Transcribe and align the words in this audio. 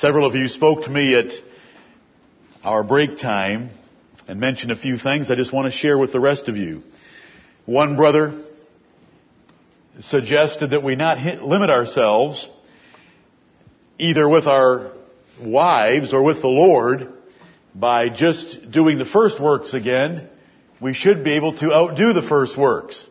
Several 0.00 0.26
of 0.26 0.34
you 0.34 0.48
spoke 0.48 0.82
to 0.82 0.90
me 0.90 1.14
at 1.14 1.32
our 2.62 2.84
break 2.84 3.16
time 3.16 3.70
and 4.28 4.38
mentioned 4.38 4.70
a 4.70 4.76
few 4.76 4.98
things 4.98 5.30
I 5.30 5.36
just 5.36 5.54
want 5.54 5.72
to 5.72 5.78
share 5.78 5.96
with 5.96 6.12
the 6.12 6.20
rest 6.20 6.48
of 6.48 6.56
you. 6.58 6.82
One 7.64 7.96
brother 7.96 8.44
suggested 10.00 10.72
that 10.72 10.82
we 10.82 10.96
not 10.96 11.18
hit, 11.18 11.40
limit 11.42 11.70
ourselves 11.70 12.46
either 13.96 14.28
with 14.28 14.44
our 14.44 14.92
wives 15.40 16.12
or 16.12 16.22
with 16.22 16.42
the 16.42 16.48
Lord 16.48 17.14
by 17.74 18.10
just 18.10 18.70
doing 18.70 18.98
the 18.98 19.06
first 19.06 19.40
works 19.40 19.72
again. 19.72 20.28
We 20.78 20.92
should 20.92 21.24
be 21.24 21.32
able 21.32 21.56
to 21.56 21.72
outdo 21.72 22.12
the 22.12 22.28
first 22.28 22.54
works. 22.58 23.06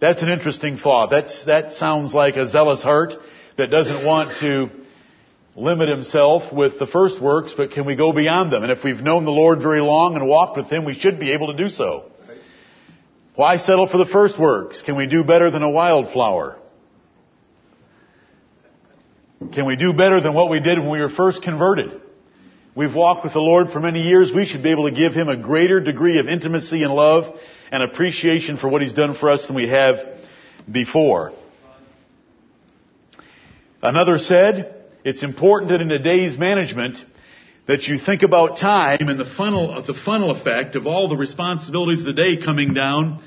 That's 0.00 0.22
an 0.22 0.28
interesting 0.28 0.78
thought. 0.78 1.10
That's, 1.10 1.44
that 1.44 1.74
sounds 1.74 2.12
like 2.12 2.34
a 2.34 2.50
zealous 2.50 2.82
heart 2.82 3.12
that 3.58 3.70
doesn't 3.70 4.04
want 4.04 4.40
to 4.40 4.81
limit 5.54 5.88
himself 5.88 6.52
with 6.52 6.78
the 6.78 6.86
first 6.86 7.20
works, 7.20 7.52
but 7.56 7.72
can 7.72 7.84
we 7.84 7.94
go 7.94 8.12
beyond 8.12 8.52
them? 8.52 8.62
And 8.62 8.72
if 8.72 8.82
we've 8.84 9.00
known 9.00 9.24
the 9.24 9.30
Lord 9.30 9.60
very 9.60 9.80
long 9.80 10.16
and 10.16 10.26
walked 10.26 10.56
with 10.56 10.68
Him, 10.68 10.84
we 10.84 10.94
should 10.94 11.20
be 11.20 11.32
able 11.32 11.48
to 11.48 11.62
do 11.62 11.68
so. 11.68 12.10
Why 13.34 13.56
settle 13.56 13.86
for 13.86 13.98
the 13.98 14.06
first 14.06 14.38
works? 14.38 14.82
Can 14.82 14.96
we 14.96 15.06
do 15.06 15.24
better 15.24 15.50
than 15.50 15.62
a 15.62 15.70
wildflower? 15.70 16.58
Can 19.52 19.66
we 19.66 19.76
do 19.76 19.92
better 19.92 20.20
than 20.20 20.34
what 20.34 20.50
we 20.50 20.60
did 20.60 20.78
when 20.78 20.90
we 20.90 21.00
were 21.00 21.10
first 21.10 21.42
converted? 21.42 22.00
We've 22.74 22.94
walked 22.94 23.24
with 23.24 23.32
the 23.34 23.40
Lord 23.40 23.70
for 23.70 23.80
many 23.80 24.02
years. 24.02 24.30
We 24.34 24.46
should 24.46 24.62
be 24.62 24.70
able 24.70 24.88
to 24.88 24.94
give 24.94 25.12
Him 25.12 25.28
a 25.28 25.36
greater 25.36 25.80
degree 25.80 26.18
of 26.18 26.28
intimacy 26.28 26.82
and 26.82 26.94
love 26.94 27.38
and 27.70 27.82
appreciation 27.82 28.56
for 28.56 28.68
what 28.68 28.80
He's 28.82 28.94
done 28.94 29.14
for 29.14 29.30
us 29.30 29.46
than 29.46 29.56
we 29.56 29.68
have 29.68 29.96
before. 30.70 31.32
Another 33.82 34.18
said, 34.18 34.81
it's 35.04 35.22
important 35.22 35.70
that 35.70 35.80
in 35.80 35.90
a 35.90 35.98
day's 35.98 36.38
management 36.38 36.96
that 37.66 37.84
you 37.84 37.98
think 37.98 38.22
about 38.22 38.58
time 38.58 39.08
and 39.08 39.18
the 39.18 39.30
funnel, 39.36 39.82
the 39.82 39.98
funnel 40.04 40.30
effect 40.30 40.74
of 40.74 40.86
all 40.86 41.08
the 41.08 41.16
responsibilities 41.16 42.00
of 42.00 42.06
the 42.06 42.12
day 42.12 42.36
coming 42.42 42.74
down, 42.74 43.22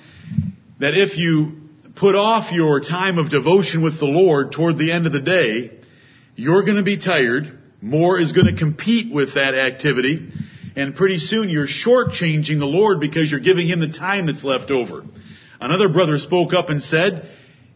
that 0.80 0.94
if 0.94 1.18
you 1.18 1.62
put 1.96 2.16
off 2.16 2.52
your 2.52 2.82
time 2.82 3.18
of 3.18 3.30
devotion 3.30 3.84
with 3.84 4.00
the 4.00 4.06
Lord 4.06 4.52
toward 4.52 4.78
the 4.78 4.92
end 4.92 5.06
of 5.06 5.14
the 5.14 5.22
day, 5.22 5.72
you're 6.36 6.64
going 6.64 6.78
to 6.78 6.84
be 6.84 6.98
tired. 6.98 7.60
More 7.82 8.20
is 8.20 8.34
going 8.34 8.48
to 8.48 8.58
compete 8.58 9.14
with 9.14 9.36
that 9.36 9.56
activity. 9.56 10.30
And 10.76 10.96
pretty 10.96 11.20
soon 11.20 11.48
you're 11.48 11.68
shortchanging 11.68 12.60
the 12.60 12.66
Lord 12.66 13.00
because 13.00 13.32
you're 13.32 13.40
giving 13.40 13.68
Him 13.68 13.80
the 13.80 13.94
time 13.94 14.28
that's 14.28 14.44
left 14.44 14.72
over. 14.72 15.04
Another 15.62 15.88
brother 15.88 16.18
spoke 16.18 16.54
up 16.54 16.70
and 16.70 16.82
said, 16.82 17.30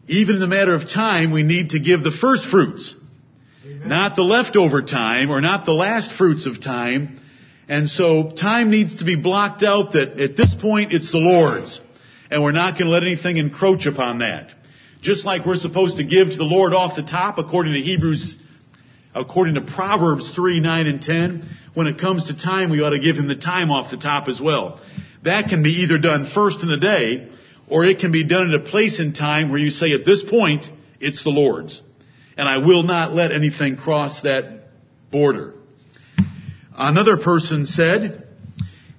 even 0.07 0.35
in 0.35 0.41
the 0.41 0.47
matter 0.47 0.75
of 0.75 0.89
time, 0.89 1.31
we 1.31 1.43
need 1.43 1.69
to 1.69 1.79
give 1.79 2.03
the 2.03 2.11
first 2.11 2.45
fruits. 2.47 2.95
Amen. 3.65 3.89
Not 3.89 4.15
the 4.15 4.23
leftover 4.23 4.81
time 4.81 5.31
or 5.31 5.41
not 5.41 5.65
the 5.65 5.73
last 5.73 6.13
fruits 6.13 6.45
of 6.45 6.61
time. 6.61 7.19
And 7.67 7.89
so 7.89 8.31
time 8.31 8.71
needs 8.71 8.97
to 8.97 9.05
be 9.05 9.15
blocked 9.15 9.63
out 9.63 9.93
that 9.93 10.19
at 10.19 10.37
this 10.37 10.55
point 10.55 10.93
it's 10.93 11.11
the 11.11 11.17
Lord's. 11.17 11.81
And 12.31 12.43
we're 12.43 12.51
not 12.51 12.73
going 12.73 12.85
to 12.85 12.91
let 12.91 13.03
anything 13.03 13.37
encroach 13.37 13.85
upon 13.85 14.19
that. 14.19 14.51
Just 15.01 15.25
like 15.25 15.45
we're 15.45 15.55
supposed 15.55 15.97
to 15.97 16.03
give 16.03 16.29
to 16.29 16.35
the 16.35 16.43
Lord 16.43 16.73
off 16.73 16.95
the 16.95 17.03
top 17.03 17.37
according 17.37 17.73
to 17.73 17.79
Hebrews, 17.79 18.37
according 19.13 19.55
to 19.55 19.61
Proverbs 19.61 20.33
3, 20.35 20.59
9, 20.59 20.87
and 20.87 21.01
10, 21.01 21.49
when 21.73 21.87
it 21.87 21.99
comes 21.99 22.27
to 22.27 22.37
time, 22.37 22.69
we 22.69 22.81
ought 22.81 22.89
to 22.89 22.99
give 22.99 23.15
Him 23.15 23.27
the 23.27 23.35
time 23.35 23.71
off 23.71 23.91
the 23.91 23.97
top 23.97 24.27
as 24.27 24.41
well. 24.41 24.81
That 25.23 25.49
can 25.49 25.63
be 25.63 25.81
either 25.83 25.97
done 25.97 26.29
first 26.33 26.61
in 26.61 26.69
the 26.69 26.77
day, 26.77 27.29
or 27.67 27.85
it 27.85 27.99
can 27.99 28.11
be 28.11 28.25
done 28.25 28.53
at 28.53 28.61
a 28.61 28.63
place 28.69 28.99
in 28.99 29.13
time 29.13 29.49
where 29.49 29.59
you 29.59 29.69
say 29.69 29.93
at 29.93 30.05
this 30.05 30.23
point, 30.23 30.65
it's 30.99 31.23
the 31.23 31.29
Lord's. 31.29 31.81
And 32.39 32.47
I 32.47 32.59
will 32.59 32.83
not 32.83 33.13
let 33.13 33.33
anything 33.33 33.75
cross 33.75 34.21
that 34.21 34.69
border. 35.11 35.55
Another 36.73 37.17
person 37.17 37.65
said 37.65 38.29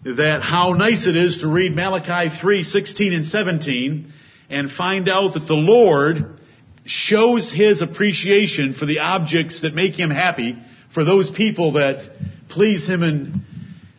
that 0.04 0.42
how 0.42 0.74
nice 0.74 1.06
it 1.06 1.16
is 1.16 1.38
to 1.38 1.48
read 1.48 1.74
Malachi 1.74 2.36
3, 2.38 2.62
16 2.62 3.14
and 3.14 3.24
17 3.24 4.12
and 4.50 4.70
find 4.70 5.08
out 5.08 5.32
that 5.32 5.46
the 5.46 5.54
Lord 5.54 6.38
shows 6.84 7.50
His 7.50 7.80
appreciation 7.80 8.74
for 8.74 8.84
the 8.84 8.98
objects 8.98 9.62
that 9.62 9.74
make 9.74 9.94
Him 9.94 10.10
happy, 10.10 10.58
for 10.92 11.02
those 11.02 11.30
people 11.30 11.72
that 11.72 12.10
please 12.50 12.86
Him 12.86 13.02
and 13.02 13.40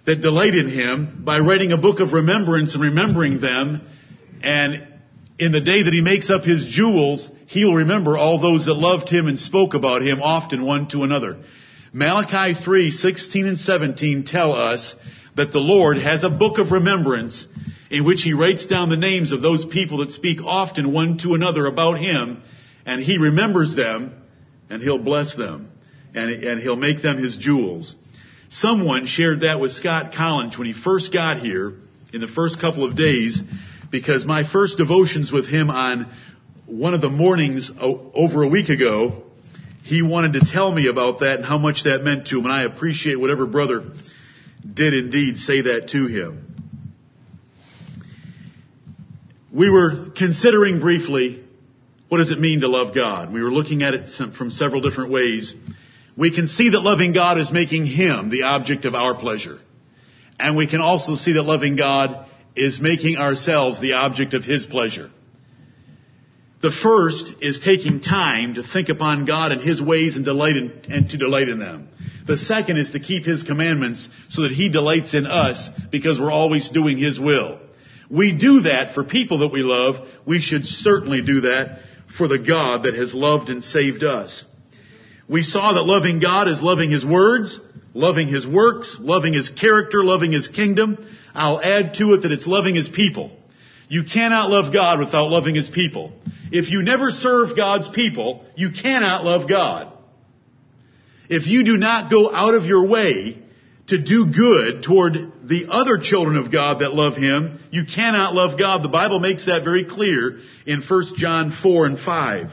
that 0.05 0.21
delight 0.21 0.53
in 0.53 0.69
Him 0.69 1.23
by 1.25 1.39
writing 1.39 1.71
a 1.71 1.77
book 1.77 1.99
of 1.99 2.13
remembrance 2.13 2.75
and 2.75 2.83
remembering 2.83 3.41
them 3.41 3.87
and 4.43 4.87
in 5.41 5.51
the 5.51 5.61
day 5.61 5.81
that 5.81 5.91
he 5.91 6.01
makes 6.01 6.29
up 6.29 6.43
his 6.43 6.67
jewels, 6.67 7.27
he'll 7.51 7.75
remember 7.75 8.17
all 8.17 8.39
those 8.39 8.65
that 8.65 8.73
loved 8.73 9.09
him 9.09 9.27
and 9.27 9.37
spoke 9.37 9.73
about 9.73 10.01
him 10.01 10.21
often 10.21 10.65
one 10.65 10.87
to 10.87 11.03
another. 11.03 11.37
Malachi 11.91 12.53
3, 12.53 12.91
16 12.91 13.45
and 13.45 13.59
17 13.59 14.23
tell 14.23 14.53
us 14.53 14.95
that 15.35 15.51
the 15.51 15.59
Lord 15.59 15.97
has 15.97 16.23
a 16.23 16.29
book 16.29 16.59
of 16.59 16.71
remembrance 16.71 17.45
in 17.89 18.05
which 18.05 18.21
he 18.21 18.31
writes 18.31 18.65
down 18.65 18.87
the 18.87 18.95
names 18.95 19.33
of 19.33 19.41
those 19.41 19.65
people 19.65 19.97
that 19.97 20.13
speak 20.13 20.39
often 20.41 20.93
one 20.93 21.17
to 21.17 21.33
another 21.33 21.65
about 21.65 21.99
him, 21.99 22.41
and 22.85 23.03
he 23.03 23.17
remembers 23.17 23.75
them, 23.75 24.13
and 24.69 24.81
he'll 24.81 24.97
bless 24.97 25.35
them, 25.35 25.69
and, 26.15 26.31
and 26.31 26.61
he'll 26.61 26.77
make 26.77 27.01
them 27.01 27.17
his 27.17 27.35
jewels. 27.35 27.95
Someone 28.49 29.07
shared 29.07 29.41
that 29.41 29.59
with 29.59 29.73
Scott 29.73 30.13
Collins 30.13 30.57
when 30.57 30.67
he 30.67 30.73
first 30.73 31.11
got 31.11 31.39
here 31.39 31.73
in 32.13 32.21
the 32.21 32.27
first 32.27 32.61
couple 32.61 32.85
of 32.85 32.95
days, 32.95 33.43
because 33.91 34.23
my 34.23 34.49
first 34.49 34.77
devotions 34.77 35.33
with 35.33 35.45
him 35.45 35.69
on 35.69 36.09
one 36.71 36.93
of 36.93 37.01
the 37.01 37.09
mornings 37.09 37.69
over 37.79 38.43
a 38.43 38.47
week 38.47 38.69
ago, 38.69 39.23
he 39.83 40.01
wanted 40.01 40.33
to 40.33 40.39
tell 40.51 40.71
me 40.71 40.87
about 40.87 41.19
that 41.19 41.37
and 41.37 41.45
how 41.45 41.57
much 41.57 41.83
that 41.83 42.01
meant 42.01 42.27
to 42.27 42.39
him, 42.39 42.45
and 42.45 42.53
I 42.53 42.63
appreciate 42.63 43.19
whatever 43.19 43.45
brother 43.45 43.91
did 44.73 44.93
indeed 44.93 45.37
say 45.37 45.61
that 45.63 45.89
to 45.89 46.07
him. 46.07 46.47
We 49.51 49.69
were 49.69 50.11
considering 50.15 50.79
briefly 50.79 51.43
what 52.07 52.19
does 52.19 52.31
it 52.31 52.39
mean 52.39 52.61
to 52.61 52.69
love 52.69 52.95
God. 52.95 53.33
We 53.33 53.43
were 53.43 53.51
looking 53.51 53.83
at 53.83 53.93
it 53.93 54.33
from 54.37 54.49
several 54.49 54.79
different 54.79 55.11
ways. 55.11 55.53
We 56.15 56.33
can 56.33 56.47
see 56.47 56.69
that 56.69 56.79
loving 56.79 57.11
God 57.11 57.37
is 57.37 57.51
making 57.51 57.85
Him 57.85 58.29
the 58.29 58.43
object 58.43 58.85
of 58.85 58.95
our 58.95 59.15
pleasure. 59.15 59.59
And 60.39 60.55
we 60.55 60.67
can 60.67 60.79
also 60.79 61.15
see 61.15 61.33
that 61.33 61.43
loving 61.43 61.75
God 61.75 62.27
is 62.55 62.79
making 62.79 63.17
ourselves 63.17 63.81
the 63.81 63.93
object 63.93 64.33
of 64.33 64.43
His 64.43 64.65
pleasure. 64.65 65.11
The 66.61 66.71
first 66.71 67.33
is 67.41 67.59
taking 67.59 68.01
time 68.01 68.55
to 68.55 68.63
think 68.63 68.89
upon 68.89 69.25
God 69.25 69.51
and 69.51 69.61
His 69.61 69.81
ways 69.81 70.15
and 70.15 70.23
delight 70.23 70.57
in, 70.57 70.71
and 70.89 71.09
to 71.09 71.17
delight 71.17 71.49
in 71.49 71.59
them. 71.59 71.89
The 72.27 72.37
second 72.37 72.77
is 72.77 72.91
to 72.91 72.99
keep 72.99 73.25
His 73.25 73.43
commandments 73.43 74.07
so 74.29 74.43
that 74.43 74.51
He 74.51 74.69
delights 74.69 75.13
in 75.13 75.25
us 75.25 75.69
because 75.91 76.19
we're 76.19 76.31
always 76.31 76.69
doing 76.69 76.97
His 76.97 77.19
will. 77.19 77.59
We 78.09 78.33
do 78.33 78.61
that 78.61 78.93
for 78.93 79.03
people 79.03 79.39
that 79.39 79.51
we 79.51 79.63
love. 79.63 80.07
We 80.27 80.39
should 80.39 80.65
certainly 80.65 81.21
do 81.21 81.41
that 81.41 81.79
for 82.17 82.27
the 82.27 82.37
God 82.37 82.83
that 82.83 82.93
has 82.93 83.13
loved 83.13 83.49
and 83.49 83.63
saved 83.63 84.03
us. 84.03 84.45
We 85.27 85.43
saw 85.43 85.73
that 85.73 85.83
loving 85.83 86.19
God 86.19 86.47
is 86.47 86.61
loving 86.61 86.91
His 86.91 87.05
words, 87.05 87.59
loving 87.93 88.27
His 88.27 88.45
works, 88.45 88.97
loving 88.99 89.33
His 89.33 89.49
character, 89.49 90.03
loving 90.03 90.31
His 90.31 90.47
kingdom, 90.47 90.97
I'll 91.33 91.61
add 91.61 91.95
to 91.95 92.13
it 92.13 92.23
that 92.23 92.31
it's 92.31 92.47
loving 92.47 92.75
His 92.75 92.89
people. 92.89 93.31
You 93.91 94.05
cannot 94.05 94.49
love 94.49 94.71
God 94.71 94.99
without 94.99 95.29
loving 95.29 95.53
His 95.53 95.67
people. 95.67 96.13
If 96.49 96.71
you 96.71 96.81
never 96.81 97.11
serve 97.11 97.57
God's 97.57 97.89
people, 97.89 98.45
you 98.55 98.69
cannot 98.71 99.25
love 99.25 99.49
God. 99.49 99.91
If 101.27 101.45
you 101.45 101.65
do 101.65 101.75
not 101.75 102.09
go 102.09 102.33
out 102.33 102.53
of 102.53 102.63
your 102.63 102.87
way 102.87 103.37
to 103.87 104.01
do 104.01 104.31
good 104.31 104.83
toward 104.83 105.15
the 105.43 105.65
other 105.69 105.97
children 106.01 106.37
of 106.37 106.53
God 106.53 106.79
that 106.79 106.93
love 106.93 107.17
Him, 107.17 107.59
you 107.71 107.83
cannot 107.83 108.33
love 108.33 108.57
God. 108.57 108.81
The 108.81 108.87
Bible 108.87 109.19
makes 109.19 109.47
that 109.47 109.65
very 109.65 109.83
clear 109.83 110.39
in 110.65 110.83
1 110.83 111.03
John 111.17 111.51
4 111.61 111.85
and 111.85 111.99
5. 111.99 112.51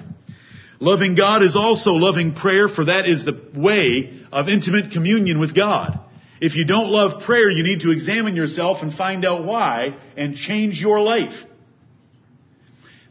Loving 0.80 1.14
God 1.14 1.44
is 1.44 1.54
also 1.54 1.92
loving 1.92 2.34
prayer, 2.34 2.68
for 2.68 2.86
that 2.86 3.06
is 3.06 3.24
the 3.24 3.40
way 3.54 4.24
of 4.32 4.48
intimate 4.48 4.90
communion 4.90 5.38
with 5.38 5.54
God. 5.54 6.00
If 6.40 6.54
you 6.54 6.64
don't 6.64 6.90
love 6.90 7.22
prayer, 7.24 7.50
you 7.50 7.62
need 7.62 7.80
to 7.80 7.90
examine 7.90 8.36
yourself 8.36 8.82
and 8.82 8.94
find 8.94 9.24
out 9.24 9.44
why 9.44 9.96
and 10.16 10.36
change 10.36 10.80
your 10.80 11.00
life. 11.00 11.34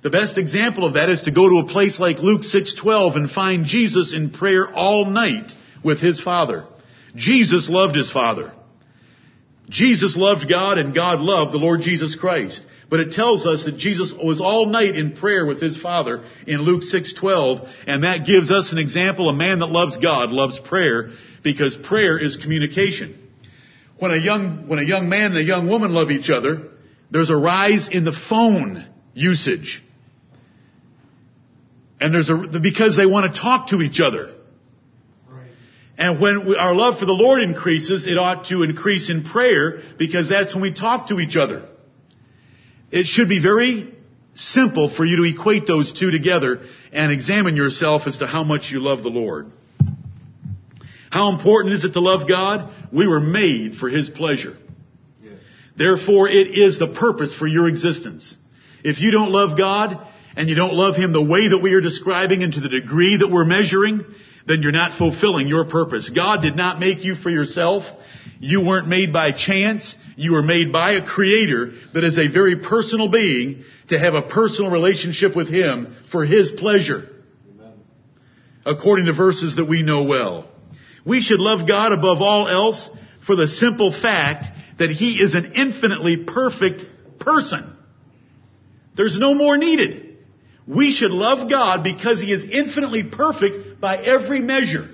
The 0.01 0.09
best 0.09 0.37
example 0.37 0.85
of 0.85 0.93
that 0.93 1.09
is 1.09 1.23
to 1.23 1.31
go 1.31 1.49
to 1.49 1.57
a 1.59 1.67
place 1.67 1.99
like 1.99 2.19
Luke 2.19 2.43
6:12 2.43 3.15
and 3.15 3.29
find 3.29 3.65
Jesus 3.65 4.13
in 4.13 4.29
prayer 4.29 4.69
all 4.69 5.05
night 5.05 5.53
with 5.83 5.99
his 5.99 6.21
Father. 6.21 6.65
Jesus 7.15 7.67
loved 7.67 7.95
his 7.95 8.09
Father. 8.09 8.51
Jesus 9.69 10.15
loved 10.15 10.47
God 10.47 10.77
and 10.77 10.93
God 10.93 11.19
loved 11.19 11.51
the 11.51 11.57
Lord 11.57 11.81
Jesus 11.81 12.15
Christ. 12.15 12.63
But 12.89 13.01
it 13.01 13.11
tells 13.11 13.45
us 13.45 13.65
that 13.65 13.77
Jesus 13.77 14.13
was 14.13 14.39
all 14.39 14.67
night 14.67 14.95
in 14.95 15.11
prayer 15.11 15.45
with 15.45 15.61
his 15.61 15.75
Father 15.75 16.21
in 16.45 16.61
Luke 16.61 16.83
6:12, 16.83 17.67
and 17.85 18.03
that 18.05 18.25
gives 18.25 18.49
us 18.49 18.71
an 18.71 18.77
example. 18.77 19.27
A 19.27 19.33
man 19.33 19.59
that 19.59 19.71
loves 19.71 19.97
God 19.97 20.31
loves 20.31 20.57
prayer 20.59 21.09
because 21.47 21.77
prayer 21.77 22.19
is 22.19 22.35
communication. 22.35 23.17
When 23.99 24.11
a 24.11 24.17
young, 24.17 24.67
when 24.67 24.79
a 24.79 24.83
young 24.83 25.07
man 25.07 25.31
and 25.31 25.37
a 25.37 25.43
young 25.43 25.69
woman 25.69 25.93
love 25.93 26.11
each 26.11 26.29
other, 26.29 26.71
there's 27.09 27.29
a 27.29 27.37
rise 27.37 27.87
in 27.89 28.03
the 28.03 28.11
phone 28.11 28.85
usage. 29.13 29.81
And 32.01 32.13
there's 32.13 32.29
a, 32.29 32.35
because 32.59 32.97
they 32.97 33.05
want 33.05 33.33
to 33.33 33.39
talk 33.39 33.69
to 33.69 33.81
each 33.81 34.01
other. 34.01 34.33
And 35.97 36.19
when 36.19 36.49
we, 36.49 36.57
our 36.57 36.75
love 36.75 36.99
for 36.99 37.05
the 37.05 37.13
Lord 37.13 37.41
increases, 37.41 38.05
it 38.05 38.17
ought 38.17 38.45
to 38.47 38.63
increase 38.63 39.09
in 39.09 39.23
prayer 39.23 39.81
because 39.97 40.27
that's 40.27 40.53
when 40.53 40.61
we 40.61 40.73
talk 40.73 41.07
to 41.07 41.19
each 41.19 41.37
other. 41.37 41.63
It 42.91 43.05
should 43.05 43.29
be 43.29 43.41
very 43.41 43.95
simple 44.35 44.93
for 44.93 45.05
you 45.05 45.23
to 45.23 45.23
equate 45.23 45.65
those 45.65 45.93
two 45.93 46.11
together 46.11 46.59
and 46.91 47.09
examine 47.09 47.55
yourself 47.55 48.03
as 48.05 48.17
to 48.17 48.27
how 48.27 48.43
much 48.43 48.69
you 48.69 48.79
love 48.79 49.01
the 49.01 49.09
Lord. 49.09 49.49
How 51.17 51.29
important 51.29 51.73
is 51.73 51.83
it 51.83 51.93
to 51.93 51.99
love 51.99 52.27
God? 52.27 52.71
We 52.93 53.07
were 53.07 53.19
made 53.19 53.77
for 53.77 53.89
His 53.89 54.07
pleasure. 54.07 54.55
Therefore, 55.75 56.29
it 56.29 56.49
is 56.55 56.77
the 56.77 56.89
purpose 56.89 57.33
for 57.33 57.47
your 57.47 57.67
existence. 57.67 58.37
If 58.83 58.99
you 58.99 59.09
don't 59.09 59.31
love 59.31 59.57
God 59.57 59.97
and 60.35 60.47
you 60.47 60.53
don't 60.53 60.75
love 60.75 60.95
Him 60.95 61.13
the 61.13 61.23
way 61.23 61.47
that 61.47 61.57
we 61.57 61.73
are 61.73 61.81
describing 61.81 62.43
and 62.43 62.53
to 62.53 62.59
the 62.59 62.69
degree 62.69 63.17
that 63.17 63.31
we're 63.31 63.45
measuring, 63.45 64.05
then 64.45 64.61
you're 64.61 64.71
not 64.71 64.99
fulfilling 64.99 65.47
your 65.47 65.65
purpose. 65.65 66.07
God 66.07 66.43
did 66.43 66.55
not 66.55 66.79
make 66.79 67.03
you 67.03 67.15
for 67.15 67.31
yourself. 67.31 67.83
You 68.39 68.63
weren't 68.63 68.87
made 68.87 69.11
by 69.11 69.31
chance. 69.31 69.95
You 70.17 70.33
were 70.33 70.43
made 70.43 70.71
by 70.71 70.91
a 70.91 71.03
creator 71.03 71.71
that 71.95 72.03
is 72.03 72.19
a 72.19 72.27
very 72.27 72.57
personal 72.57 73.09
being 73.09 73.63
to 73.89 73.97
have 73.97 74.13
a 74.13 74.21
personal 74.21 74.69
relationship 74.69 75.35
with 75.35 75.49
Him 75.49 75.95
for 76.11 76.27
His 76.27 76.51
pleasure. 76.51 77.09
Amen. 77.49 77.73
According 78.67 79.07
to 79.07 79.13
verses 79.13 79.55
that 79.55 79.65
we 79.65 79.81
know 79.81 80.03
well. 80.03 80.51
We 81.07 81.21
should 81.21 81.39
love 81.39 81.67
God 81.67 81.93
above 81.93 82.21
all 82.21 82.47
else 82.47 82.89
for 83.25 83.35
the 83.35 83.47
simple 83.47 83.91
fact 83.91 84.45
that 84.77 84.89
He 84.89 85.13
is 85.13 85.35
an 85.35 85.53
infinitely 85.53 86.17
perfect 86.25 86.85
person. 87.19 87.75
There's 88.95 89.17
no 89.17 89.33
more 89.33 89.57
needed. 89.57 90.17
We 90.67 90.91
should 90.91 91.11
love 91.11 91.49
God 91.49 91.83
because 91.83 92.19
He 92.19 92.33
is 92.33 92.43
infinitely 92.43 93.03
perfect 93.03 93.79
by 93.79 93.97
every 93.97 94.41
measure. 94.41 94.89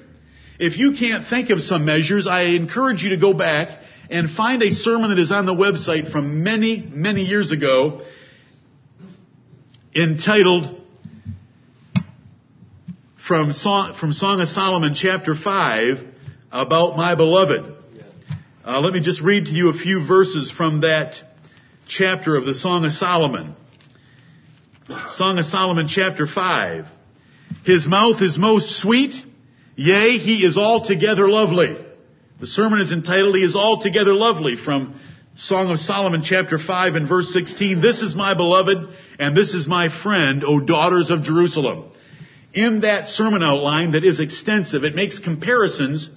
If 0.59 0.77
you 0.77 0.93
can't 0.93 1.25
think 1.27 1.49
of 1.49 1.61
some 1.61 1.83
measures, 1.83 2.27
I 2.27 2.43
encourage 2.43 3.03
you 3.03 3.09
to 3.09 3.17
go 3.17 3.33
back 3.33 3.79
and 4.09 4.29
find 4.29 4.61
a 4.61 4.75
sermon 4.75 5.09
that 5.09 5.19
is 5.19 5.31
on 5.31 5.47
the 5.47 5.55
website 5.55 6.11
from 6.11 6.43
many, 6.43 6.77
many 6.77 7.23
years 7.23 7.51
ago 7.51 8.05
entitled 9.95 10.82
from 13.27 13.53
Song, 13.53 13.95
from 13.97 14.11
Song 14.11 14.41
of 14.41 14.49
Solomon 14.49 14.95
chapter 14.95 15.33
5 15.33 15.97
about 16.51 16.97
my 16.97 17.15
beloved. 17.15 17.73
Uh, 18.65 18.81
let 18.81 18.93
me 18.93 18.99
just 18.99 19.21
read 19.21 19.45
to 19.45 19.51
you 19.51 19.69
a 19.69 19.73
few 19.73 20.05
verses 20.05 20.51
from 20.51 20.81
that 20.81 21.15
chapter 21.87 22.35
of 22.35 22.45
the 22.45 22.53
Song 22.53 22.83
of 22.83 22.91
Solomon. 22.91 23.55
Song 25.07 25.37
of 25.37 25.45
Solomon 25.45 25.87
chapter 25.87 26.27
5. 26.27 26.85
His 27.65 27.87
mouth 27.87 28.21
is 28.21 28.37
most 28.37 28.81
sweet, 28.81 29.15
yea, 29.77 30.17
he 30.17 30.45
is 30.45 30.57
altogether 30.57 31.29
lovely. 31.29 31.77
The 32.41 32.47
sermon 32.47 32.81
is 32.81 32.91
entitled, 32.91 33.35
He 33.35 33.43
is 33.43 33.55
altogether 33.55 34.13
lovely 34.13 34.57
from 34.57 34.99
Song 35.35 35.71
of 35.71 35.79
Solomon 35.79 36.23
chapter 36.25 36.59
5 36.59 36.95
and 36.95 37.07
verse 37.07 37.31
16. 37.31 37.79
This 37.79 38.01
is 38.01 38.15
my 38.15 38.33
beloved 38.33 38.77
and 39.17 39.35
this 39.35 39.53
is 39.53 39.65
my 39.65 39.87
friend, 40.03 40.43
O 40.43 40.59
daughters 40.59 41.09
of 41.09 41.23
Jerusalem. 41.23 41.89
In 42.53 42.81
that 42.81 43.07
sermon 43.07 43.41
outline 43.41 43.93
that 43.93 44.03
is 44.03 44.19
extensive, 44.19 44.83
it 44.83 44.95
makes 44.95 45.19
comparisons 45.19 46.09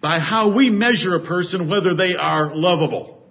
by 0.00 0.18
how 0.18 0.54
we 0.54 0.70
measure 0.70 1.14
a 1.14 1.20
person 1.20 1.68
whether 1.68 1.94
they 1.94 2.16
are 2.16 2.54
lovable. 2.54 3.22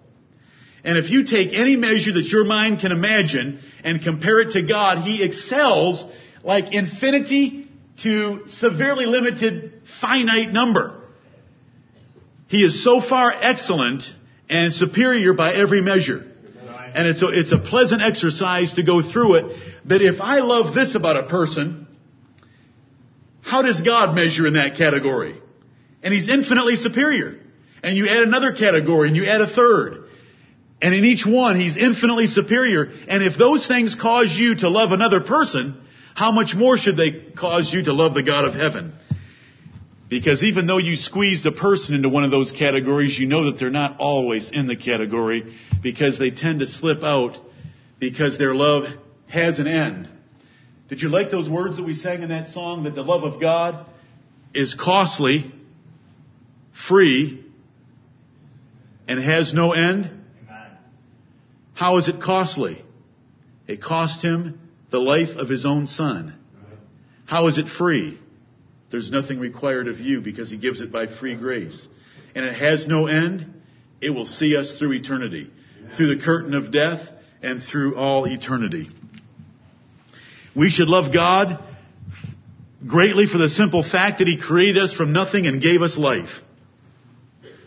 And 0.83 0.97
if 0.97 1.09
you 1.09 1.25
take 1.25 1.53
any 1.53 1.75
measure 1.75 2.13
that 2.13 2.25
your 2.25 2.45
mind 2.45 2.79
can 2.79 2.91
imagine 2.91 3.59
and 3.83 4.01
compare 4.01 4.41
it 4.41 4.51
to 4.51 4.63
God, 4.63 5.03
He 5.03 5.23
excels 5.23 6.03
like 6.43 6.73
infinity 6.73 7.67
to 8.03 8.47
severely 8.47 9.05
limited 9.05 9.81
finite 9.99 10.51
number. 10.51 11.01
He 12.47 12.63
is 12.63 12.83
so 12.83 12.99
far 12.99 13.31
excellent 13.31 14.03
and 14.49 14.73
superior 14.73 15.33
by 15.33 15.53
every 15.53 15.81
measure. 15.81 16.27
And 16.93 17.07
it's 17.07 17.21
a, 17.21 17.27
it's 17.27 17.51
a 17.53 17.57
pleasant 17.57 18.01
exercise 18.01 18.73
to 18.73 18.83
go 18.83 19.01
through 19.01 19.35
it 19.35 19.57
that 19.85 20.01
if 20.01 20.19
I 20.19 20.39
love 20.39 20.75
this 20.75 20.95
about 20.95 21.15
a 21.15 21.23
person, 21.29 21.87
how 23.51 23.62
does 23.62 23.81
God 23.81 24.15
measure 24.15 24.48
in 24.48 24.53
that 24.53 24.77
category? 24.77 25.36
And 26.01 26.13
he's 26.13 26.30
infinitely 26.30 26.77
superior. 26.77 27.38
And 27.83 27.98
you 27.98 28.07
add 28.07 28.24
another 28.24 28.53
category 28.53 29.09
and 29.09 29.18
you 29.18 29.25
add 29.25 29.42
a 29.42 29.53
third. 29.53 30.06
And 30.81 30.95
in 30.95 31.03
each 31.03 31.25
one, 31.25 31.59
he's 31.59 31.75
infinitely 31.75 32.27
superior. 32.27 32.94
And 33.09 33.21
if 33.21 33.38
those 33.38 33.68
things 33.68 33.94
cause 34.01 34.33
you 34.33 34.56
to 34.59 34.69
love 34.69 34.94
another 34.94 35.19
person, 35.19 35.86
how 36.15 36.31
much 36.31 36.56
more 36.56 36.77
should 36.77 36.95
they 36.95 37.12
cause 37.12 37.74
you 37.74 37.83
to 37.83 37.92
love 37.92 38.13
the 38.13 38.24
God 38.24 38.45
of 38.45 38.53
heaven? 38.53 38.94
Because 40.07 40.44
even 40.44 40.65
though 40.65 40.77
you 40.77 40.95
squeezed 40.95 41.45
a 41.45 41.51
person 41.51 41.94
into 41.94 42.07
one 42.07 42.24
of 42.24 42.31
those 42.31 42.53
categories, 42.53 43.19
you 43.19 43.27
know 43.27 43.51
that 43.51 43.59
they're 43.59 43.69
not 43.69 44.00
always 44.00 44.50
in 44.50 44.68
the 44.68 44.77
category 44.77 45.59
because 45.83 46.18
they 46.18 46.31
tend 46.31 46.62
to 46.62 46.68
slip 46.68 47.03
out 47.03 47.38
because 48.00 48.38
their 48.38 48.56
love 48.56 48.86
has 49.27 49.59
an 49.59 49.68
end. 49.68 50.07
Did 50.91 51.01
you 51.01 51.07
like 51.07 51.31
those 51.31 51.49
words 51.49 51.77
that 51.77 51.83
we 51.83 51.93
sang 51.93 52.21
in 52.21 52.27
that 52.29 52.49
song 52.49 52.83
that 52.83 52.95
the 52.95 53.01
love 53.01 53.23
of 53.23 53.39
God 53.39 53.85
is 54.53 54.73
costly 54.73 55.49
free, 56.89 57.45
and 59.07 59.17
has 59.23 59.53
no 59.53 59.71
end? 59.71 60.11
How 61.73 61.95
is 61.95 62.09
it 62.09 62.21
costly? 62.21 62.83
It 63.67 63.81
cost 63.81 64.21
him 64.21 64.59
the 64.89 64.99
life 64.99 65.38
of 65.38 65.47
his 65.47 65.65
own 65.65 65.88
son. 65.88 66.35
How 67.25 67.47
is 67.47 67.57
it 67.57 67.69
free? 67.69 68.19
There's 68.91 69.09
nothing 69.09 69.39
required 69.39 69.88
of 69.88 70.01
you 70.01 70.19
because 70.19 70.49
he 70.49 70.57
gives 70.57 70.81
it 70.81 70.91
by 70.91 71.07
free 71.07 71.38
grace. 71.38 71.88
And 72.35 72.43
it 72.43 72.55
has 72.55 72.85
no 72.85 73.07
end. 73.07 73.61
It 74.01 74.09
will 74.09 74.25
see 74.25 74.57
us 74.57 74.77
through 74.77 74.91
eternity, 74.91 75.51
through 75.95 76.17
the 76.17 76.21
curtain 76.21 76.53
of 76.53 76.73
death 76.73 77.07
and 77.41 77.63
through 77.63 77.95
all 77.95 78.25
eternity. 78.25 78.89
We 80.56 80.69
should 80.69 80.88
love 80.88 81.13
God 81.13 81.63
greatly 82.86 83.27
for 83.27 83.38
the 83.38 83.50
simple 83.50 83.83
fact 83.83 84.19
that 84.19 84.27
he 84.27 84.38
created 84.38 84.81
us 84.81 84.94
from 84.94 85.13
nothing 85.13 85.45
and 85.45 85.62
gave 85.62 85.81
us 85.81 85.98
life 85.98 86.30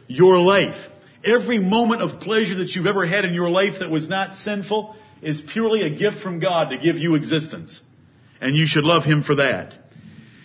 your 0.07 0.39
life. 0.39 0.77
Every 1.25 1.59
moment 1.59 2.03
of 2.03 2.21
pleasure 2.21 2.57
that 2.57 2.75
you've 2.75 2.87
ever 2.87 3.07
had 3.07 3.25
in 3.25 3.35
your 3.35 3.49
life 3.49 3.79
that 3.81 3.91
was 3.91 4.09
not 4.09 4.37
sinful 4.37 4.97
is 5.23 5.41
purely 5.41 5.83
a 5.83 5.97
gift 5.97 6.19
from 6.19 6.39
God 6.39 6.71
to 6.71 6.79
give 6.79 6.97
you 6.97 7.15
existence. 7.15 7.81
And 8.41 8.55
you 8.55 8.67
should 8.67 8.85
love 8.85 9.05
Him 9.05 9.23
for 9.23 9.37
that. 9.37 9.75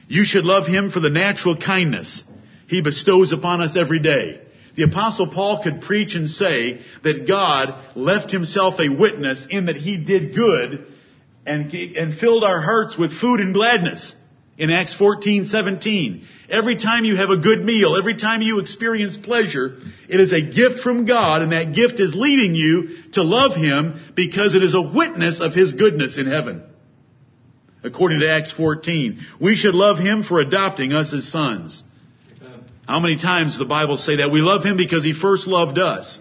You 0.08 0.24
should 0.24 0.46
love 0.46 0.66
Him 0.68 0.92
for 0.92 1.00
the 1.00 1.10
natural 1.10 1.58
kindness 1.58 2.24
He 2.68 2.82
bestows 2.82 3.32
upon 3.34 3.62
us 3.62 3.76
every 3.76 4.00
day. 4.00 4.42
The 4.76 4.84
apostle 4.84 5.28
Paul 5.28 5.62
could 5.62 5.81
preach 5.81 6.16
and 6.16 6.30
say 6.30 6.80
that 7.04 7.28
God 7.28 7.98
left 7.98 8.31
Himself 8.31 8.80
a 8.80 8.88
witness 8.88 9.46
in 9.50 9.66
that 9.66 9.76
He 9.76 9.98
did 9.98 10.34
good 10.34 10.88
and, 11.46 11.74
and 11.74 12.18
filled 12.18 12.44
our 12.44 12.62
hearts 12.62 12.98
with 12.98 13.19
food 13.19 13.40
and 13.40 13.54
gladness 13.54 14.14
in 14.58 14.69
Acts 14.69 14.94
14, 14.94 15.48
17. 15.48 16.28
Every 16.50 16.76
time 16.78 17.06
you 17.06 17.16
have 17.16 17.30
a 17.30 17.38
good 17.38 17.64
meal, 17.64 17.96
every 17.98 18.18
time 18.18 18.42
you 18.42 18.60
experience 18.60 19.16
pleasure, 19.16 19.78
it 20.10 20.19
is 20.19 20.34
a 20.34 20.42
gift 20.42 20.81
from 20.81 21.06
God 21.06 21.42
and 21.42 21.54
that 21.54 21.74
gift 21.74 22.00
is 22.00 22.14
leading 22.14 22.56
you 22.56 22.90
to 23.14 23.24
love 23.24 23.56
Him 23.56 24.14
because 24.16 24.56
it 24.56 24.64
is 24.64 24.76
a 24.76 24.81
witness 24.81 25.40
of 25.40 25.54
His 25.54 25.74
goodness 25.74 26.18
in 26.18 26.28
heaven. 26.28 26.64
According 27.84 28.19
to 28.19 28.30
Acts 28.30 28.52
14, 28.52 29.26
we 29.40 29.56
should 29.56 29.76
love 29.76 29.98
Him 29.98 30.24
for 30.24 30.42
adopting 30.42 30.92
us 30.92 31.14
as 31.14 31.31
sons. 31.31 31.81
How 32.86 33.00
many 33.00 33.18
times 33.18 33.54
does 33.54 33.60
the 33.60 33.66
Bible 33.66 33.96
say 33.98 34.18
that? 34.18 34.31
We 34.31 34.42
love 34.42 34.66
Him 34.66 34.76
because 34.76 35.04
He 35.04 35.14
first 35.14 35.48
loved 35.48 35.80
us. 35.80 36.19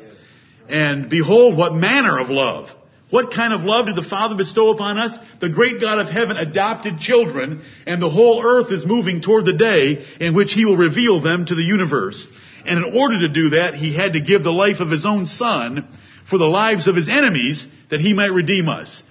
And 0.68 1.10
behold 1.10 1.56
what 1.56 1.74
manner 1.74 2.20
of 2.20 2.28
love. 2.28 2.68
What 3.10 3.32
kind 3.32 3.54
of 3.54 3.62
love 3.62 3.86
did 3.86 3.96
the 3.96 4.02
Father 4.02 4.36
bestow 4.36 4.70
upon 4.70 4.98
us? 4.98 5.18
The 5.40 5.48
great 5.48 5.80
God 5.80 5.98
of 5.98 6.10
heaven 6.10 6.36
adopted 6.36 6.98
children, 6.98 7.62
and 7.86 8.02
the 8.02 8.10
whole 8.10 8.44
earth 8.44 8.70
is 8.70 8.84
moving 8.84 9.22
toward 9.22 9.46
the 9.46 9.54
day 9.54 10.04
in 10.20 10.34
which 10.34 10.52
He 10.52 10.66
will 10.66 10.76
reveal 10.76 11.22
them 11.22 11.46
to 11.46 11.54
the 11.54 11.62
universe. 11.62 12.26
And 12.66 12.84
in 12.84 12.96
order 12.98 13.20
to 13.20 13.32
do 13.32 13.50
that, 13.50 13.74
He 13.74 13.94
had 13.94 14.12
to 14.12 14.20
give 14.20 14.42
the 14.42 14.52
life 14.52 14.80
of 14.80 14.90
His 14.90 15.06
own 15.06 15.26
Son 15.26 15.88
for 16.28 16.36
the 16.36 16.44
lives 16.44 16.86
of 16.86 16.96
His 16.96 17.08
enemies 17.08 17.66
that 17.90 18.00
He 18.00 18.12
might 18.12 18.26
redeem 18.26 18.68
us. 18.68 19.02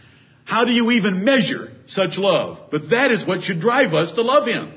How 0.45 0.63
do 0.63 0.71
you 0.71 0.91
even 0.91 1.23
measure 1.23 1.71
such 1.87 2.19
love? 2.19 2.69
But 2.69 2.91
that 2.91 3.09
is 3.09 3.25
what 3.25 3.41
should 3.41 3.59
drive 3.59 3.95
us 3.95 4.11
to 4.13 4.21
love 4.21 4.47
Him. 4.47 4.73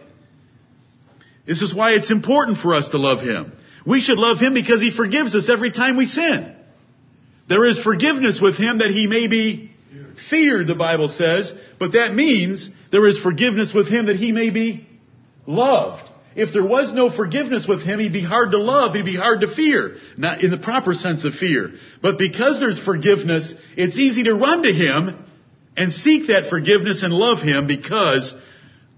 This 1.47 1.61
is 1.61 1.75
why 1.75 1.93
it's 1.93 2.11
important 2.11 2.57
for 2.57 2.75
us 2.75 2.89
to 2.89 2.99
love 2.99 3.21
Him. 3.21 3.53
We 3.87 4.01
should 4.01 4.19
love 4.19 4.39
Him 4.39 4.55
because 4.55 4.81
He 4.81 4.91
forgives 4.91 5.35
us 5.35 5.51
every 5.51 5.73
time 5.73 5.99
we 5.99 6.07
sin. 6.07 6.57
There 7.51 7.67
is 7.67 7.81
forgiveness 7.81 8.41
with 8.41 8.57
him 8.57 8.79
that 8.79 8.93
he 8.93 9.09
may 9.09 9.27
be 9.27 9.73
feared, 10.31 10.69
the 10.69 10.77
Bible 10.77 11.09
says, 11.09 11.53
but 11.81 11.95
that 11.95 12.15
means 12.15 12.69
there 12.93 13.09
is 13.09 13.19
forgiveness 13.19 13.75
with 13.75 13.89
him 13.89 14.07
that 14.07 14.15
he 14.15 14.31
may 14.31 14.51
be 14.51 14.87
loved. 15.47 16.09
If 16.37 16.53
there 16.53 16.65
was 16.65 16.93
no 16.93 17.11
forgiveness 17.11 17.67
with 17.67 17.83
him, 17.83 17.99
he'd 17.99 18.13
be 18.13 18.23
hard 18.23 18.53
to 18.53 18.59
love, 18.59 18.95
he'd 18.95 19.05
be 19.05 19.17
hard 19.17 19.41
to 19.41 19.53
fear. 19.53 19.97
Not 20.17 20.45
in 20.45 20.53
the 20.53 20.59
proper 20.59 20.95
sense 20.95 21.25
of 21.25 21.35
fear. 21.35 21.73
But 22.01 22.19
because 22.19 22.61
there's 22.61 22.79
forgiveness, 22.79 23.53
it's 23.77 23.99
easy 23.99 24.23
to 24.23 24.35
run 24.35 24.63
to 24.63 24.73
him 24.73 25.25
and 25.77 25.93
seek 25.93 26.29
that 26.29 26.51
forgiveness 26.51 27.03
and 27.03 27.13
love 27.13 27.41
him 27.41 27.67
because 27.67 28.33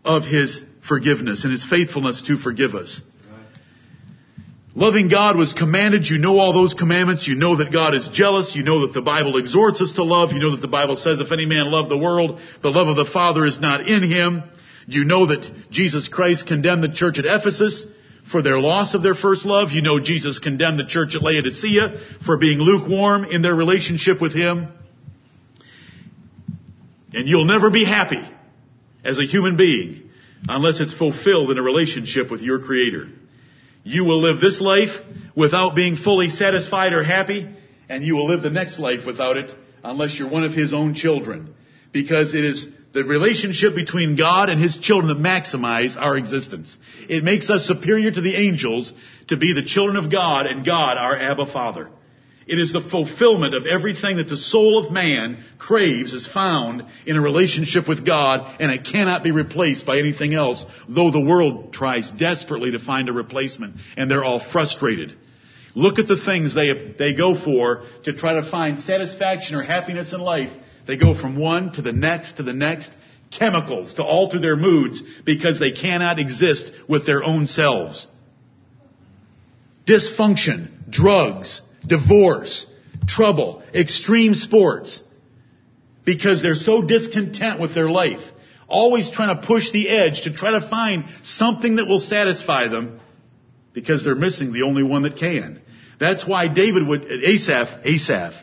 of 0.05 0.25
his 0.25 0.63
forgiveness 0.87 1.45
and 1.45 1.53
his 1.53 1.65
faithfulness 1.65 2.21
to 2.27 2.37
forgive 2.37 2.75
us. 2.75 3.01
Loving 4.75 5.09
God 5.09 5.37
was 5.37 5.53
commanded. 5.53 6.09
You 6.09 6.17
know 6.17 6.39
all 6.39 6.55
those 6.55 6.73
commandments. 6.73 7.29
You 7.29 7.35
know 7.35 7.57
that 7.57 7.73
God 7.73 7.95
is 7.95 8.09
jealous. 8.09 8.57
You 8.57 8.63
know 8.63 8.87
that 8.87 8.95
the 8.95 9.03
Bible 9.03 9.37
exhorts 9.37 9.83
us 9.83 9.93
to 9.95 10.03
love. 10.03 10.33
You 10.33 10.41
know 10.41 10.53
that 10.53 10.63
the 10.63 10.69
Bible 10.69 10.97
says 10.97 11.21
if 11.21 11.31
any 11.31 11.45
man 11.45 11.71
love 11.71 11.91
the 11.91 11.99
world, 11.99 12.41
the 12.63 12.71
love 12.71 12.89
of 12.89 12.97
the 12.97 13.11
Father 13.13 13.45
is 13.45 13.61
not 13.61 13.87
in 13.87 14.03
him. 14.03 14.43
You 14.87 15.05
know 15.05 15.27
that 15.27 15.71
Jesus 15.71 16.09
Christ 16.09 16.47
condemned 16.47 16.83
the 16.83 16.93
church 16.93 17.19
at 17.19 17.27
Ephesus 17.27 17.85
for 18.31 18.41
their 18.41 18.59
loss 18.59 18.95
of 18.95 19.03
their 19.03 19.15
first 19.15 19.45
love. 19.45 19.73
You 19.73 19.83
know 19.83 20.01
Jesus 20.01 20.39
condemned 20.39 20.79
the 20.79 20.87
church 20.87 21.15
at 21.15 21.23
Laodicea 21.23 22.01
for 22.25 22.39
being 22.39 22.59
lukewarm 22.59 23.25
in 23.27 23.43
their 23.43 23.55
relationship 23.55 24.23
with 24.23 24.33
Him. 24.35 24.73
And 27.13 27.29
you'll 27.29 27.45
never 27.45 27.71
be 27.71 27.85
happy 27.85 28.27
as 29.05 29.19
a 29.19 29.27
human 29.27 29.59
being 29.59 30.11
unless 30.49 30.81
it's 30.81 30.95
fulfilled 30.95 31.51
in 31.51 31.59
a 31.59 31.63
relationship 31.63 32.31
with 32.31 32.41
your 32.41 32.59
Creator. 32.61 33.09
You 33.85 34.05
will 34.05 34.23
live 34.23 34.41
this 34.41 34.61
life 34.61 34.91
without 35.37 35.75
being 35.75 35.97
fully 35.97 36.31
satisfied 36.31 36.93
or 36.93 37.03
happy, 37.03 37.49
and 37.89 38.05
you 38.05 38.17
will 38.17 38.29
live 38.29 38.43
the 38.43 38.51
next 38.51 38.79
life 38.79 39.07
without 39.07 39.37
it 39.37 39.53
unless 39.83 40.19
you're 40.19 40.31
one 40.31 40.45
of 40.45 40.53
His 40.53 40.73
own 40.73 40.95
children. 40.95 41.55
Because 41.93 42.35
it 42.35 42.45
is 42.45 42.67
the 42.95 43.05
relationship 43.05 43.75
between 43.75 44.17
God 44.17 44.49
and 44.51 44.63
His 44.63 44.77
children 44.77 45.09
that 45.09 45.23
maximize 45.23 45.97
our 45.97 46.17
existence. 46.17 46.79
It 47.09 47.25
makes 47.25 47.51
us 47.51 47.67
superior 47.67 48.11
to 48.11 48.21
the 48.21 48.37
angels 48.37 48.93
to 49.29 49.37
be 49.37 49.55
the 49.55 49.65
children 49.65 49.97
of 49.97 50.11
God 50.11 50.47
and 50.47 50.65
God 50.65 50.97
our 50.97 51.19
Abba 51.19 51.47
Father. 51.47 51.91
It 52.47 52.59
is 52.59 52.73
the 52.73 52.81
fulfillment 52.81 53.55
of 53.55 53.67
everything 53.67 54.17
that 54.17 54.29
the 54.29 54.37
soul 54.37 54.85
of 54.85 54.93
man 54.93 55.45
craves 55.59 56.13
is 56.13 56.27
found 56.27 56.83
in 57.07 57.17
a 57.17 57.21
relationship 57.21 57.89
with 57.89 58.05
God 58.05 58.57
and 58.61 58.71
it 58.71 58.85
cannot 58.85 59.23
be 59.23 59.31
replaced 59.31 59.87
by 59.87 59.99
anything 59.99 60.35
else, 60.35 60.65
though 60.89 61.11
the 61.11 61.21
world 61.21 61.73
tries 61.73 62.11
desperately 62.11 62.73
to 62.73 62.79
find 62.79 63.09
a 63.09 63.13
replacement 63.13 63.77
and 63.97 64.11
they're 64.11 64.25
all 64.25 64.41
frustrated. 64.41 65.17
Look 65.75 65.99
at 65.99 66.09
the 66.09 66.23
things 66.23 66.55
they, 66.55 66.95
they 66.99 67.15
go 67.15 67.35
for 67.35 67.85
to 68.05 68.13
try 68.13 68.35
to 68.35 68.51
find 68.51 68.81
satisfaction 68.83 69.57
or 69.57 69.63
happiness 69.63 70.13
in 70.13 70.21
life. 70.21 70.51
They 70.87 70.97
go 70.97 71.15
from 71.15 71.37
one 71.37 71.73
to 71.75 71.83
the 71.83 71.93
next 71.93 72.39
to 72.39 72.43
the 72.43 72.53
next, 72.53 72.91
chemicals 73.31 73.95
to 73.95 74.05
alter 74.05 74.39
their 74.39 74.57
moods 74.57 75.03
because 75.25 75.59
they 75.59 75.73
cannot 75.73 76.19
exist 76.19 76.71
with 76.89 77.07
their 77.07 77.23
own 77.23 77.47
selves. 77.47 78.07
Dysfunction, 79.87 80.91
drugs, 80.91 81.63
divorce, 81.87 82.67
trouble, 83.07 83.63
extreme 83.75 84.35
sports, 84.35 85.01
because 86.05 86.43
they're 86.43 86.55
so 86.55 86.83
discontent 86.83 87.61
with 87.61 87.75
their 87.75 87.91
life, 87.91 88.21
always 88.69 89.11
trying 89.11 89.41
to 89.41 89.47
push 89.47 89.71
the 89.71 89.89
edge 89.89 90.23
to 90.23 90.35
try 90.35 90.59
to 90.59 90.69
find 90.69 91.05
something 91.23 91.77
that 91.77 91.87
will 91.87 92.01
satisfy 92.01 92.69
them, 92.69 93.01
because 93.73 94.05
they're 94.05 94.15
missing 94.15 94.53
the 94.53 94.63
only 94.63 94.83
one 94.83 95.03
that 95.03 95.17
can. 95.17 95.61
That's 95.99 96.27
why 96.27 96.49
David 96.49 96.87
would, 96.87 97.05
Asaph, 97.05 97.85
Asaph, 97.85 98.35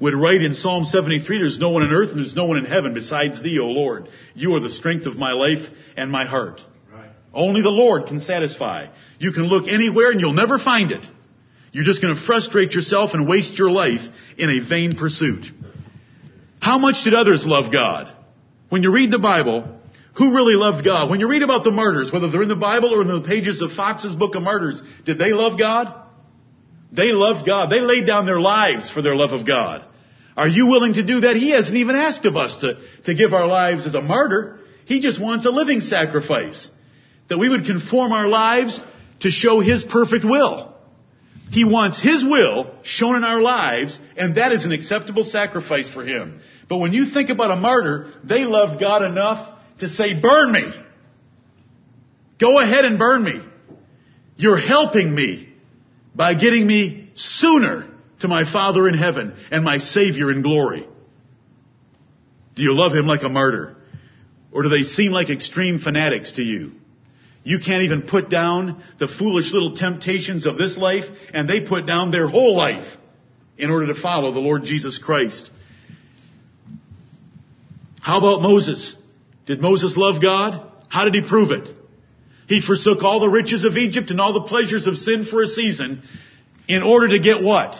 would 0.00 0.14
write 0.14 0.42
in 0.42 0.54
Psalm 0.54 0.84
73, 0.84 1.38
there's 1.38 1.58
no 1.58 1.70
one 1.70 1.82
on 1.82 1.92
earth 1.92 2.10
and 2.10 2.18
there's 2.18 2.36
no 2.36 2.44
one 2.44 2.58
in 2.58 2.64
heaven 2.64 2.94
besides 2.94 3.42
thee, 3.42 3.58
O 3.58 3.66
Lord. 3.66 4.08
You 4.34 4.54
are 4.54 4.60
the 4.60 4.70
strength 4.70 5.06
of 5.06 5.16
my 5.16 5.32
life 5.32 5.66
and 5.96 6.10
my 6.10 6.24
heart. 6.24 6.60
Right. 6.92 7.10
Only 7.34 7.62
the 7.62 7.70
Lord 7.70 8.06
can 8.06 8.20
satisfy. 8.20 8.88
You 9.18 9.32
can 9.32 9.44
look 9.44 9.66
anywhere 9.66 10.12
and 10.12 10.20
you'll 10.20 10.34
never 10.34 10.58
find 10.58 10.92
it. 10.92 11.04
You're 11.72 11.84
just 11.84 12.02
going 12.02 12.14
to 12.14 12.20
frustrate 12.20 12.72
yourself 12.72 13.10
and 13.14 13.28
waste 13.28 13.58
your 13.58 13.70
life 13.70 14.00
in 14.36 14.50
a 14.50 14.66
vain 14.66 14.96
pursuit. 14.96 15.46
How 16.60 16.78
much 16.78 17.04
did 17.04 17.14
others 17.14 17.44
love 17.46 17.72
God? 17.72 18.14
When 18.68 18.82
you 18.82 18.92
read 18.92 19.10
the 19.10 19.18
Bible, 19.18 19.78
who 20.16 20.34
really 20.34 20.56
loved 20.56 20.84
God? 20.84 21.10
When 21.10 21.20
you 21.20 21.28
read 21.28 21.42
about 21.42 21.64
the 21.64 21.70
martyrs, 21.70 22.12
whether 22.12 22.30
they're 22.30 22.42
in 22.42 22.48
the 22.48 22.56
Bible 22.56 22.92
or 22.92 23.02
in 23.02 23.08
the 23.08 23.20
pages 23.20 23.62
of 23.62 23.72
Foxe's 23.72 24.14
Book 24.14 24.34
of 24.34 24.42
Martyrs, 24.42 24.82
did 25.04 25.18
they 25.18 25.32
love 25.32 25.58
God? 25.58 25.94
They 26.90 27.12
loved 27.12 27.46
God. 27.46 27.70
They 27.70 27.80
laid 27.80 28.06
down 28.06 28.26
their 28.26 28.40
lives 28.40 28.90
for 28.90 29.02
their 29.02 29.14
love 29.14 29.32
of 29.32 29.46
God. 29.46 29.84
Are 30.36 30.48
you 30.48 30.66
willing 30.66 30.94
to 30.94 31.02
do 31.02 31.20
that? 31.20 31.36
He 31.36 31.50
hasn't 31.50 31.76
even 31.76 31.96
asked 31.96 32.24
of 32.24 32.36
us 32.36 32.56
to, 32.60 32.78
to 33.04 33.14
give 33.14 33.34
our 33.34 33.46
lives 33.46 33.86
as 33.86 33.94
a 33.94 34.00
martyr. 34.00 34.60
He 34.86 35.00
just 35.00 35.20
wants 35.20 35.44
a 35.44 35.50
living 35.50 35.80
sacrifice. 35.80 36.70
That 37.28 37.38
we 37.38 37.48
would 37.48 37.66
conform 37.66 38.12
our 38.12 38.28
lives 38.28 38.80
to 39.20 39.30
show 39.30 39.60
His 39.60 39.84
perfect 39.84 40.24
will. 40.24 40.74
He 41.50 41.64
wants 41.64 42.00
His 42.00 42.22
will 42.22 42.74
shown 42.82 43.16
in 43.16 43.24
our 43.24 43.40
lives, 43.40 43.98
and 44.16 44.36
that 44.36 44.52
is 44.52 44.64
an 44.64 44.72
acceptable 44.72 45.24
sacrifice 45.24 45.88
for 45.88 46.04
Him. 46.04 46.40
But 46.68 46.78
when 46.78 46.92
you 46.92 47.06
think 47.06 47.30
about 47.30 47.50
a 47.50 47.56
martyr, 47.56 48.12
they 48.24 48.44
loved 48.44 48.80
God 48.80 49.02
enough 49.02 49.58
to 49.78 49.88
say, 49.88 50.20
burn 50.20 50.52
me. 50.52 50.70
Go 52.38 52.58
ahead 52.60 52.84
and 52.84 52.98
burn 52.98 53.24
me. 53.24 53.40
You're 54.36 54.60
helping 54.60 55.14
me 55.14 55.48
by 56.14 56.34
getting 56.34 56.66
me 56.66 57.10
sooner 57.14 57.88
to 58.20 58.28
my 58.28 58.50
Father 58.50 58.88
in 58.88 58.94
heaven 58.94 59.34
and 59.50 59.64
my 59.64 59.78
Savior 59.78 60.30
in 60.30 60.42
glory. 60.42 60.86
Do 62.54 62.62
you 62.62 62.74
love 62.74 62.92
Him 62.92 63.06
like 63.06 63.22
a 63.22 63.28
martyr? 63.28 63.76
Or 64.52 64.62
do 64.62 64.68
they 64.68 64.82
seem 64.82 65.12
like 65.12 65.30
extreme 65.30 65.78
fanatics 65.78 66.32
to 66.32 66.42
you? 66.42 66.72
You 67.44 67.58
can't 67.58 67.84
even 67.84 68.02
put 68.02 68.28
down 68.28 68.82
the 68.98 69.08
foolish 69.08 69.52
little 69.52 69.74
temptations 69.74 70.46
of 70.46 70.58
this 70.58 70.76
life, 70.76 71.04
and 71.32 71.48
they 71.48 71.66
put 71.66 71.86
down 71.86 72.10
their 72.10 72.28
whole 72.28 72.56
life 72.56 72.86
in 73.56 73.70
order 73.70 73.86
to 73.92 74.00
follow 74.00 74.32
the 74.32 74.40
Lord 74.40 74.64
Jesus 74.64 74.98
Christ. 74.98 75.50
How 78.00 78.18
about 78.18 78.42
Moses? 78.42 78.96
Did 79.46 79.60
Moses 79.60 79.96
love 79.96 80.22
God? 80.22 80.70
How 80.88 81.04
did 81.04 81.14
he 81.14 81.28
prove 81.28 81.50
it? 81.50 81.68
He 82.48 82.62
forsook 82.62 83.02
all 83.02 83.20
the 83.20 83.28
riches 83.28 83.64
of 83.64 83.76
Egypt 83.76 84.10
and 84.10 84.20
all 84.20 84.32
the 84.32 84.48
pleasures 84.48 84.86
of 84.86 84.96
sin 84.96 85.24
for 85.26 85.42
a 85.42 85.46
season 85.46 86.02
in 86.66 86.82
order 86.82 87.08
to 87.08 87.18
get 87.18 87.42
what? 87.42 87.74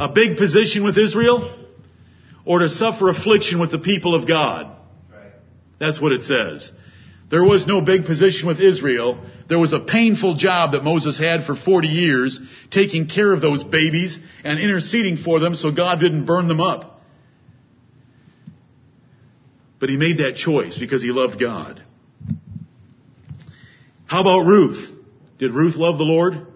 A 0.00 0.12
big 0.12 0.36
position 0.36 0.84
with 0.84 0.96
Israel? 0.96 1.58
Or 2.44 2.60
to 2.60 2.68
suffer 2.68 3.08
affliction 3.08 3.60
with 3.60 3.70
the 3.70 3.78
people 3.78 4.14
of 4.14 4.26
God? 4.28 4.76
That's 5.78 6.00
what 6.00 6.12
it 6.12 6.22
says. 6.22 6.70
There 7.32 7.42
was 7.42 7.66
no 7.66 7.80
big 7.80 8.04
position 8.04 8.46
with 8.46 8.60
Israel. 8.60 9.18
There 9.48 9.58
was 9.58 9.72
a 9.72 9.80
painful 9.80 10.36
job 10.36 10.72
that 10.72 10.84
Moses 10.84 11.18
had 11.18 11.44
for 11.44 11.56
40 11.56 11.88
years, 11.88 12.38
taking 12.70 13.08
care 13.08 13.32
of 13.32 13.40
those 13.40 13.64
babies 13.64 14.18
and 14.44 14.60
interceding 14.60 15.16
for 15.16 15.40
them 15.40 15.54
so 15.54 15.72
God 15.72 15.98
didn't 15.98 16.26
burn 16.26 16.46
them 16.46 16.60
up. 16.60 17.00
But 19.80 19.88
he 19.88 19.96
made 19.96 20.18
that 20.18 20.34
choice 20.36 20.76
because 20.76 21.00
he 21.00 21.10
loved 21.10 21.40
God. 21.40 21.82
How 24.04 24.20
about 24.20 24.40
Ruth? 24.40 24.86
Did 25.38 25.52
Ruth 25.52 25.76
love 25.76 25.96
the 25.96 26.04
Lord? 26.04 26.46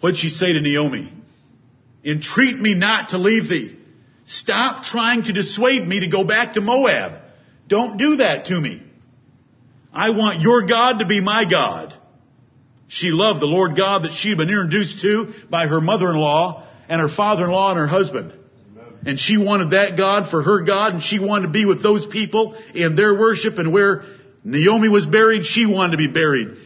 What'd 0.00 0.18
she 0.18 0.28
say 0.28 0.52
to 0.54 0.60
Naomi? 0.60 1.12
Entreat 2.04 2.60
me 2.60 2.74
not 2.74 3.10
to 3.10 3.18
leave 3.18 3.48
thee. 3.48 3.78
Stop 4.26 4.82
trying 4.82 5.22
to 5.22 5.32
dissuade 5.32 5.86
me 5.86 6.00
to 6.00 6.08
go 6.08 6.24
back 6.24 6.54
to 6.54 6.60
Moab. 6.60 7.20
Don't 7.68 7.96
do 7.96 8.16
that 8.16 8.46
to 8.46 8.60
me. 8.60 8.82
I 9.92 10.10
want 10.10 10.42
your 10.42 10.66
God 10.66 10.98
to 10.98 11.06
be 11.06 11.20
my 11.20 11.44
God. 11.48 11.94
She 12.88 13.08
loved 13.10 13.40
the 13.40 13.46
Lord 13.46 13.76
God 13.76 14.04
that 14.04 14.12
she 14.12 14.30
had 14.30 14.38
been 14.38 14.48
introduced 14.48 15.00
to 15.00 15.32
by 15.48 15.66
her 15.66 15.80
mother-in-law 15.80 16.66
and 16.88 17.00
her 17.00 17.08
father-in-law 17.08 17.70
and 17.70 17.78
her 17.78 17.86
husband. 17.86 18.32
And 19.06 19.18
she 19.18 19.36
wanted 19.36 19.70
that 19.70 19.96
God 19.96 20.30
for 20.30 20.42
her 20.42 20.62
God 20.62 20.94
and 20.94 21.02
she 21.02 21.18
wanted 21.18 21.46
to 21.46 21.52
be 21.52 21.64
with 21.64 21.82
those 21.82 22.06
people 22.06 22.56
in 22.74 22.96
their 22.96 23.14
worship 23.14 23.58
and 23.58 23.72
where 23.72 24.04
Naomi 24.44 24.88
was 24.88 25.06
buried, 25.06 25.44
she 25.44 25.66
wanted 25.66 25.92
to 25.92 25.96
be 25.96 26.08
buried. 26.08 26.58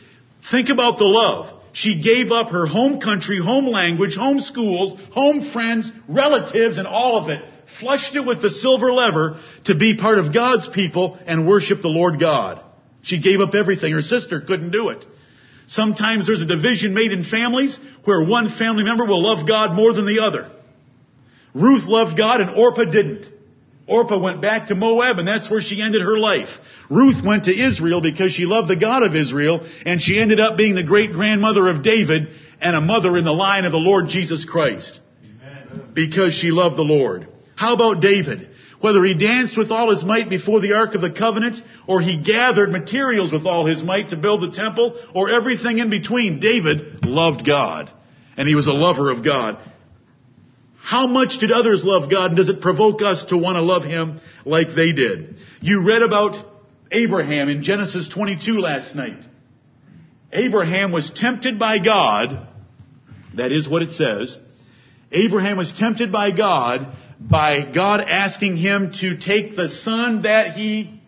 Think 0.51 0.69
about 0.69 0.99
the 0.99 1.05
love. 1.05 1.55
She 1.73 2.03
gave 2.03 2.33
up 2.33 2.51
her 2.51 2.67
home 2.67 3.01
country, 3.01 3.41
home 3.41 3.67
language, 3.67 4.17
home 4.17 4.41
schools, 4.41 4.99
home 5.13 5.51
friends, 5.53 5.93
relatives, 6.09 6.79
and 6.79 6.87
all 6.87 7.19
of 7.19 7.29
it 7.29 7.45
flushed 7.81 8.17
it 8.17 8.25
with 8.27 8.43
the 8.43 8.51
silver 8.51 8.93
lever 8.93 9.41
to 9.65 9.75
be 9.75 9.97
part 9.97 10.19
of 10.19 10.35
God's 10.35 10.69
people 10.69 11.19
and 11.27 11.47
worship 11.47 11.83
the 11.83 11.89
Lord 11.89 12.19
God. 12.21 12.63
She 13.03 13.21
gave 13.21 13.41
up 13.41 13.55
everything. 13.55 13.93
Her 13.93 14.03
sister 14.03 14.41
couldn't 14.41 14.71
do 14.71 14.91
it. 14.91 15.05
Sometimes 15.67 16.27
there's 16.27 16.41
a 16.41 16.47
division 16.47 16.95
made 16.95 17.13
in 17.13 17.25
families 17.25 17.79
where 18.05 18.25
one 18.25 18.49
family 18.49 18.85
member 18.85 19.05
will 19.05 19.23
love 19.23 19.47
God 19.47 19.75
more 19.75 19.93
than 19.93 20.07
the 20.07 20.21
other. 20.21 20.51
Ruth 21.55 21.85
loved 21.85 22.17
God 22.17 22.41
and 22.41 22.57
Orpah 22.57 22.85
didn't. 22.85 23.29
Orpah 23.87 24.19
went 24.19 24.43
back 24.43 24.69
to 24.69 24.75
Moab 24.75 25.19
and 25.19 25.27
that's 25.27 25.51
where 25.51 25.61
she 25.61 25.83
ended 25.83 26.03
her 26.03 26.19
life. 26.19 26.49
Ruth 26.91 27.25
went 27.25 27.45
to 27.45 27.53
Israel 27.53 28.01
because 28.01 28.33
she 28.33 28.45
loved 28.45 28.69
the 28.69 28.77
God 28.77 29.03
of 29.03 29.15
Israel 29.15 29.67
and 29.85 30.01
she 30.01 30.19
ended 30.19 30.41
up 30.41 30.57
being 30.57 30.75
the 30.75 30.85
great 30.85 31.13
grandmother 31.13 31.69
of 31.69 31.83
David 31.83 32.29
and 32.61 32.77
a 32.77 32.81
mother 32.81 33.17
in 33.17 33.25
the 33.25 33.33
line 33.33 33.65
of 33.65 33.73
the 33.73 33.79
Lord 33.79 34.09
Jesus 34.09 34.45
Christ. 34.45 35.01
Amen. 35.23 35.93
Because 35.95 36.35
she 36.35 36.51
loved 36.51 36.77
the 36.77 36.83
Lord. 36.83 37.29
How 37.59 37.75
about 37.75 38.01
David? 38.01 38.51
Whether 38.81 39.05
he 39.05 39.15
danced 39.15 39.59
with 39.59 39.73
all 39.73 39.91
his 39.91 40.05
might 40.05 40.31
before 40.31 40.61
the 40.61 40.75
Ark 40.75 40.95
of 40.95 41.01
the 41.01 41.11
Covenant, 41.11 41.61
or 41.89 42.01
he 42.01 42.23
gathered 42.23 42.71
materials 42.71 43.33
with 43.33 43.47
all 43.47 43.67
his 43.67 43.83
might 43.83 44.11
to 44.11 44.17
build 44.17 44.43
the 44.43 44.57
temple, 44.57 44.97
or 45.13 45.29
everything 45.29 45.79
in 45.79 45.91
between, 45.91 46.39
David 46.39 47.05
loved 47.05 47.45
God. 47.45 47.91
And 48.37 48.47
he 48.47 48.55
was 48.55 48.69
a 48.69 48.73
lover 48.73 49.11
of 49.11 49.25
God. 49.25 49.59
How 50.81 51.09
much 51.09 51.41
did 51.41 51.51
others 51.51 51.83
love 51.85 52.09
God 52.09 52.31
and 52.31 52.37
does 52.37 52.49
it 52.49 52.61
provoke 52.61 53.03
us 53.03 53.25
to 53.31 53.37
want 53.37 53.57
to 53.57 53.63
love 53.63 53.83
Him 53.83 54.21
like 54.45 54.69
they 54.69 54.93
did? 54.93 55.39
You 55.61 55.85
read 55.85 56.03
about 56.03 56.37
Abraham 56.93 57.49
in 57.49 57.65
Genesis 57.65 58.09
22 58.09 58.53
last 58.53 58.95
night. 58.95 59.25
Abraham 60.33 60.93
was 60.93 61.11
tempted 61.11 61.59
by 61.59 61.81
God. 61.81 62.47
That 63.35 63.51
is 63.51 63.69
what 63.69 63.83
it 63.83 63.91
says. 63.91 64.39
Abraham 65.11 65.57
was 65.57 65.73
tempted 65.73 66.13
by 66.13 66.31
God 66.31 66.95
by 67.21 67.71
God 67.73 68.01
asking 68.01 68.57
him 68.57 68.93
to 69.01 69.19
take 69.19 69.57
the 69.57 69.69
son 69.69 70.23
that 70.23 70.53
he 70.53 71.01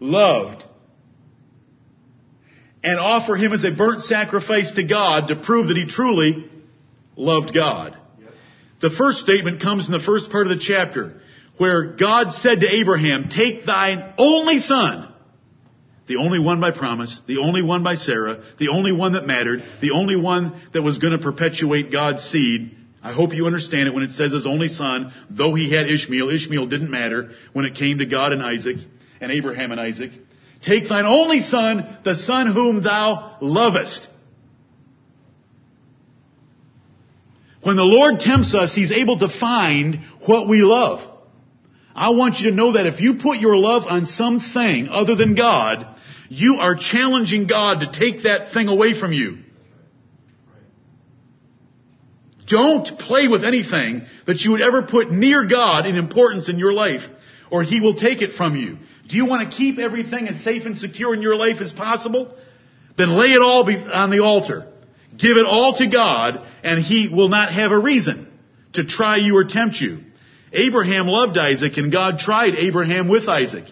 loved 0.00 0.64
and 2.82 2.98
offer 2.98 3.36
him 3.36 3.52
as 3.52 3.64
a 3.64 3.70
burnt 3.70 4.02
sacrifice 4.02 4.70
to 4.72 4.82
God 4.84 5.28
to 5.28 5.36
prove 5.36 5.68
that 5.68 5.76
he 5.76 5.86
truly 5.86 6.50
loved 7.16 7.52
God. 7.52 7.96
The 8.80 8.90
first 8.90 9.18
statement 9.18 9.60
comes 9.60 9.86
in 9.86 9.92
the 9.92 10.00
first 10.00 10.30
part 10.30 10.46
of 10.46 10.56
the 10.56 10.64
chapter 10.64 11.20
where 11.58 11.96
God 11.96 12.32
said 12.32 12.60
to 12.60 12.68
Abraham, 12.72 13.28
take 13.28 13.66
thine 13.66 14.14
only 14.16 14.60
son, 14.60 15.12
the 16.06 16.16
only 16.16 16.38
one 16.38 16.60
by 16.60 16.70
promise, 16.70 17.20
the 17.26 17.38
only 17.38 17.62
one 17.62 17.82
by 17.82 17.96
Sarah, 17.96 18.44
the 18.58 18.68
only 18.68 18.92
one 18.92 19.12
that 19.12 19.26
mattered, 19.26 19.64
the 19.80 19.90
only 19.90 20.16
one 20.16 20.62
that 20.72 20.82
was 20.82 20.98
going 20.98 21.12
to 21.12 21.18
perpetuate 21.18 21.90
God's 21.92 22.22
seed. 22.22 22.77
I 23.02 23.12
hope 23.12 23.32
you 23.32 23.46
understand 23.46 23.88
it 23.88 23.94
when 23.94 24.02
it 24.02 24.10
says 24.12 24.32
his 24.32 24.46
only 24.46 24.68
son, 24.68 25.12
though 25.30 25.54
he 25.54 25.70
had 25.70 25.88
Ishmael, 25.88 26.30
Ishmael 26.30 26.66
didn't 26.66 26.90
matter 26.90 27.30
when 27.52 27.64
it 27.64 27.74
came 27.74 27.98
to 27.98 28.06
God 28.06 28.32
and 28.32 28.42
Isaac, 28.42 28.78
and 29.20 29.30
Abraham 29.30 29.70
and 29.70 29.80
Isaac. 29.80 30.10
Take 30.62 30.88
thine 30.88 31.06
only 31.06 31.40
son, 31.40 31.98
the 32.04 32.16
son 32.16 32.52
whom 32.52 32.82
thou 32.82 33.36
lovest. 33.40 34.08
When 37.62 37.76
the 37.76 37.82
Lord 37.82 38.20
tempts 38.20 38.54
us, 38.54 38.74
He's 38.74 38.92
able 38.92 39.18
to 39.18 39.28
find 39.28 40.00
what 40.26 40.48
we 40.48 40.62
love. 40.62 41.00
I 41.94 42.10
want 42.10 42.38
you 42.38 42.50
to 42.50 42.56
know 42.56 42.72
that 42.72 42.86
if 42.86 43.00
you 43.00 43.16
put 43.16 43.40
your 43.40 43.56
love 43.56 43.82
on 43.88 44.06
something 44.06 44.88
other 44.88 45.16
than 45.16 45.34
God, 45.34 45.86
you 46.28 46.58
are 46.60 46.76
challenging 46.76 47.46
God 47.46 47.80
to 47.80 47.92
take 47.92 48.22
that 48.22 48.52
thing 48.52 48.68
away 48.68 48.98
from 48.98 49.12
you. 49.12 49.38
Don't 52.48 52.98
play 52.98 53.28
with 53.28 53.44
anything 53.44 54.02
that 54.26 54.40
you 54.40 54.52
would 54.52 54.62
ever 54.62 54.82
put 54.82 55.12
near 55.12 55.44
God 55.46 55.86
in 55.86 55.96
importance 55.96 56.48
in 56.48 56.58
your 56.58 56.72
life, 56.72 57.02
or 57.50 57.62
He 57.62 57.80
will 57.80 57.94
take 57.94 58.22
it 58.22 58.32
from 58.32 58.56
you. 58.56 58.78
Do 59.08 59.16
you 59.16 59.26
want 59.26 59.50
to 59.50 59.56
keep 59.56 59.78
everything 59.78 60.28
as 60.28 60.42
safe 60.42 60.64
and 60.64 60.76
secure 60.76 61.14
in 61.14 61.22
your 61.22 61.36
life 61.36 61.60
as 61.60 61.72
possible? 61.72 62.34
Then 62.96 63.10
lay 63.10 63.28
it 63.28 63.42
all 63.42 63.68
on 63.92 64.10
the 64.10 64.22
altar. 64.22 64.66
Give 65.16 65.36
it 65.36 65.46
all 65.46 65.76
to 65.76 65.88
God, 65.88 66.46
and 66.62 66.80
He 66.80 67.08
will 67.08 67.28
not 67.28 67.52
have 67.52 67.70
a 67.70 67.78
reason 67.78 68.30
to 68.74 68.84
try 68.84 69.16
you 69.16 69.36
or 69.36 69.44
tempt 69.44 69.80
you. 69.80 70.00
Abraham 70.52 71.06
loved 71.06 71.36
Isaac, 71.36 71.76
and 71.76 71.92
God 71.92 72.18
tried 72.18 72.54
Abraham 72.54 73.08
with 73.08 73.28
Isaac. 73.28 73.64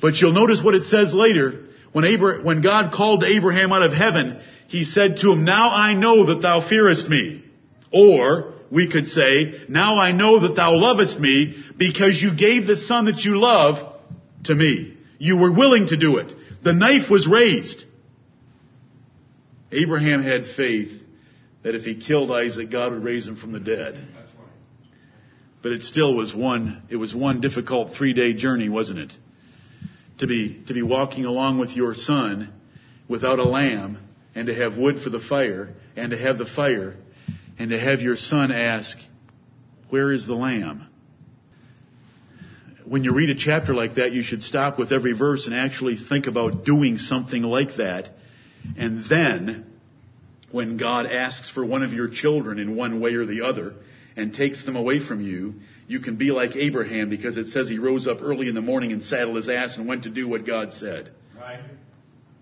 But 0.00 0.16
you'll 0.16 0.32
notice 0.32 0.62
what 0.62 0.74
it 0.74 0.84
says 0.84 1.14
later. 1.14 1.66
When, 1.92 2.04
Abra- 2.04 2.42
when 2.42 2.60
God 2.60 2.92
called 2.92 3.22
Abraham 3.22 3.72
out 3.72 3.82
of 3.82 3.92
heaven, 3.92 4.40
He 4.66 4.84
said 4.84 5.18
to 5.18 5.30
him, 5.30 5.44
Now 5.44 5.70
I 5.70 5.94
know 5.94 6.26
that 6.26 6.42
thou 6.42 6.66
fearest 6.68 7.08
me. 7.08 7.43
Or, 7.94 8.54
we 8.70 8.90
could 8.90 9.08
say, 9.08 9.64
Now 9.68 9.98
I 10.00 10.10
know 10.10 10.40
that 10.40 10.56
thou 10.56 10.74
lovest 10.74 11.20
me, 11.20 11.64
because 11.76 12.20
you 12.20 12.36
gave 12.36 12.66
the 12.66 12.76
son 12.76 13.04
that 13.04 13.20
you 13.24 13.38
love 13.38 13.94
to 14.44 14.54
me. 14.54 14.96
You 15.18 15.38
were 15.38 15.52
willing 15.52 15.86
to 15.86 15.96
do 15.96 16.18
it. 16.18 16.32
The 16.64 16.72
knife 16.72 17.08
was 17.08 17.28
raised. 17.28 17.84
Abraham 19.70 20.22
had 20.22 20.44
faith 20.56 21.02
that 21.62 21.74
if 21.74 21.82
he 21.82 21.94
killed 21.94 22.30
Isaac, 22.30 22.70
God 22.70 22.92
would 22.92 23.04
raise 23.04 23.26
him 23.26 23.36
from 23.36 23.52
the 23.52 23.60
dead. 23.60 24.06
But 25.62 25.72
it 25.72 25.82
still 25.82 26.14
was 26.14 26.34
one, 26.34 26.82
it 26.90 26.96
was 26.96 27.14
one 27.14 27.40
difficult 27.40 27.94
three 27.96 28.12
day 28.12 28.34
journey, 28.34 28.68
wasn't 28.68 28.98
it? 28.98 29.12
To 30.18 30.26
be, 30.26 30.62
to 30.66 30.74
be 30.74 30.82
walking 30.82 31.24
along 31.24 31.58
with 31.58 31.70
your 31.70 31.94
son 31.94 32.52
without 33.08 33.38
a 33.38 33.44
lamb 33.44 33.98
and 34.34 34.46
to 34.48 34.54
have 34.54 34.76
wood 34.76 35.00
for 35.02 35.10
the 35.10 35.20
fire 35.20 35.74
and 35.96 36.10
to 36.10 36.18
have 36.18 36.38
the 36.38 36.46
fire 36.46 36.96
and 37.58 37.70
to 37.70 37.78
have 37.78 38.00
your 38.00 38.16
son 38.16 38.50
ask, 38.52 38.98
where 39.90 40.12
is 40.12 40.26
the 40.26 40.34
lamb? 40.34 40.86
When 42.84 43.04
you 43.04 43.14
read 43.14 43.30
a 43.30 43.34
chapter 43.34 43.74
like 43.74 43.94
that, 43.94 44.12
you 44.12 44.22
should 44.22 44.42
stop 44.42 44.78
with 44.78 44.92
every 44.92 45.12
verse 45.12 45.46
and 45.46 45.54
actually 45.54 45.96
think 45.96 46.26
about 46.26 46.64
doing 46.64 46.98
something 46.98 47.42
like 47.42 47.76
that. 47.76 48.10
And 48.76 49.04
then, 49.04 49.66
when 50.50 50.76
God 50.76 51.06
asks 51.06 51.50
for 51.50 51.64
one 51.64 51.82
of 51.82 51.92
your 51.92 52.08
children 52.08 52.58
in 52.58 52.76
one 52.76 53.00
way 53.00 53.14
or 53.14 53.24
the 53.24 53.42
other, 53.42 53.74
and 54.16 54.32
takes 54.34 54.64
them 54.64 54.76
away 54.76 55.04
from 55.04 55.20
you, 55.20 55.54
you 55.86 56.00
can 56.00 56.16
be 56.16 56.30
like 56.30 56.56
Abraham 56.56 57.10
because 57.10 57.36
it 57.36 57.46
says 57.46 57.68
he 57.68 57.78
rose 57.78 58.06
up 58.06 58.18
early 58.22 58.48
in 58.48 58.54
the 58.54 58.62
morning 58.62 58.92
and 58.92 59.02
saddled 59.02 59.36
his 59.36 59.48
ass 59.48 59.76
and 59.76 59.88
went 59.88 60.04
to 60.04 60.10
do 60.10 60.28
what 60.28 60.46
God 60.46 60.72
said. 60.72 61.10
Right. 61.36 61.60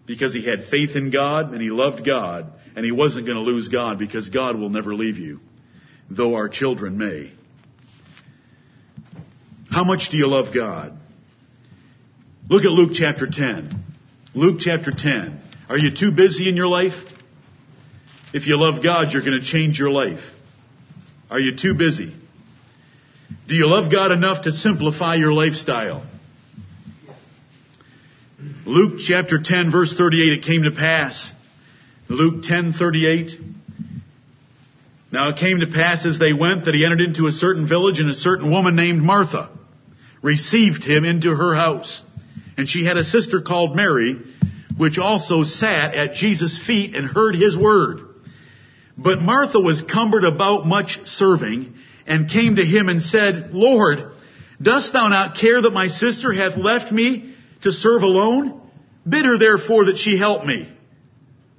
Because 0.06 0.34
he 0.34 0.44
had 0.44 0.66
faith 0.66 0.96
in 0.96 1.10
God 1.10 1.52
and 1.52 1.62
he 1.62 1.70
loved 1.70 2.04
God 2.04 2.52
and 2.74 2.84
he 2.84 2.92
wasn't 2.92 3.26
going 3.26 3.36
to 3.36 3.42
lose 3.42 3.68
God 3.68 3.98
because 3.98 4.28
God 4.30 4.58
will 4.58 4.70
never 4.70 4.94
leave 4.94 5.18
you, 5.18 5.40
though 6.10 6.34
our 6.34 6.48
children 6.48 6.98
may. 6.98 7.32
How 9.70 9.84
much 9.84 10.10
do 10.10 10.18
you 10.18 10.26
love 10.26 10.54
God? 10.54 10.98
Look 12.48 12.64
at 12.64 12.70
Luke 12.70 12.92
chapter 12.94 13.26
10. 13.30 13.82
Luke 14.34 14.58
chapter 14.60 14.92
10. 14.92 15.40
Are 15.68 15.78
you 15.78 15.94
too 15.94 16.12
busy 16.12 16.48
in 16.48 16.56
your 16.56 16.68
life? 16.68 16.92
If 18.34 18.46
you 18.46 18.58
love 18.58 18.82
God, 18.82 19.12
you're 19.12 19.22
going 19.22 19.38
to 19.38 19.44
change 19.44 19.78
your 19.78 19.90
life. 19.90 20.20
Are 21.30 21.40
you 21.40 21.56
too 21.56 21.74
busy? 21.74 22.14
Do 23.48 23.54
you 23.54 23.66
love 23.66 23.90
God 23.90 24.12
enough 24.12 24.44
to 24.44 24.52
simplify 24.52 25.14
your 25.14 25.32
lifestyle? 25.32 26.04
Luke 28.66 28.98
chapter 28.98 29.40
10 29.42 29.70
verse 29.70 29.94
38, 29.96 30.32
it 30.32 30.42
came 30.44 30.64
to 30.64 30.70
pass. 30.70 31.32
Luke 32.12 32.42
10:38 32.44 33.40
Now 35.10 35.30
it 35.30 35.38
came 35.38 35.60
to 35.60 35.66
pass 35.66 36.04
as 36.04 36.18
they 36.18 36.34
went 36.34 36.66
that 36.66 36.74
he 36.74 36.84
entered 36.84 37.00
into 37.00 37.26
a 37.26 37.32
certain 37.32 37.66
village 37.66 38.00
and 38.00 38.10
a 38.10 38.14
certain 38.14 38.50
woman 38.50 38.76
named 38.76 39.02
Martha 39.02 39.48
received 40.20 40.84
him 40.84 41.06
into 41.06 41.34
her 41.34 41.54
house. 41.54 42.02
And 42.58 42.68
she 42.68 42.84
had 42.84 42.98
a 42.98 43.04
sister 43.04 43.40
called 43.40 43.74
Mary, 43.74 44.20
which 44.76 44.98
also 44.98 45.42
sat 45.42 45.94
at 45.94 46.12
Jesus' 46.12 46.58
feet 46.66 46.94
and 46.94 47.06
heard 47.06 47.34
his 47.34 47.56
word. 47.56 48.00
But 48.98 49.22
Martha 49.22 49.58
was 49.58 49.80
cumbered 49.80 50.24
about 50.24 50.66
much 50.66 51.00
serving 51.06 51.74
and 52.06 52.28
came 52.28 52.56
to 52.56 52.64
him 52.64 52.90
and 52.90 53.00
said, 53.00 53.54
Lord, 53.54 54.12
dost 54.60 54.92
thou 54.92 55.08
not 55.08 55.36
care 55.38 55.62
that 55.62 55.72
my 55.72 55.88
sister 55.88 56.30
hath 56.34 56.58
left 56.58 56.92
me 56.92 57.34
to 57.62 57.72
serve 57.72 58.02
alone? 58.02 58.60
Bid 59.08 59.24
her 59.24 59.38
therefore 59.38 59.86
that 59.86 59.96
she 59.96 60.18
help 60.18 60.44
me. 60.44 60.68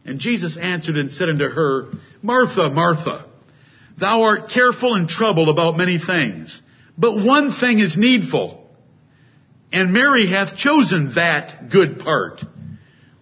And 0.05 0.19
Jesus 0.19 0.57
answered 0.57 0.97
and 0.97 1.11
said 1.11 1.29
unto 1.29 1.45
her, 1.45 1.89
Martha, 2.21 2.69
Martha, 2.69 3.25
thou 3.97 4.23
art 4.23 4.49
careful 4.49 4.95
and 4.95 5.07
troubled 5.07 5.49
about 5.49 5.77
many 5.77 5.97
things, 5.97 6.61
but 6.97 7.13
one 7.13 7.51
thing 7.53 7.79
is 7.79 7.95
needful. 7.97 8.67
And 9.71 9.93
Mary 9.93 10.27
hath 10.27 10.55
chosen 10.55 11.13
that 11.15 11.69
good 11.71 11.99
part, 11.99 12.41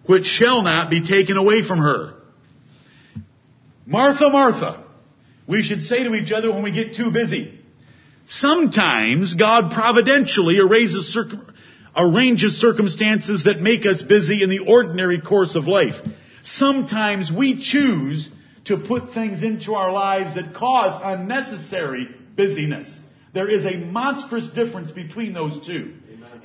which 0.06 0.26
shall 0.26 0.62
not 0.62 0.90
be 0.90 1.06
taken 1.06 1.36
away 1.36 1.66
from 1.66 1.78
her. 1.78 2.14
Martha, 3.86 4.28
Martha. 4.28 4.84
We 5.46 5.62
should 5.62 5.82
say 5.82 6.04
to 6.04 6.14
each 6.14 6.30
other 6.32 6.52
when 6.52 6.62
we 6.62 6.72
get 6.72 6.94
too 6.94 7.10
busy. 7.10 7.58
Sometimes 8.26 9.34
God 9.34 9.72
providentially 9.72 10.58
arranges, 10.58 11.12
circumstances 12.60 13.44
that 13.44 13.60
make 13.60 13.84
us 13.84 14.02
busy 14.02 14.42
in 14.42 14.50
the 14.50 14.60
ordinary 14.60 15.20
course 15.20 15.54
of 15.56 15.66
life. 15.66 15.96
Sometimes 16.42 17.30
we 17.30 17.62
choose 17.62 18.28
to 18.64 18.76
put 18.76 19.14
things 19.14 19.42
into 19.42 19.74
our 19.74 19.92
lives 19.92 20.34
that 20.34 20.54
cause 20.54 21.00
unnecessary 21.02 22.08
busyness. 22.36 22.98
There 23.32 23.48
is 23.48 23.64
a 23.64 23.76
monstrous 23.76 24.48
difference 24.50 24.90
between 24.90 25.32
those 25.32 25.64
two. 25.66 25.94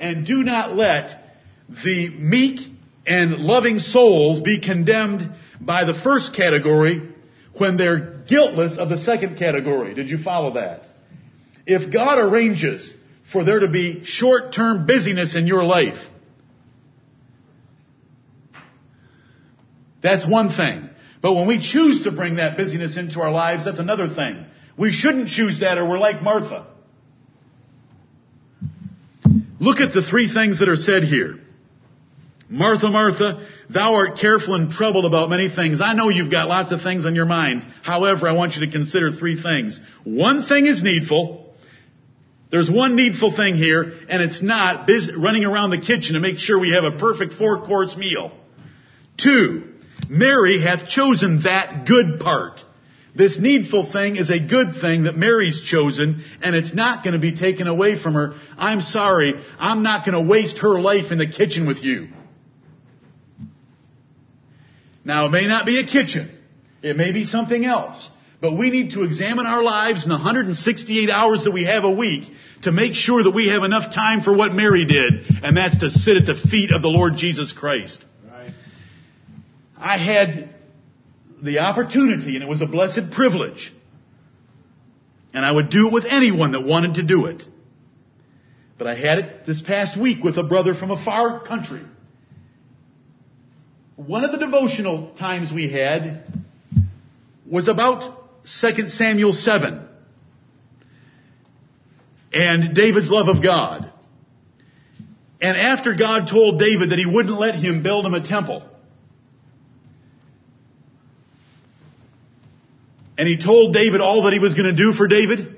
And 0.00 0.24
do 0.26 0.42
not 0.42 0.74
let 0.76 1.24
the 1.84 2.08
meek 2.10 2.60
and 3.06 3.38
loving 3.38 3.78
souls 3.78 4.40
be 4.40 4.60
condemned 4.60 5.32
by 5.60 5.84
the 5.84 6.00
first 6.02 6.34
category 6.34 7.14
when 7.56 7.76
they're 7.76 8.22
guiltless 8.28 8.78
of 8.78 8.88
the 8.88 8.98
second 8.98 9.38
category. 9.38 9.94
Did 9.94 10.08
you 10.08 10.18
follow 10.18 10.54
that? 10.54 10.82
If 11.66 11.92
God 11.92 12.18
arranges 12.18 12.94
for 13.32 13.44
there 13.44 13.60
to 13.60 13.68
be 13.68 14.04
short-term 14.04 14.86
busyness 14.86 15.34
in 15.36 15.46
your 15.46 15.64
life, 15.64 15.98
that's 20.02 20.26
one 20.26 20.50
thing. 20.50 20.90
But 21.20 21.34
when 21.34 21.46
we 21.48 21.60
choose 21.60 22.04
to 22.04 22.12
bring 22.12 22.36
that 22.36 22.56
busyness 22.56 22.96
into 22.96 23.20
our 23.20 23.30
lives, 23.30 23.64
that's 23.64 23.80
another 23.80 24.08
thing. 24.08 24.46
We 24.76 24.92
shouldn't 24.92 25.28
choose 25.28 25.60
that 25.60 25.78
or 25.78 25.88
we're 25.88 25.98
like 25.98 26.22
Martha. 26.22 26.66
Look 29.60 29.80
at 29.80 29.92
the 29.92 30.02
three 30.02 30.32
things 30.32 30.60
that 30.60 30.68
are 30.68 30.76
said 30.76 31.02
here. 31.02 31.40
Martha, 32.48 32.88
Martha, 32.88 33.46
thou 33.68 33.94
art 33.94 34.18
careful 34.18 34.54
and 34.54 34.70
troubled 34.70 35.04
about 35.04 35.28
many 35.28 35.50
things. 35.54 35.80
I 35.82 35.94
know 35.94 36.08
you've 36.08 36.30
got 36.30 36.48
lots 36.48 36.72
of 36.72 36.80
things 36.82 37.04
on 37.04 37.14
your 37.14 37.26
mind. 37.26 37.66
However, 37.82 38.28
I 38.28 38.32
want 38.32 38.54
you 38.54 38.64
to 38.64 38.72
consider 38.72 39.12
three 39.12 39.40
things. 39.42 39.78
One 40.04 40.44
thing 40.44 40.66
is 40.66 40.82
needful. 40.82 41.52
There's 42.50 42.70
one 42.70 42.96
needful 42.96 43.36
thing 43.36 43.56
here, 43.56 43.98
and 44.08 44.22
it's 44.22 44.40
not 44.40 44.88
running 45.16 45.44
around 45.44 45.70
the 45.70 45.80
kitchen 45.80 46.14
to 46.14 46.20
make 46.20 46.38
sure 46.38 46.58
we 46.58 46.70
have 46.70 46.84
a 46.84 46.96
perfect 46.96 47.34
four 47.34 47.66
course 47.66 47.94
meal. 47.96 48.32
Two, 49.18 49.74
Mary 50.08 50.60
hath 50.60 50.88
chosen 50.88 51.42
that 51.42 51.86
good 51.86 52.20
part. 52.20 52.60
This 53.14 53.38
needful 53.38 53.90
thing 53.90 54.16
is 54.16 54.30
a 54.30 54.38
good 54.38 54.76
thing 54.80 55.04
that 55.04 55.16
Mary's 55.16 55.62
chosen, 55.62 56.24
and 56.40 56.54
it's 56.54 56.72
not 56.72 57.02
going 57.02 57.14
to 57.14 57.20
be 57.20 57.34
taken 57.34 57.66
away 57.66 58.00
from 58.00 58.14
her. 58.14 58.34
I'm 58.56 58.80
sorry, 58.80 59.34
I'm 59.58 59.82
not 59.82 60.06
going 60.06 60.14
to 60.14 60.30
waste 60.30 60.58
her 60.58 60.80
life 60.80 61.10
in 61.10 61.18
the 61.18 61.26
kitchen 61.26 61.66
with 61.66 61.82
you. 61.82 62.08
Now, 65.04 65.26
it 65.26 65.30
may 65.30 65.46
not 65.46 65.66
be 65.66 65.80
a 65.80 65.86
kitchen. 65.86 66.30
It 66.82 66.96
may 66.96 67.12
be 67.12 67.24
something 67.24 67.64
else. 67.64 68.08
But 68.40 68.56
we 68.56 68.70
need 68.70 68.92
to 68.92 69.02
examine 69.02 69.46
our 69.46 69.62
lives 69.62 70.04
in 70.04 70.10
the 70.10 70.14
168 70.14 71.10
hours 71.10 71.44
that 71.44 71.50
we 71.50 71.64
have 71.64 71.84
a 71.84 71.90
week 71.90 72.30
to 72.62 72.70
make 72.70 72.94
sure 72.94 73.22
that 73.22 73.32
we 73.32 73.48
have 73.48 73.64
enough 73.64 73.92
time 73.92 74.20
for 74.20 74.32
what 74.32 74.52
Mary 74.52 74.84
did, 74.84 75.24
and 75.42 75.56
that's 75.56 75.78
to 75.78 75.88
sit 75.88 76.16
at 76.16 76.26
the 76.26 76.36
feet 76.48 76.70
of 76.70 76.82
the 76.82 76.88
Lord 76.88 77.16
Jesus 77.16 77.52
Christ. 77.52 78.04
I 79.78 79.96
had 79.96 80.50
the 81.42 81.60
opportunity, 81.60 82.34
and 82.34 82.42
it 82.42 82.48
was 82.48 82.60
a 82.60 82.66
blessed 82.66 83.12
privilege. 83.12 83.72
And 85.32 85.44
I 85.44 85.52
would 85.52 85.70
do 85.70 85.88
it 85.88 85.92
with 85.92 86.04
anyone 86.08 86.52
that 86.52 86.64
wanted 86.64 86.94
to 86.94 87.02
do 87.02 87.26
it. 87.26 87.42
But 88.76 88.86
I 88.86 88.94
had 88.94 89.18
it 89.18 89.46
this 89.46 89.60
past 89.60 89.98
week 89.98 90.22
with 90.22 90.36
a 90.36 90.42
brother 90.42 90.74
from 90.74 90.90
a 90.90 91.04
far 91.04 91.40
country. 91.40 91.82
One 93.96 94.24
of 94.24 94.32
the 94.32 94.38
devotional 94.38 95.12
times 95.18 95.52
we 95.52 95.70
had 95.70 96.22
was 97.44 97.68
about 97.68 98.14
2 98.60 98.88
Samuel 98.90 99.32
7 99.32 99.88
and 102.32 102.74
David's 102.74 103.10
love 103.10 103.28
of 103.28 103.42
God. 103.42 103.90
And 105.40 105.56
after 105.56 105.94
God 105.94 106.28
told 106.28 106.58
David 106.58 106.90
that 106.90 106.98
he 106.98 107.06
wouldn't 107.06 107.38
let 107.38 107.54
him 107.54 107.82
build 107.82 108.06
him 108.06 108.14
a 108.14 108.22
temple, 108.22 108.67
And 113.18 113.26
he 113.26 113.36
told 113.36 113.74
David 113.74 114.00
all 114.00 114.22
that 114.22 114.32
he 114.32 114.38
was 114.38 114.54
going 114.54 114.74
to 114.74 114.76
do 114.76 114.92
for 114.92 115.08
David, 115.08 115.56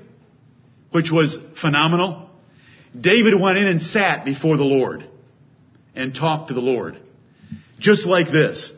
which 0.91 1.11
was 1.11 1.37
phenomenal. 1.61 2.27
David 2.99 3.39
went 3.39 3.59
in 3.59 3.67
and 3.67 3.81
sat 3.81 4.25
before 4.25 4.57
the 4.57 4.63
Lord 4.63 5.07
and 5.95 6.15
talked 6.15 6.47
to 6.47 6.55
the 6.55 6.61
Lord. 6.61 6.97
Just 7.79 8.07
like 8.07 8.31
this. 8.31 8.73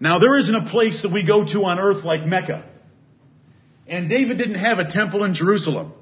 Now 0.00 0.18
there 0.18 0.36
isn't 0.36 0.54
a 0.54 0.68
place 0.70 1.02
that 1.02 1.12
we 1.12 1.24
go 1.24 1.44
to 1.44 1.64
on 1.64 1.78
earth 1.78 2.04
like 2.04 2.26
Mecca. 2.26 2.68
And 3.86 4.08
David 4.08 4.38
didn't 4.38 4.56
have 4.56 4.80
a 4.80 4.90
temple 4.90 5.22
in 5.24 5.34
Jerusalem. 5.34 5.92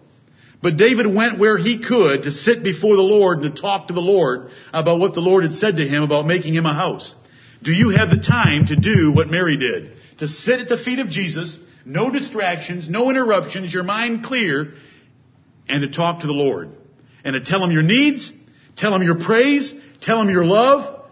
But 0.63 0.79
David 0.79 1.07
went 1.15 1.39
where 1.39 1.59
he 1.59 1.85
could 1.85 2.23
to 2.23 2.33
sit 2.33 2.63
before 2.63 2.97
the 2.97 3.03
Lord 3.03 3.41
and 3.41 3.55
to 3.55 3.61
talk 3.61 3.89
to 3.89 3.95
the 3.95 4.01
Lord 4.01 4.51
about 4.73 4.99
what 4.99 5.13
the 5.13 5.21
Lord 5.21 5.45
had 5.45 5.53
said 5.53 5.77
to 5.77 5.87
him 5.87 6.03
about 6.03 6.27
making 6.27 6.55
him 6.55 6.65
a 6.65 6.75
house. 6.75 7.15
Do 7.63 7.71
you 7.71 7.91
have 7.91 8.09
the 8.09 8.23
time 8.27 8.67
to 8.69 8.77
do 8.77 9.13
what 9.13 9.29
Mary 9.29 9.59
did? 9.59 9.93
To 10.19 10.29
sit 10.29 10.61
at 10.61 10.69
the 10.69 10.79
feet 10.79 10.99
of 10.99 11.11
Jesus 11.11 11.59
no 11.87 12.11
distractions, 12.11 12.89
no 12.89 13.09
interruptions, 13.11 13.73
your 13.73 13.85
mind 13.85 14.25
clear, 14.25 14.75
and 15.69 15.83
to 15.83 15.89
talk 15.89 16.21
to 16.21 16.27
the 16.27 16.33
Lord. 16.33 16.71
And 17.25 17.35
to 17.35 17.41
tell 17.41 17.63
Him 17.65 17.71
your 17.71 17.83
needs, 17.83 18.33
tell 18.77 18.95
Him 18.95 19.03
your 19.03 19.21
praise, 19.21 19.73
tell 20.01 20.21
Him 20.21 20.29
your 20.29 20.45
love, 20.45 21.05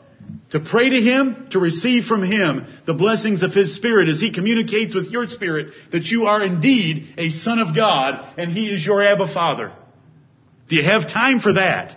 to 0.51 0.59
pray 0.59 0.91
to 0.91 1.01
Him, 1.01 1.47
to 1.53 1.61
receive 1.61 2.05
from 2.05 2.23
Him 2.23 2.67
the 2.87 2.95
blessings 2.95 3.45
of 3.45 3.53
His 3.53 3.75
Spirit 3.77 4.09
as 4.09 4.21
He 4.21 4.33
communicates 4.33 4.97
with 4.97 5.11
your 5.11 5.29
spirit 5.29 5.75
that 5.93 6.07
you 6.07 6.27
are 6.27 6.43
indeed 6.43 7.15
a 7.19 7.31
Son 7.31 7.61
of 7.61 7.75
God 7.75 8.35
and 8.37 8.51
He 8.51 8.67
is 8.67 8.85
your 8.85 9.03
Abba 9.03 9.33
Father. 9.33 9.73
Do 10.69 10.77
you 10.77 10.83
have 10.83 11.09
time 11.09 11.39
for 11.39 11.53
that? 11.53 11.97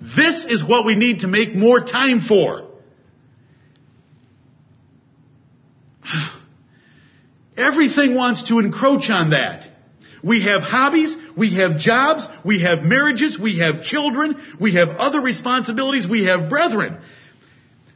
This 0.00 0.44
is 0.44 0.62
what 0.62 0.84
we 0.84 0.94
need 0.94 1.20
to 1.20 1.26
make 1.26 1.54
more 1.54 1.80
time 1.80 2.20
for. 2.20 2.68
Everything 7.56 8.14
wants 8.14 8.44
to 8.48 8.58
encroach 8.58 9.10
on 9.10 9.30
that. 9.30 9.68
We 10.22 10.42
have 10.44 10.62
hobbies, 10.62 11.14
we 11.36 11.56
have 11.56 11.76
jobs, 11.76 12.26
we 12.44 12.62
have 12.62 12.82
marriages, 12.82 13.38
we 13.38 13.58
have 13.58 13.82
children, 13.82 14.36
we 14.58 14.74
have 14.74 14.88
other 14.88 15.20
responsibilities, 15.20 16.08
we 16.08 16.24
have 16.24 16.48
brethren. 16.48 16.98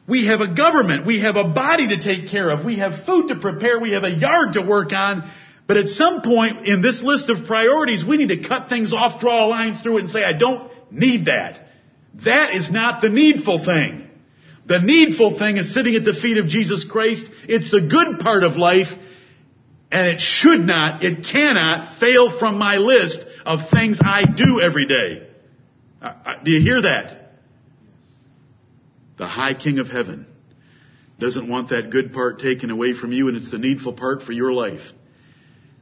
We 0.07 0.27
have 0.27 0.41
a 0.41 0.55
government, 0.55 1.07
we 1.07 1.21
have 1.21 1.37
a 1.37 1.49
body 1.49 1.89
to 1.89 2.03
take 2.03 2.31
care 2.31 2.51
of, 2.51 2.65
we 2.65 2.79
have 2.79 3.05
food 3.07 3.29
to 3.29 3.37
prepare, 3.37 3.79
we 3.81 3.93
have 3.93 4.05
a 4.05 4.11
yard 4.11 4.55
to 4.55 4.63
work 4.63 4.93
on. 4.93 5.31
But 5.67 5.77
at 5.79 5.89
some 5.89 6.23
point 6.23 6.67
in 6.67 6.83
this 6.83 7.03
list 7.03 7.29
of 7.29 7.47
priorities, 7.47 8.05
we 8.05 8.17
need 8.17 8.29
to 8.29 8.49
cut 8.49 8.69
things 8.69 8.93
off, 8.93 9.21
draw 9.21 9.47
lines 9.47 9.83
through 9.83 9.99
it 9.99 10.01
and 10.05 10.11
say, 10.11 10.25
I 10.25 10.33
don't 10.33 10.71
need 10.91 11.27
that. 11.27 11.61
That 12.25 12.55
is 12.55 12.71
not 12.71 13.03
the 13.03 13.11
needful 13.11 13.65
thing. 13.65 14.09
The 14.67 14.79
needful 14.79 15.39
thing 15.39 15.57
is 15.57 15.73
sitting 15.73 15.95
at 15.95 16.05
the 16.05 16.15
feet 16.15 16.37
of 16.39 16.47
Jesus 16.47 16.85
Christ. 16.85 17.25
It's 17.49 17.71
the 17.71 17.81
good 17.81 18.19
part 18.19 18.45
of 18.45 18.57
life 18.57 18.89
and 19.91 20.09
it 20.09 20.21
should 20.21 20.61
not, 20.61 21.03
it 21.03 21.25
cannot 21.25 21.99
fail 21.99 22.39
from 22.39 22.59
my 22.59 22.77
list 22.77 23.25
of 23.47 23.71
things 23.71 23.99
I 24.01 24.25
do 24.25 24.61
every 24.61 24.87
day. 24.87 25.27
Uh, 26.01 26.15
uh, 26.25 26.35
do 26.45 26.51
you 26.51 26.61
hear 26.61 26.83
that? 26.83 27.33
The 29.17 29.27
high 29.27 29.55
king 29.55 29.79
of 29.79 29.89
heaven 29.89 30.27
doesn't 31.19 31.49
want 31.49 31.71
that 31.71 31.91
good 31.91 32.13
part 32.13 32.39
taken 32.39 32.71
away 32.71 32.95
from 32.95 33.13
you 33.13 33.29
and 33.29 33.37
it's 33.37 33.51
the 33.51 33.59
needful 33.59 33.95
part 33.95 34.23
for 34.23 34.33
your 34.33 34.53
life. 34.53 34.83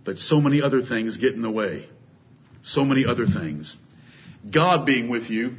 But 0.05 0.19
so 0.19 0.41
many 0.41 0.63
other 0.63 0.83
things 0.83 1.17
get 1.17 1.35
in 1.35 1.43
the 1.43 1.51
way. 1.51 1.89
So 2.63 2.85
many 2.85 3.05
other 3.05 3.27
things. 3.27 3.77
God 4.51 4.87
being 4.87 5.09
with 5.09 5.25
you 5.25 5.57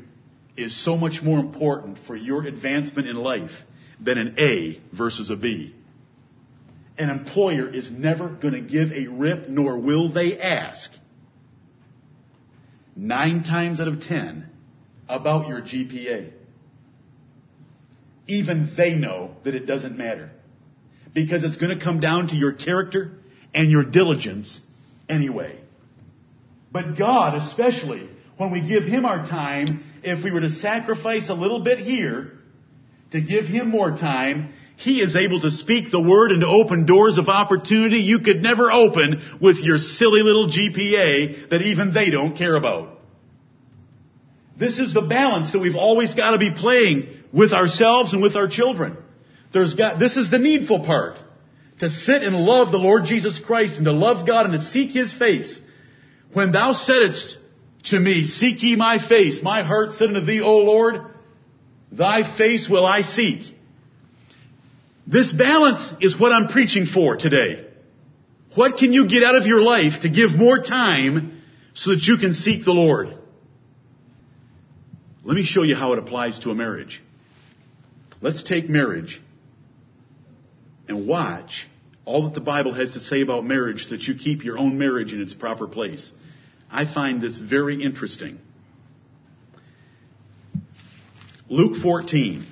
is 0.55 0.83
so 0.83 0.97
much 0.97 1.21
more 1.21 1.39
important 1.39 1.99
for 2.07 2.15
your 2.15 2.45
advancement 2.45 3.07
in 3.07 3.17
life 3.17 3.51
than 3.99 4.17
an 4.17 4.35
A 4.39 4.81
versus 4.95 5.29
a 5.29 5.35
B 5.35 5.75
an 6.97 7.09
employer 7.09 7.69
is 7.69 7.89
never 7.91 8.27
going 8.29 8.53
to 8.53 8.61
give 8.61 8.91
a 8.91 9.07
rip, 9.07 9.47
nor 9.49 9.77
will 9.79 10.11
they 10.11 10.39
ask, 10.39 10.91
nine 12.95 13.43
times 13.43 13.79
out 13.79 13.87
of 13.87 14.01
ten, 14.01 14.49
about 15.07 15.47
your 15.47 15.61
GPA. 15.61 16.31
Even 18.27 18.73
they 18.75 18.95
know 18.95 19.35
that 19.43 19.55
it 19.55 19.65
doesn't 19.65 19.97
matter. 19.97 20.31
Because 21.13 21.43
it's 21.43 21.57
going 21.57 21.77
to 21.77 21.83
come 21.83 21.99
down 21.99 22.27
to 22.27 22.35
your 22.35 22.51
character 22.53 23.13
and 23.53 23.71
your 23.71 23.83
diligence 23.83 24.59
anyway. 25.07 25.59
But 26.71 26.97
God, 26.97 27.35
especially, 27.35 28.09
when 28.37 28.51
we 28.51 28.67
give 28.67 28.83
Him 28.83 29.05
our 29.05 29.25
time, 29.25 29.83
if 30.03 30.23
we 30.23 30.31
were 30.31 30.41
to 30.41 30.49
sacrifice 30.49 31.29
a 31.29 31.33
little 31.33 31.63
bit 31.63 31.79
here 31.79 32.33
to 33.11 33.21
give 33.21 33.45
Him 33.45 33.69
more 33.69 33.91
time, 33.91 34.53
he 34.77 35.01
is 35.01 35.15
able 35.15 35.41
to 35.41 35.49
speak 35.49 35.89
the 35.89 35.99
word 35.99 36.31
and 36.31 36.41
to 36.41 36.47
open 36.47 36.85
doors 36.85 37.17
of 37.17 37.29
opportunity 37.29 37.97
you 37.97 38.19
could 38.19 38.43
never 38.43 38.71
open 38.71 39.39
with 39.41 39.57
your 39.57 39.79
silly 39.79 40.21
little 40.21 40.47
GPA 40.47 41.49
that 41.49 41.63
even 41.63 41.93
they 41.93 42.11
don't 42.11 42.37
care 42.37 42.55
about. 42.55 42.99
This 44.55 44.77
is 44.77 44.93
the 44.93 45.01
balance 45.01 45.51
that 45.51 45.59
we've 45.59 45.75
always 45.75 46.13
got 46.13 46.31
to 46.31 46.37
be 46.37 46.51
playing 46.51 47.07
with 47.33 47.53
ourselves 47.53 48.13
and 48.13 48.21
with 48.21 48.35
our 48.35 48.47
children. 48.47 48.97
There's 49.51 49.73
got, 49.73 49.97
this 49.97 50.15
is 50.15 50.29
the 50.29 50.37
needful 50.37 50.85
part. 50.85 51.17
To 51.79 51.89
sit 51.89 52.21
and 52.21 52.35
love 52.35 52.71
the 52.71 52.77
Lord 52.77 53.05
Jesus 53.05 53.39
Christ 53.39 53.75
and 53.77 53.85
to 53.85 53.91
love 53.91 54.27
God 54.27 54.45
and 54.45 54.53
to 54.53 54.61
seek 54.61 54.91
His 54.91 55.11
face. 55.11 55.59
When 56.33 56.51
thou 56.51 56.73
saidst 56.73 57.37
to 57.85 57.99
me, 57.99 58.25
seek 58.25 58.61
ye 58.61 58.75
my 58.75 58.99
face, 58.99 59.41
my 59.41 59.63
heart 59.63 59.93
said 59.93 60.09
unto 60.09 60.21
thee, 60.25 60.41
O 60.41 60.57
Lord, 60.57 61.01
thy 61.91 62.37
face 62.37 62.67
will 62.69 62.85
I 62.85 63.01
seek. 63.01 63.56
This 65.07 65.31
balance 65.31 65.93
is 66.01 66.19
what 66.19 66.33
I'm 66.33 66.49
preaching 66.49 66.85
for 66.85 67.15
today. 67.15 67.65
What 68.55 68.77
can 68.77 68.91
you 68.91 69.07
get 69.07 69.23
out 69.23 69.35
of 69.35 69.47
your 69.47 69.61
life 69.61 70.01
to 70.01 70.09
give 70.09 70.31
more 70.31 70.61
time 70.61 71.41
so 71.73 71.91
that 71.91 72.01
you 72.01 72.17
can 72.17 72.33
seek 72.33 72.65
the 72.65 72.73
Lord? 72.73 73.15
Let 75.23 75.35
me 75.35 75.45
show 75.45 75.63
you 75.63 75.75
how 75.75 75.93
it 75.93 75.99
applies 75.99 76.39
to 76.39 76.51
a 76.51 76.55
marriage. 76.55 77.01
Let's 78.21 78.43
take 78.43 78.67
marriage 78.67 79.21
and 80.89 81.07
watch 81.07 81.67
all 82.03 82.23
that 82.23 82.33
the 82.33 82.41
Bible 82.41 82.73
has 82.73 82.93
to 82.93 82.99
say 82.99 83.21
about 83.21 83.45
marriage 83.45 83.85
so 83.85 83.91
that 83.91 84.03
you 84.03 84.15
keep 84.15 84.43
your 84.43 84.57
own 84.57 84.77
marriage 84.77 85.13
in 85.13 85.21
its 85.21 85.33
proper 85.33 85.67
place. 85.67 86.11
I 86.69 86.91
find 86.91 87.21
this 87.21 87.37
very 87.37 87.81
interesting. 87.81 88.39
Luke 91.49 91.81
14. 91.81 92.45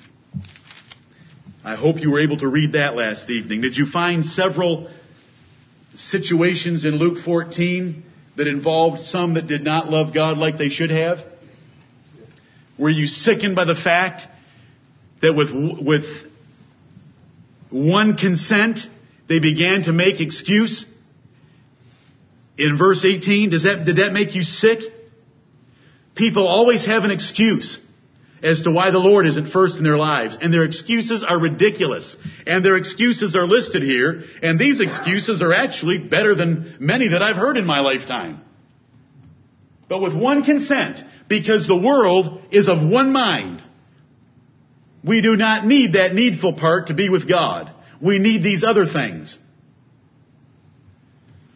I 1.65 1.73
hope 1.73 1.99
you 1.99 2.11
were 2.11 2.19
able 2.19 2.37
to 2.37 2.47
read 2.47 2.73
that 2.73 2.95
last 2.95 3.27
evening. 3.31 3.61
Did 3.61 3.75
you 3.75 3.87
find 3.87 4.23
several 4.23 4.87
situations 5.95 6.85
in 6.85 6.93
Luke 6.93 7.25
14 7.25 8.03
that 8.37 8.45
involved 8.45 9.03
some 9.05 9.33
that 9.33 9.47
did 9.47 9.63
not 9.63 9.89
love 9.89 10.13
God 10.13 10.37
like 10.37 10.59
they 10.59 10.69
should 10.69 10.91
have? 10.91 11.17
Were 12.77 12.91
you 12.91 13.07
sickened 13.07 13.55
by 13.55 13.65
the 13.65 13.73
fact 13.73 14.27
that 15.23 15.33
with, 15.33 15.49
with 15.83 16.03
one 17.71 18.15
consent, 18.15 18.81
they 19.27 19.39
began 19.39 19.85
to 19.85 19.91
make 19.91 20.21
excuse? 20.21 20.85
In 22.59 22.77
verse 22.77 23.03
18, 23.03 23.49
does 23.49 23.63
that, 23.63 23.85
did 23.85 23.97
that 23.97 24.13
make 24.13 24.35
you 24.35 24.43
sick? 24.43 24.81
People 26.13 26.45
always 26.45 26.85
have 26.85 27.05
an 27.05 27.11
excuse. 27.11 27.79
As 28.43 28.61
to 28.63 28.71
why 28.71 28.91
the 28.91 28.99
Lord 28.99 29.25
isn't 29.27 29.51
first 29.51 29.77
in 29.77 29.83
their 29.83 29.97
lives. 29.97 30.37
And 30.39 30.53
their 30.53 30.65
excuses 30.65 31.23
are 31.27 31.39
ridiculous. 31.39 32.15
And 32.45 32.63
their 32.63 32.77
excuses 32.77 33.35
are 33.35 33.47
listed 33.47 33.83
here. 33.83 34.23
And 34.43 34.59
these 34.59 34.81
excuses 34.81 35.41
are 35.41 35.53
actually 35.53 35.99
better 36.09 36.35
than 36.35 36.77
many 36.79 37.09
that 37.09 37.21
I've 37.21 37.37
heard 37.37 37.57
in 37.57 37.65
my 37.65 37.79
lifetime. 37.79 38.41
But 39.87 40.01
with 40.01 40.15
one 40.15 40.43
consent, 40.43 41.03
because 41.27 41.67
the 41.67 41.77
world 41.77 42.41
is 42.51 42.67
of 42.67 42.81
one 42.81 43.11
mind. 43.11 43.61
We 45.03 45.21
do 45.21 45.35
not 45.35 45.65
need 45.65 45.93
that 45.93 46.13
needful 46.13 46.53
part 46.53 46.87
to 46.87 46.93
be 46.93 47.09
with 47.09 47.29
God. 47.29 47.71
We 48.01 48.19
need 48.19 48.43
these 48.43 48.63
other 48.63 48.85
things. 48.85 49.37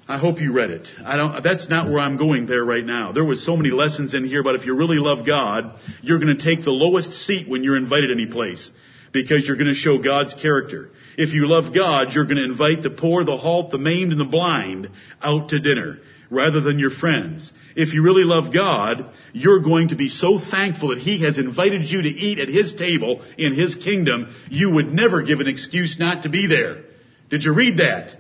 I 0.10 0.18
hope 0.18 0.42
you 0.42 0.52
read 0.54 0.72
it. 0.72 0.88
I 1.06 1.18
don't, 1.18 1.44
that's 1.44 1.70
not 1.70 1.88
where 1.88 2.00
I'm 2.00 2.18
going 2.18 2.48
there 2.48 2.66
right 2.66 2.84
now. 2.84 3.12
There 3.12 3.24
was 3.24 3.46
so 3.46 3.56
many 3.56 3.70
lessons 3.70 4.16
in 4.16 4.26
here, 4.26 4.42
but 4.42 4.56
if 4.56 4.66
you 4.66 4.76
really 4.76 4.98
love 4.98 5.24
God, 5.24 5.76
you're 6.02 6.18
going 6.18 6.36
to 6.36 6.44
take 6.44 6.66
the 6.66 6.72
lowest 6.72 7.14
seat 7.14 7.48
when 7.48 7.64
you're 7.64 7.78
invited 7.78 8.10
any 8.10 8.26
place 8.26 8.72
because 9.14 9.46
you're 9.46 9.56
going 9.56 9.68
to 9.68 9.76
show 9.76 10.00
God's 10.00 10.34
character. 10.34 10.90
If 11.16 11.36
you 11.36 11.48
love 11.48 11.76
God, 11.76 12.16
you're 12.16 12.26
going 12.26 12.38
to 12.38 12.44
invite 12.44 12.82
the 12.82 12.90
poor, 12.90 13.24
the 13.24 13.38
halt, 13.38 13.70
the 13.70 13.78
maimed, 13.78 14.12
and 14.12 14.20
the 14.20 14.26
blind 14.26 14.90
out 15.22 15.50
to 15.50 15.60
dinner 15.60 16.00
rather 16.32 16.60
than 16.60 16.80
your 16.80 16.92
friends. 16.92 17.54
If 17.76 17.94
you 17.94 18.02
really 18.04 18.24
love 18.24 18.52
God, 18.52 19.12
you're 19.32 19.62
going 19.62 19.90
to 19.90 19.96
be 19.96 20.10
so 20.10 20.40
thankful 20.40 20.90
that 20.90 20.98
He 20.98 21.24
has 21.24 21.38
invited 21.38 21.88
you 21.88 22.02
to 22.02 22.10
eat 22.10 22.40
at 22.40 22.50
His 22.50 22.74
table 22.74 23.24
in 23.38 23.54
His 23.54 23.76
kingdom, 23.76 24.34
you 24.50 24.72
would 24.72 24.92
never 24.92 25.22
give 25.22 25.40
an 25.40 25.48
excuse 25.48 26.00
not 26.00 26.24
to 26.24 26.30
be 26.30 26.48
there. 26.48 26.86
Did 27.30 27.44
you 27.44 27.54
read 27.54 27.78
that? 27.78 28.19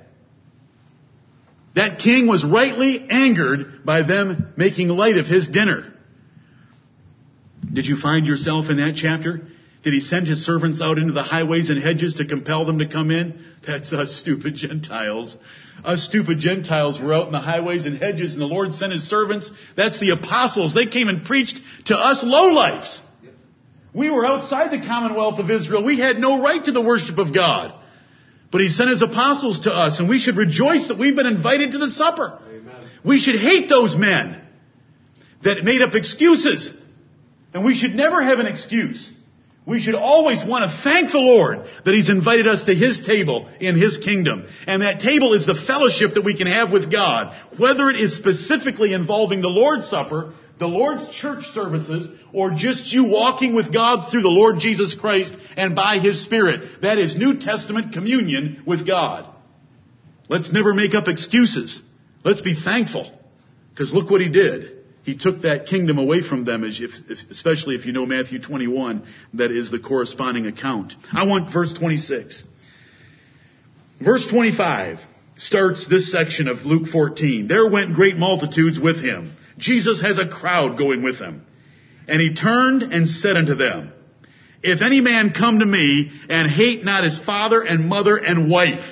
That 1.75 1.99
king 1.99 2.27
was 2.27 2.43
rightly 2.43 3.05
angered 3.09 3.85
by 3.85 4.03
them 4.03 4.53
making 4.57 4.89
light 4.89 5.17
of 5.17 5.27
his 5.27 5.49
dinner. 5.49 5.93
Did 7.71 7.85
you 7.85 7.97
find 7.97 8.25
yourself 8.25 8.69
in 8.69 8.77
that 8.77 8.95
chapter? 8.95 9.47
Did 9.83 9.93
he 9.93 10.01
send 10.01 10.27
his 10.27 10.45
servants 10.45 10.81
out 10.81 10.97
into 10.97 11.13
the 11.13 11.23
highways 11.23 11.69
and 11.69 11.81
hedges 11.81 12.15
to 12.15 12.25
compel 12.25 12.65
them 12.65 12.79
to 12.79 12.87
come 12.87 13.11
in? 13.11 13.45
That's 13.65 13.93
us 13.93 14.15
stupid 14.15 14.55
Gentiles. 14.55 15.37
Us 15.85 16.03
stupid 16.03 16.39
Gentiles 16.39 16.99
were 16.99 17.13
out 17.13 17.27
in 17.27 17.31
the 17.31 17.39
highways 17.39 17.85
and 17.85 17.97
hedges 17.97 18.33
and 18.33 18.41
the 18.41 18.47
Lord 18.47 18.73
sent 18.73 18.91
his 18.91 19.07
servants. 19.07 19.49
That's 19.77 19.99
the 19.99 20.11
apostles. 20.11 20.73
They 20.73 20.87
came 20.87 21.07
and 21.07 21.23
preached 21.23 21.61
to 21.85 21.95
us 21.95 22.23
lowlifes. 22.23 22.99
We 23.93 24.09
were 24.09 24.25
outside 24.25 24.71
the 24.71 24.85
commonwealth 24.85 25.39
of 25.39 25.49
Israel. 25.49 25.83
We 25.83 25.97
had 25.97 26.17
no 26.17 26.41
right 26.41 26.63
to 26.63 26.71
the 26.71 26.81
worship 26.81 27.17
of 27.17 27.33
God. 27.33 27.73
But 28.51 28.61
he 28.61 28.69
sent 28.69 28.89
his 28.89 29.01
apostles 29.01 29.61
to 29.61 29.71
us 29.71 29.99
and 29.99 30.09
we 30.09 30.19
should 30.19 30.35
rejoice 30.35 30.87
that 30.87 30.97
we've 30.97 31.15
been 31.15 31.27
invited 31.27 31.71
to 31.71 31.77
the 31.77 31.91
supper. 31.91 32.39
Amen. 32.47 32.89
We 33.03 33.19
should 33.19 33.39
hate 33.39 33.69
those 33.69 33.95
men 33.95 34.41
that 35.43 35.63
made 35.63 35.81
up 35.81 35.93
excuses. 35.93 36.69
And 37.53 37.65
we 37.65 37.75
should 37.75 37.95
never 37.95 38.21
have 38.23 38.39
an 38.39 38.47
excuse. 38.47 39.11
We 39.65 39.81
should 39.81 39.95
always 39.95 40.43
want 40.43 40.69
to 40.69 40.81
thank 40.83 41.11
the 41.11 41.19
Lord 41.19 41.67
that 41.85 41.93
He's 41.93 42.09
invited 42.09 42.47
us 42.47 42.63
to 42.63 42.73
His 42.73 43.01
table 43.05 43.47
in 43.59 43.75
His 43.75 43.97
kingdom. 43.97 44.47
And 44.65 44.81
that 44.81 44.99
table 44.99 45.33
is 45.33 45.45
the 45.45 45.53
fellowship 45.53 46.15
that 46.15 46.23
we 46.23 46.35
can 46.35 46.47
have 46.47 46.71
with 46.71 46.91
God. 46.91 47.35
Whether 47.57 47.89
it 47.89 47.99
is 47.99 48.15
specifically 48.15 48.93
involving 48.93 49.41
the 49.41 49.47
Lord's 49.47 49.87
Supper, 49.87 50.33
the 50.59 50.67
Lord's 50.67 51.09
church 51.15 51.45
services, 51.53 52.07
or 52.33 52.51
just 52.51 52.91
you 52.93 53.05
walking 53.05 53.55
with 53.55 53.73
God 53.73 54.11
through 54.11 54.21
the 54.21 54.27
Lord 54.27 54.59
Jesus 54.59 54.93
Christ 54.93 55.33
and 55.55 55.75
by 55.75 55.99
His 55.99 56.23
Spirit. 56.23 56.81
That 56.81 56.97
is 56.97 57.15
New 57.15 57.39
Testament 57.39 57.93
communion 57.93 58.63
with 58.67 58.85
God. 58.85 59.33
Let's 60.27 60.51
never 60.51 60.73
make 60.73 60.93
up 60.93 61.07
excuses. 61.07 61.81
Let's 62.23 62.41
be 62.41 62.53
thankful. 62.53 63.09
Because 63.71 63.93
look 63.93 64.11
what 64.11 64.21
He 64.21 64.29
did. 64.29 64.75
He 65.03 65.17
took 65.17 65.41
that 65.41 65.65
kingdom 65.65 65.97
away 65.97 66.21
from 66.21 66.43
them, 66.43 66.63
especially 66.63 67.75
if 67.75 67.85
you 67.85 67.93
know 67.93 68.05
Matthew 68.05 68.39
21, 68.39 69.07
that 69.35 69.51
is 69.51 69.71
the 69.71 69.79
corresponding 69.79 70.45
account. 70.45 70.93
I 71.13 71.25
want 71.25 71.51
verse 71.53 71.73
26. 71.73 72.43
Verse 74.03 74.27
25 74.27 74.99
starts 75.37 75.87
this 75.89 76.11
section 76.11 76.47
of 76.47 76.65
Luke 76.65 76.89
14. 76.91 77.47
There 77.47 77.69
went 77.69 77.95
great 77.95 78.17
multitudes 78.17 78.77
with 78.77 78.97
him. 78.97 79.35
Jesus 79.59 80.01
has 80.01 80.17
a 80.17 80.27
crowd 80.27 80.77
going 80.77 81.03
with 81.03 81.17
him. 81.17 81.45
And 82.07 82.19
he 82.21 82.33
turned 82.33 82.81
and 82.81 83.07
said 83.07 83.37
unto 83.37 83.53
them, 83.53 83.93
If 84.63 84.81
any 84.81 84.99
man 84.99 85.31
come 85.31 85.59
to 85.59 85.65
me 85.65 86.11
and 86.27 86.49
hate 86.49 86.83
not 86.83 87.03
his 87.03 87.19
father 87.19 87.61
and 87.61 87.87
mother 87.87 88.17
and 88.17 88.49
wife, 88.49 88.83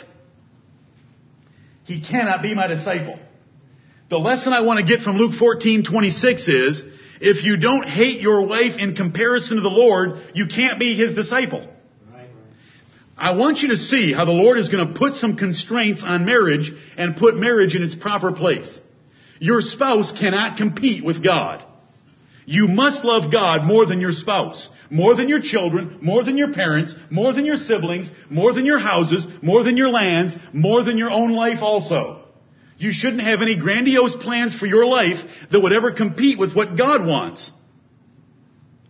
he 1.86 2.02
cannot 2.02 2.42
be 2.44 2.54
my 2.54 2.68
disciple. 2.68 3.18
The 4.10 4.20
lesson 4.20 4.54
I 4.54 4.62
want 4.62 4.80
to 4.80 4.86
get 4.86 5.04
from 5.04 5.18
Luke 5.18 5.34
14, 5.34 5.84
26 5.84 6.48
is, 6.48 6.84
if 7.20 7.44
you 7.44 7.58
don't 7.58 7.88
hate 7.88 8.22
your 8.22 8.46
wife 8.46 8.78
in 8.78 8.96
comparison 8.96 9.58
to 9.58 9.62
the 9.62 9.70
Lord, 9.70 10.22
you 10.34 10.48
can't 10.48 10.80
be 10.80 10.96
his 10.96 11.14
disciple. 11.14 11.68
I 13.18 13.32
want 13.32 13.64
you 13.64 13.70
to 13.70 13.78
see 13.78 14.14
how 14.14 14.26
the 14.26 14.32
Lord 14.32 14.60
is 14.60 14.70
going 14.70 14.88
to 14.88 14.94
put 14.94 15.16
some 15.16 15.38
constraints 15.38 16.04
on 16.04 16.26
marriage 16.26 16.72
and 16.98 17.16
put 17.16 17.36
marriage 17.36 17.76
in 17.76 17.82
its 17.82 17.96
proper 17.96 18.32
place. 18.32 18.80
Your 19.40 19.62
spouse 19.62 20.12
cannot 20.18 20.58
compete 20.58 21.04
with 21.04 21.24
God. 21.24 21.64
You 22.46 22.68
must 22.68 23.04
love 23.04 23.32
God 23.32 23.66
more 23.66 23.86
than 23.86 24.00
your 24.00 24.14
spouse, 24.14 24.70
more 24.90 25.16
than 25.16 25.28
your 25.28 25.42
children, 25.42 26.00
more 26.02 26.24
than 26.24 26.38
your 26.38 26.54
parents, 26.54 26.96
more 27.10 27.34
than 27.34 27.46
your 27.46 27.58
siblings, 27.58 28.10
more 28.30 28.54
than 28.54 28.66
your 28.66 28.80
houses, 28.80 29.28
more 29.42 29.64
than 29.64 29.76
your 29.76 29.90
lands, 29.90 30.36
more 30.54 30.84
than 30.84 30.98
your 30.98 31.12
own 31.12 31.34
life 31.34 31.62
also. 31.62 32.24
You 32.78 32.94
shouldn't 32.94 33.22
have 33.22 33.42
any 33.42 33.58
grandiose 33.58 34.16
plans 34.16 34.56
for 34.56 34.66
your 34.66 34.86
life 34.86 35.18
that 35.52 35.60
would 35.60 35.74
ever 35.74 35.92
compete 35.92 36.40
with 36.40 36.56
what 36.56 36.78
God 36.78 37.06
wants. 37.06 37.52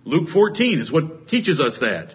Luke 0.06 0.30
14 0.30 0.80
is 0.80 0.92
what 0.92 1.28
teaches 1.28 1.60
us 1.60 1.80
that. 1.80 2.14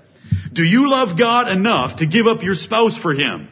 Do 0.52 0.62
you 0.62 0.90
love 0.90 1.18
God 1.18 1.48
enough 1.50 1.98
to 1.98 2.06
give 2.06 2.26
up 2.26 2.42
your 2.42 2.54
spouse 2.54 2.96
for 2.96 3.12
Him? 3.12 3.48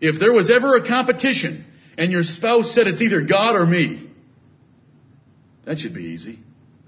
If 0.00 0.18
there 0.18 0.32
was 0.32 0.50
ever 0.50 0.76
a 0.76 0.88
competition 0.88 1.66
and 1.96 2.12
your 2.12 2.22
spouse 2.22 2.74
said 2.74 2.86
it's 2.86 3.02
either 3.02 3.22
God 3.22 3.56
or 3.56 3.66
me, 3.66 4.10
that 5.64 5.78
should 5.78 5.94
be 5.94 6.04
easy. 6.04 6.38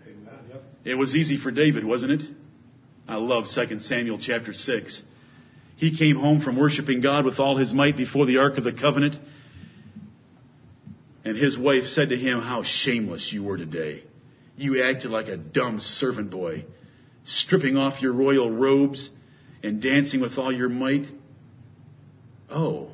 Amen. 0.06 0.60
It 0.84 0.94
was 0.94 1.14
easy 1.14 1.38
for 1.38 1.50
David, 1.50 1.84
wasn't 1.84 2.12
it? 2.12 2.22
I 3.06 3.16
love 3.16 3.46
2 3.54 3.80
Samuel 3.80 4.18
chapter 4.18 4.52
6. 4.52 5.02
He 5.76 5.96
came 5.96 6.16
home 6.16 6.40
from 6.40 6.56
worshiping 6.56 7.00
God 7.00 7.24
with 7.24 7.38
all 7.38 7.56
his 7.56 7.72
might 7.72 7.96
before 7.96 8.26
the 8.26 8.38
Ark 8.38 8.58
of 8.58 8.64
the 8.64 8.72
Covenant. 8.72 9.16
And 11.24 11.36
his 11.36 11.58
wife 11.58 11.84
said 11.84 12.10
to 12.10 12.16
him, 12.16 12.40
How 12.40 12.62
shameless 12.62 13.32
you 13.32 13.42
were 13.42 13.56
today. 13.56 14.04
You 14.56 14.82
acted 14.82 15.10
like 15.10 15.28
a 15.28 15.36
dumb 15.36 15.80
servant 15.80 16.30
boy, 16.30 16.64
stripping 17.24 17.76
off 17.76 18.00
your 18.00 18.12
royal 18.12 18.50
robes 18.50 19.10
and 19.62 19.82
dancing 19.82 20.20
with 20.20 20.38
all 20.38 20.52
your 20.52 20.68
might. 20.68 21.06
Oh, 22.50 22.90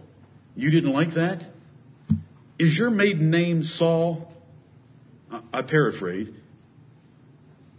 you 0.54 0.70
didn't 0.70 0.92
like 0.92 1.14
that? 1.14 1.44
Is 2.60 2.76
your 2.76 2.90
maiden 2.90 3.30
name 3.30 3.64
Saul? 3.64 4.30
I 5.50 5.62
paraphrase. 5.62 6.28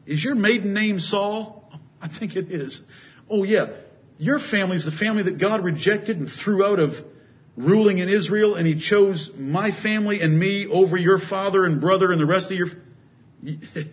Is 0.08 0.24
your 0.24 0.34
maiden 0.34 0.74
name 0.74 0.98
Saul? 0.98 1.72
I 2.02 2.08
think 2.08 2.36
it 2.36 2.52
is. 2.52 2.82
Oh 3.30 3.44
yeah. 3.44 3.68
Your 4.18 4.40
family 4.40 4.78
is 4.78 4.84
the 4.84 4.92
family 4.92 5.22
that 5.24 5.40
God 5.40 5.64
rejected 5.64 6.18
and 6.18 6.28
threw 6.28 6.66
out 6.66 6.80
of 6.80 6.96
ruling 7.56 8.00
in 8.00 8.10
Israel, 8.10 8.56
and 8.56 8.66
He 8.66 8.80
chose 8.80 9.30
my 9.38 9.70
family 9.84 10.20
and 10.20 10.40
me 10.40 10.66
over 10.66 10.98
your 10.98 11.20
father 11.20 11.64
and 11.64 11.80
brother 11.80 12.12
and 12.12 12.20
the 12.20 12.26
rest 12.26 12.50
of 12.50 12.58
your. 12.58 12.70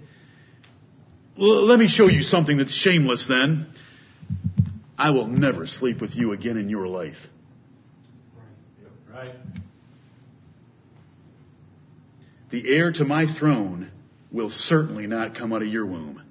Let 1.37 1.79
me 1.79 1.89
show 1.89 2.09
you 2.09 2.23
something 2.23 2.57
that's 2.57 2.73
shameless 2.73 3.27
then. 3.29 3.67
I 4.97 5.11
will 5.11 5.27
never 5.27 5.67
sleep 5.67 6.01
with 6.01 6.17
you 6.17 6.33
again 6.33 6.57
in 6.57 6.71
your 6.71 6.87
life. 6.87 7.19
Right 9.13 9.35
the 12.51 12.69
heir 12.69 12.93
to 12.93 13.05
my 13.05 13.27
throne 13.39 13.91
will 14.31 14.51
certainly 14.51 15.07
not 15.07 15.35
come 15.35 15.53
out 15.53 15.63
of 15.63 15.69
your 15.69 15.87
womb. 15.87 16.23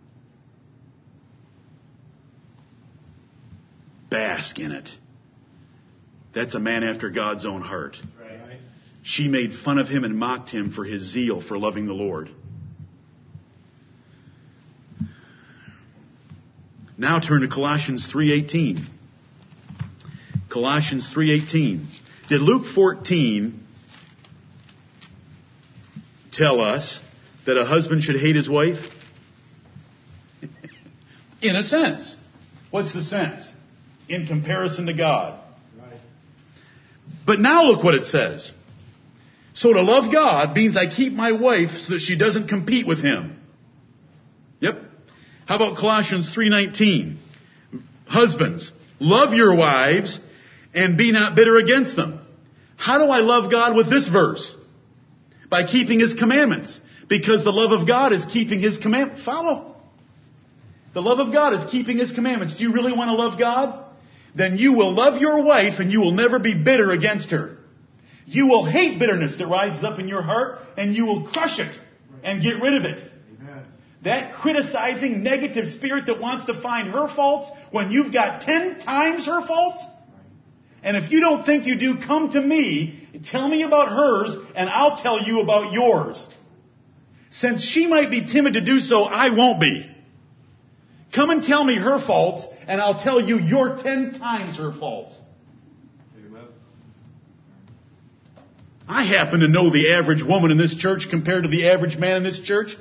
Bask 4.09 4.57
in 4.59 4.71
it. 4.71 4.89
That's 6.33 6.53
a 6.55 6.59
man 6.59 6.83
after 6.83 7.09
God's 7.09 7.45
own 7.45 7.61
heart. 7.61 7.97
Right. 8.19 8.59
She 9.03 9.27
made 9.27 9.51
fun 9.53 9.79
of 9.79 9.87
him 9.87 10.03
and 10.03 10.17
mocked 10.17 10.49
him 10.49 10.71
for 10.71 10.83
his 10.83 11.03
zeal 11.03 11.41
for 11.41 11.57
loving 11.57 11.87
the 11.87 11.93
Lord. 11.93 12.29
Now 16.97 17.19
turn 17.19 17.41
to 17.41 17.47
Colossians 17.47 18.07
3:18. 18.11 18.85
Colossians 20.49 21.09
3:18. 21.13 21.85
Did 22.29 22.41
Luke 22.41 22.65
14 22.73 23.66
tell 26.37 26.61
us 26.61 27.01
that 27.45 27.57
a 27.57 27.65
husband 27.65 28.03
should 28.03 28.19
hate 28.19 28.35
his 28.35 28.47
wife? 28.47 28.77
In 31.41 31.55
a 31.55 31.63
sense. 31.63 32.15
What's 32.71 32.93
the 32.93 33.01
sense? 33.01 33.51
In 34.07 34.27
comparison 34.27 34.85
to 34.85 34.93
God. 34.93 35.39
Right. 35.79 35.99
But 37.25 37.39
now 37.39 37.63
look 37.63 37.83
what 37.83 37.95
it 37.95 38.05
says. 38.05 38.51
So 39.53 39.73
to 39.73 39.81
love 39.81 40.13
God 40.13 40.55
means 40.55 40.77
I 40.77 40.87
keep 40.87 41.13
my 41.13 41.31
wife 41.31 41.71
so 41.71 41.93
that 41.93 41.99
she 41.99 42.17
doesn't 42.17 42.47
compete 42.47 42.85
with 42.85 42.99
him. 42.99 43.39
Yep. 44.59 44.81
How 45.47 45.55
about 45.55 45.77
Colossians 45.77 46.29
3:19? 46.35 47.17
Husbands, 48.05 48.71
love 48.99 49.33
your 49.33 49.55
wives 49.55 50.19
and 50.73 50.97
be 50.97 51.11
not 51.11 51.35
bitter 51.35 51.57
against 51.57 51.95
them. 51.95 52.19
How 52.75 52.99
do 52.99 53.05
I 53.05 53.19
love 53.19 53.51
God 53.51 53.75
with 53.75 53.89
this 53.89 54.07
verse? 54.07 54.53
By 55.49 55.65
keeping 55.65 55.99
His 55.99 56.13
commandments. 56.13 56.79
Because 57.07 57.43
the 57.43 57.51
love 57.51 57.79
of 57.79 57.87
God 57.87 58.13
is 58.13 58.25
keeping 58.25 58.59
His 58.59 58.77
commandments. 58.77 59.23
Follow. 59.23 59.75
The 60.93 61.01
love 61.01 61.19
of 61.19 61.31
God 61.31 61.53
is 61.53 61.71
keeping 61.71 61.97
His 61.97 62.11
commandments. 62.11 62.55
Do 62.55 62.63
you 62.63 62.73
really 62.73 62.93
want 62.93 63.09
to 63.09 63.15
love 63.15 63.39
God? 63.39 63.85
Then 64.35 64.57
you 64.57 64.73
will 64.73 64.93
love 64.93 65.21
your 65.21 65.43
wife 65.43 65.79
and 65.79 65.91
you 65.91 65.99
will 65.99 66.11
never 66.11 66.39
be 66.39 66.53
bitter 66.53 66.91
against 66.91 67.31
her. 67.31 67.57
You 68.25 68.47
will 68.47 68.65
hate 68.65 68.99
bitterness 68.99 69.37
that 69.37 69.47
rises 69.47 69.83
up 69.83 69.99
in 69.99 70.07
your 70.07 70.21
heart 70.21 70.59
and 70.77 70.95
you 70.95 71.05
will 71.05 71.27
crush 71.27 71.59
it 71.59 71.77
and 72.23 72.41
get 72.41 72.61
rid 72.61 72.75
of 72.75 72.83
it. 72.83 73.11
That 74.03 74.35
criticizing 74.35 75.23
negative 75.23 75.65
spirit 75.67 76.05
that 76.05 76.19
wants 76.19 76.45
to 76.45 76.61
find 76.61 76.89
her 76.89 77.13
faults 77.13 77.49
when 77.71 77.91
you've 77.91 78.13
got 78.13 78.41
ten 78.41 78.79
times 78.79 79.25
her 79.25 79.45
faults. 79.45 79.83
And 80.83 80.95
if 80.95 81.11
you 81.11 81.19
don't 81.19 81.45
think 81.45 81.65
you 81.65 81.77
do, 81.79 81.97
come 82.05 82.31
to 82.31 82.41
me, 82.41 83.06
tell 83.25 83.47
me 83.47 83.63
about 83.63 83.89
hers, 83.89 84.35
and 84.55 84.69
I'll 84.69 85.01
tell 85.01 85.21
you 85.21 85.41
about 85.41 85.73
yours. 85.73 86.25
Since 87.29 87.63
she 87.63 87.87
might 87.87 88.09
be 88.09 88.25
timid 88.25 88.53
to 88.53 88.61
do 88.61 88.79
so, 88.79 89.03
I 89.03 89.29
won't 89.29 89.59
be. 89.59 89.89
Come 91.13 91.29
and 91.29 91.43
tell 91.43 91.63
me 91.63 91.75
her 91.75 91.99
faults, 92.05 92.45
and 92.67 92.81
I'll 92.81 93.01
tell 93.01 93.19
you 93.21 93.39
your 93.39 93.77
ten 93.77 94.17
times 94.19 94.57
her 94.57 94.73
faults. 94.73 95.15
I 98.87 99.03
happen 99.03 99.41
to 99.41 99.49
know 99.49 99.69
the 99.69 99.93
average 99.93 100.23
woman 100.23 100.49
in 100.49 100.57
this 100.57 100.73
church 100.73 101.07
compared 101.09 101.43
to 101.43 101.49
the 101.49 101.69
average 101.69 101.97
man 101.97 102.17
in 102.17 102.23
this 102.23 102.39
church. 102.39 102.77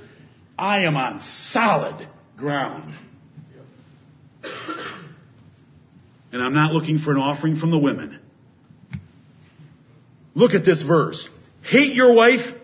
I 0.57 0.85
am 0.85 0.97
on 0.97 1.21
solid 1.21 2.09
ground. 2.37 2.95
And 6.33 6.43
I'm 6.43 6.55
not 6.55 6.73
looking 6.73 6.99
for 6.99 7.11
an 7.11 7.19
offering 7.19 7.57
from 7.57 7.71
the 7.71 7.79
women. 7.79 8.21
Look 10.37 10.53
at 10.53 10.67
this 10.67 10.83
verse. 10.83 11.29
Hate 11.63 11.95
your 11.95 12.15
wife 12.15 12.55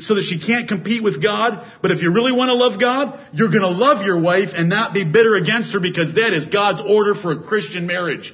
so 0.00 0.14
that 0.14 0.22
she 0.22 0.38
can't 0.38 0.68
compete 0.68 1.02
with 1.02 1.20
God. 1.20 1.66
But 1.82 1.90
if 1.90 2.00
you 2.00 2.12
really 2.12 2.32
want 2.32 2.48
to 2.50 2.54
love 2.54 2.80
God, 2.80 3.18
you're 3.32 3.48
going 3.48 3.62
to 3.62 3.68
love 3.68 4.06
your 4.06 4.20
wife 4.20 4.50
and 4.54 4.68
not 4.68 4.94
be 4.94 5.04
bitter 5.04 5.34
against 5.34 5.72
her 5.72 5.80
because 5.80 6.14
that 6.14 6.32
is 6.32 6.46
God's 6.46 6.80
order 6.80 7.16
for 7.16 7.32
a 7.32 7.42
Christian 7.42 7.88
marriage. 7.88 8.32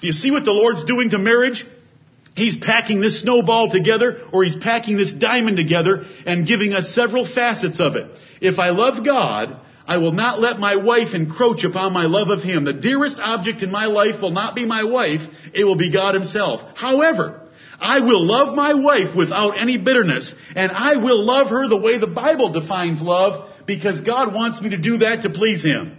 Do 0.00 0.06
you 0.06 0.14
see 0.14 0.30
what 0.30 0.46
the 0.46 0.52
Lord's 0.52 0.84
doing 0.84 1.10
to 1.10 1.18
marriage? 1.18 1.66
He's 2.34 2.56
packing 2.56 3.00
this 3.00 3.20
snowball 3.20 3.70
together 3.70 4.22
or 4.32 4.42
he's 4.42 4.56
packing 4.56 4.96
this 4.96 5.12
diamond 5.12 5.58
together 5.58 6.06
and 6.24 6.46
giving 6.46 6.72
us 6.72 6.94
several 6.94 7.26
facets 7.26 7.78
of 7.78 7.96
it. 7.96 8.10
If 8.40 8.58
I 8.58 8.70
love 8.70 9.04
God, 9.04 9.60
I 9.86 9.98
will 9.98 10.12
not 10.12 10.40
let 10.40 10.58
my 10.58 10.76
wife 10.76 11.14
encroach 11.14 11.64
upon 11.64 11.92
my 11.92 12.06
love 12.06 12.28
of 12.28 12.42
Him. 12.42 12.64
The 12.64 12.72
dearest 12.72 13.18
object 13.20 13.62
in 13.62 13.70
my 13.70 13.86
life 13.86 14.20
will 14.20 14.32
not 14.32 14.54
be 14.54 14.66
my 14.66 14.84
wife, 14.84 15.20
it 15.54 15.64
will 15.64 15.76
be 15.76 15.92
God 15.92 16.14
Himself. 16.14 16.76
However, 16.76 17.45
I 17.80 18.00
will 18.00 18.26
love 18.26 18.54
my 18.54 18.74
wife 18.74 19.14
without 19.16 19.60
any 19.60 19.78
bitterness, 19.78 20.34
and 20.54 20.72
I 20.72 20.96
will 20.96 21.24
love 21.24 21.48
her 21.48 21.68
the 21.68 21.76
way 21.76 21.98
the 21.98 22.06
Bible 22.06 22.52
defines 22.52 23.02
love, 23.02 23.50
because 23.66 24.00
God 24.00 24.34
wants 24.34 24.60
me 24.60 24.70
to 24.70 24.78
do 24.78 24.98
that 24.98 25.22
to 25.22 25.30
please 25.30 25.62
Him. 25.62 25.96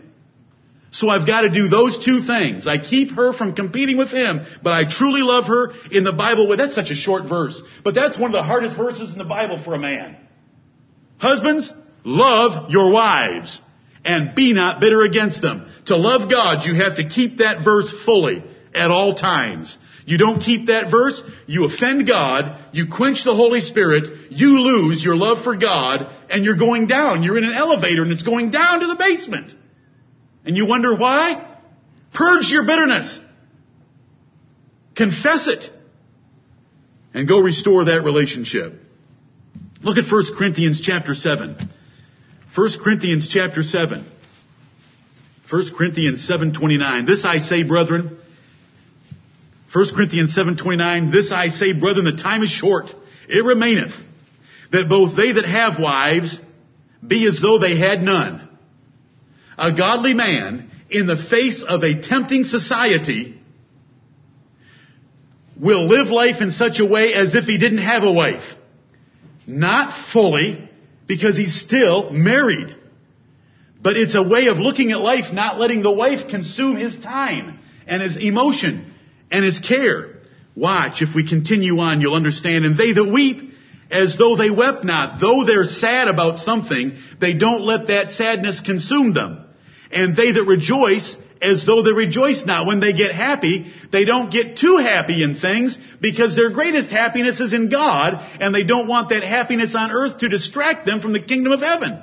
So 0.92 1.10
I've 1.10 1.28
got 1.28 1.42
to 1.42 1.50
do 1.50 1.68
those 1.68 2.04
two 2.04 2.24
things. 2.24 2.66
I 2.66 2.78
keep 2.78 3.12
her 3.12 3.34
from 3.34 3.56
competing 3.56 3.98
with 3.98 4.10
him, 4.10 4.46
but 4.64 4.72
I 4.72 4.86
truly 4.90 5.22
love 5.22 5.46
her 5.46 5.74
in 5.92 6.04
the 6.04 6.14
Bible. 6.14 6.48
Well, 6.48 6.58
that's 6.58 6.76
such 6.76 6.92
a 6.92 6.96
short 6.96 7.28
verse, 7.28 7.62
but 7.84 7.94
that's 7.94 8.18
one 8.18 8.32
of 8.32 8.34
the 8.34 8.44
hardest 8.44 8.78
verses 8.78 9.12
in 9.12 9.18
the 9.18 9.26
Bible 9.26 9.62
for 9.62 9.74
a 9.76 9.80
man. 9.80 10.16
Husbands, 11.18 11.74
love 12.04 12.72
your 12.72 12.92
wives 12.92 13.62
and 14.06 14.34
be 14.34 14.54
not 14.54 14.80
bitter 14.80 15.02
against 15.02 15.42
them. 15.42 15.70
To 15.88 15.98
love 15.98 16.32
God, 16.32 16.66
you 16.66 16.76
have 16.76 16.96
to 16.96 17.08
keep 17.08 17.40
that 17.40 17.64
verse 17.66 17.94
fully 18.06 18.44
at 18.74 18.90
all 18.90 19.16
times. 19.16 19.78
You 20.08 20.18
don't 20.18 20.40
keep 20.40 20.68
that 20.68 20.90
verse, 20.90 21.22
you 21.48 21.66
offend 21.66 22.08
God, 22.08 22.64
you 22.72 22.86
quench 22.90 23.26
the 23.26 23.36
Holy 23.36 23.60
Spirit, 23.60 24.32
you 24.32 24.58
lose 24.62 25.04
your 25.04 25.18
love 25.18 25.44
for 25.44 25.58
God, 25.58 26.10
and 26.30 26.46
you're 26.46 26.56
going 26.56 26.88
down. 26.88 27.24
You're 27.24 27.38
in 27.38 27.44
an 27.44 27.54
elevator 27.54 28.04
and 28.04 28.14
it's 28.14 28.24
going 28.24 28.50
down 28.50 28.80
to 28.80 28.88
the 28.88 28.96
basement. 28.96 29.54
And 30.46 30.56
you 30.56 30.66
wonder 30.66 30.96
why? 30.96 31.46
Purge 32.14 32.50
your 32.50 32.64
bitterness. 32.66 33.20
Confess 34.96 35.50
it. 35.50 35.70
And 37.14 37.28
go 37.28 37.42
restore 37.42 37.84
that 37.86 38.06
relationship. 38.06 38.76
Look 39.84 39.98
at 39.98 40.10
1 40.10 40.24
Corinthians 40.38 40.80
chapter 40.80 41.16
7. 41.16 41.70
1 42.56 42.70
Corinthians 42.82 43.28
chapter 43.28 43.62
7. 43.62 44.10
1 45.50 45.76
Corinthians 45.78 46.26
7:29. 46.26 47.06
This 47.06 47.26
I 47.26 47.40
say, 47.40 47.64
brethren. 47.64 48.17
1 49.78 49.94
Corinthians 49.94 50.36
7:29. 50.36 51.12
This 51.12 51.32
I 51.32 51.50
say, 51.50 51.72
brethren, 51.72 52.06
the 52.06 52.24
time 52.24 52.42
is 52.42 52.50
short. 52.50 52.92
It 53.30 53.46
remaineth 53.46 53.94
that 54.72 54.90
both 54.90 55.16
they 55.16 55.34
that 55.34 55.46
have 55.46 55.80
wives 55.80 56.42
be 57.06 57.28
as 57.28 57.40
though 57.40 57.60
they 57.60 57.78
had 57.78 58.02
none 58.02 58.48
a 59.56 59.72
godly 59.72 60.16
man 60.16 60.72
in 60.90 61.06
the 61.06 61.16
face 61.16 61.62
of 61.62 61.84
a 61.84 62.02
tempting 62.02 62.44
society 62.44 63.40
will 65.60 65.88
live 65.88 66.08
life 66.08 66.42
in 66.42 66.52
such 66.52 66.80
a 66.80 66.86
way 66.86 67.14
as 67.14 67.36
if 67.36 67.46
he 67.46 67.60
didn't 67.60 67.78
have 67.78 68.04
a 68.04 68.12
wife. 68.12 68.44
Not 69.46 70.12
fully, 70.12 70.70
because 71.08 71.38
he's 71.38 71.62
still 71.62 72.10
married. 72.12 72.76
But 73.80 73.96
it's 73.96 74.16
a 74.16 74.24
way 74.24 74.48
of 74.48 74.58
looking 74.58 74.92
at 74.92 75.02
life, 75.02 75.32
not 75.32 75.60
letting 75.60 75.84
the 75.84 75.92
wife 75.92 76.30
consume 76.30 76.78
his 76.78 77.00
time 77.00 77.60
and 77.86 78.02
his 78.02 78.18
emotion 78.18 78.96
and 79.32 79.44
his 79.44 79.60
care. 79.60 80.16
Watch, 80.56 81.02
if 81.02 81.14
we 81.14 81.28
continue 81.28 81.80
on, 81.80 82.02
you'll 82.02 82.16
understand. 82.16 82.66
And 82.66 82.78
they 82.78 82.94
that 82.94 83.12
weep, 83.12 83.52
as 83.92 84.18
though 84.18 84.36
they 84.36 84.50
wept 84.50 84.84
not, 84.84 85.20
though 85.22 85.46
they're 85.46 85.66
sad 85.66 86.08
about 86.08 86.38
something, 86.38 86.98
they 87.20 87.34
don't 87.34 87.62
let 87.62 87.88
that 87.88 88.12
sadness 88.12 88.60
consume 88.60 89.14
them. 89.14 89.46
And 89.92 90.16
they 90.16 90.32
that 90.32 90.44
rejoice 90.44 91.16
as 91.42 91.66
though 91.66 91.84
they 91.84 91.92
rejoice 91.92 92.46
not. 92.46 92.66
When 92.66 92.80
they 92.80 92.94
get 92.94 93.12
happy, 93.12 93.72
they 93.92 94.06
don't 94.06 94.32
get 94.32 94.58
too 94.58 94.78
happy 94.78 95.24
in 95.24 95.36
things 95.36 95.78
because 96.02 96.36
their 96.36 96.50
greatest 96.50 96.90
happiness 96.90 97.40
is 97.40 97.54
in 97.54 97.70
God 97.70 98.16
and 98.42 98.54
they 98.54 98.64
don't 98.64 98.88
want 98.88 99.10
that 99.10 99.24
happiness 99.24 99.76
on 99.76 99.92
earth 99.92 100.18
to 100.20 100.30
distract 100.30 100.86
them 100.86 101.00
from 101.00 101.14
the 101.14 101.22
kingdom 101.22 101.54
of 101.54 101.62
heaven. 101.62 102.02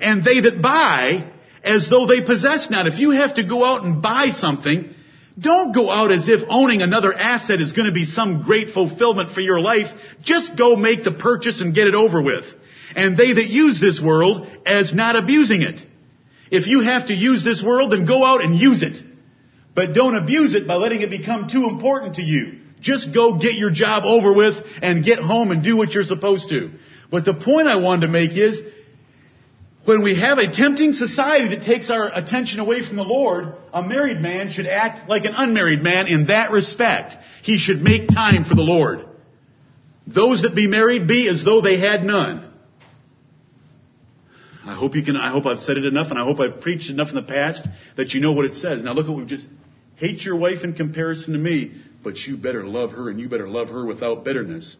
And 0.00 0.24
they 0.24 0.40
that 0.40 0.62
buy 0.62 1.30
as 1.62 1.88
though 1.88 2.06
they 2.06 2.22
possess 2.22 2.70
not. 2.70 2.86
If 2.86 2.98
you 2.98 3.10
have 3.10 3.34
to 3.34 3.42
go 3.42 3.64
out 3.64 3.84
and 3.84 4.00
buy 4.00 4.30
something, 4.30 4.94
don't 5.38 5.74
go 5.74 5.90
out 5.90 6.12
as 6.12 6.28
if 6.28 6.42
owning 6.48 6.82
another 6.82 7.12
asset 7.12 7.60
is 7.60 7.72
going 7.72 7.86
to 7.86 7.92
be 7.92 8.04
some 8.04 8.42
great 8.42 8.70
fulfillment 8.70 9.32
for 9.32 9.40
your 9.40 9.60
life. 9.60 9.88
Just 10.22 10.56
go 10.56 10.76
make 10.76 11.02
the 11.02 11.12
purchase 11.12 11.60
and 11.60 11.74
get 11.74 11.88
it 11.88 11.94
over 11.94 12.22
with. 12.22 12.44
And 12.94 13.16
they 13.16 13.32
that 13.32 13.48
use 13.48 13.80
this 13.80 14.00
world 14.00 14.46
as 14.64 14.94
not 14.94 15.16
abusing 15.16 15.62
it. 15.62 15.80
If 16.52 16.68
you 16.68 16.82
have 16.82 17.08
to 17.08 17.14
use 17.14 17.42
this 17.42 17.62
world, 17.62 17.92
then 17.92 18.06
go 18.06 18.24
out 18.24 18.44
and 18.44 18.56
use 18.56 18.84
it. 18.84 19.02
But 19.74 19.92
don't 19.92 20.16
abuse 20.16 20.54
it 20.54 20.68
by 20.68 20.76
letting 20.76 21.00
it 21.00 21.10
become 21.10 21.48
too 21.48 21.68
important 21.68 22.16
to 22.16 22.22
you. 22.22 22.60
Just 22.80 23.12
go 23.12 23.38
get 23.38 23.54
your 23.54 23.70
job 23.70 24.04
over 24.04 24.32
with 24.32 24.54
and 24.82 25.04
get 25.04 25.18
home 25.18 25.50
and 25.50 25.64
do 25.64 25.76
what 25.76 25.92
you're 25.92 26.04
supposed 26.04 26.48
to. 26.50 26.70
But 27.10 27.24
the 27.24 27.34
point 27.34 27.66
I 27.66 27.76
wanted 27.76 28.06
to 28.06 28.12
make 28.12 28.32
is, 28.32 28.60
when 29.84 30.02
we 30.02 30.18
have 30.18 30.38
a 30.38 30.50
tempting 30.50 30.92
society 30.92 31.54
that 31.54 31.64
takes 31.64 31.90
our 31.90 32.10
attention 32.14 32.60
away 32.60 32.86
from 32.86 32.96
the 32.96 33.04
Lord, 33.04 33.54
a 33.72 33.82
married 33.82 34.20
man 34.20 34.50
should 34.50 34.66
act 34.66 35.08
like 35.08 35.24
an 35.24 35.34
unmarried 35.36 35.82
man 35.82 36.06
in 36.06 36.26
that 36.26 36.50
respect. 36.50 37.14
He 37.42 37.58
should 37.58 37.82
make 37.82 38.08
time 38.08 38.44
for 38.44 38.54
the 38.54 38.62
Lord. 38.62 39.06
Those 40.06 40.42
that 40.42 40.54
be 40.54 40.66
married 40.66 41.06
be 41.06 41.28
as 41.28 41.44
though 41.44 41.60
they 41.60 41.78
had 41.78 42.04
none. 42.04 42.50
I 44.66 44.74
hope 44.74 44.94
you 44.94 45.02
can, 45.02 45.16
I 45.16 45.30
hope 45.30 45.44
I've 45.44 45.58
said 45.58 45.76
it 45.76 45.84
enough 45.84 46.10
and 46.10 46.18
I 46.18 46.24
hope 46.24 46.40
I've 46.40 46.62
preached 46.62 46.88
enough 46.88 47.10
in 47.10 47.16
the 47.16 47.22
past 47.22 47.66
that 47.96 48.14
you 48.14 48.20
know 48.20 48.32
what 48.32 48.46
it 48.46 48.54
says. 48.54 48.82
Now 48.82 48.94
look 48.94 49.04
at 49.04 49.10
what 49.10 49.18
we've 49.18 49.26
just, 49.26 49.46
hate 49.96 50.22
your 50.22 50.36
wife 50.36 50.64
in 50.64 50.72
comparison 50.72 51.34
to 51.34 51.38
me, 51.38 51.82
but 52.02 52.16
you 52.16 52.38
better 52.38 52.64
love 52.64 52.92
her 52.92 53.10
and 53.10 53.20
you 53.20 53.28
better 53.28 53.48
love 53.48 53.68
her 53.68 53.84
without 53.84 54.24
bitterness. 54.24 54.78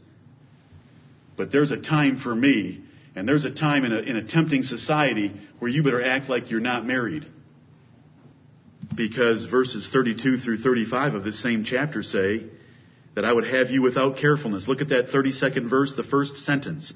But 1.36 1.52
there's 1.52 1.70
a 1.70 1.76
time 1.76 2.18
for 2.18 2.34
me 2.34 2.83
and 3.16 3.28
there's 3.28 3.44
a 3.44 3.50
time 3.50 3.84
in 3.84 3.92
a, 3.92 3.98
in 3.98 4.16
a 4.16 4.24
tempting 4.24 4.62
society 4.62 5.32
where 5.58 5.70
you 5.70 5.82
better 5.82 6.02
act 6.02 6.28
like 6.28 6.50
you're 6.50 6.60
not 6.60 6.86
married. 6.86 7.26
Because 8.94 9.46
verses 9.46 9.88
32 9.92 10.38
through 10.38 10.58
35 10.58 11.14
of 11.14 11.24
this 11.24 11.42
same 11.42 11.64
chapter 11.64 12.02
say 12.02 12.44
that 13.14 13.24
I 13.24 13.32
would 13.32 13.46
have 13.46 13.70
you 13.70 13.82
without 13.82 14.16
carefulness. 14.16 14.66
Look 14.66 14.80
at 14.80 14.88
that 14.88 15.08
32nd 15.08 15.70
verse, 15.70 15.94
the 15.94 16.02
first 16.04 16.38
sentence. 16.38 16.92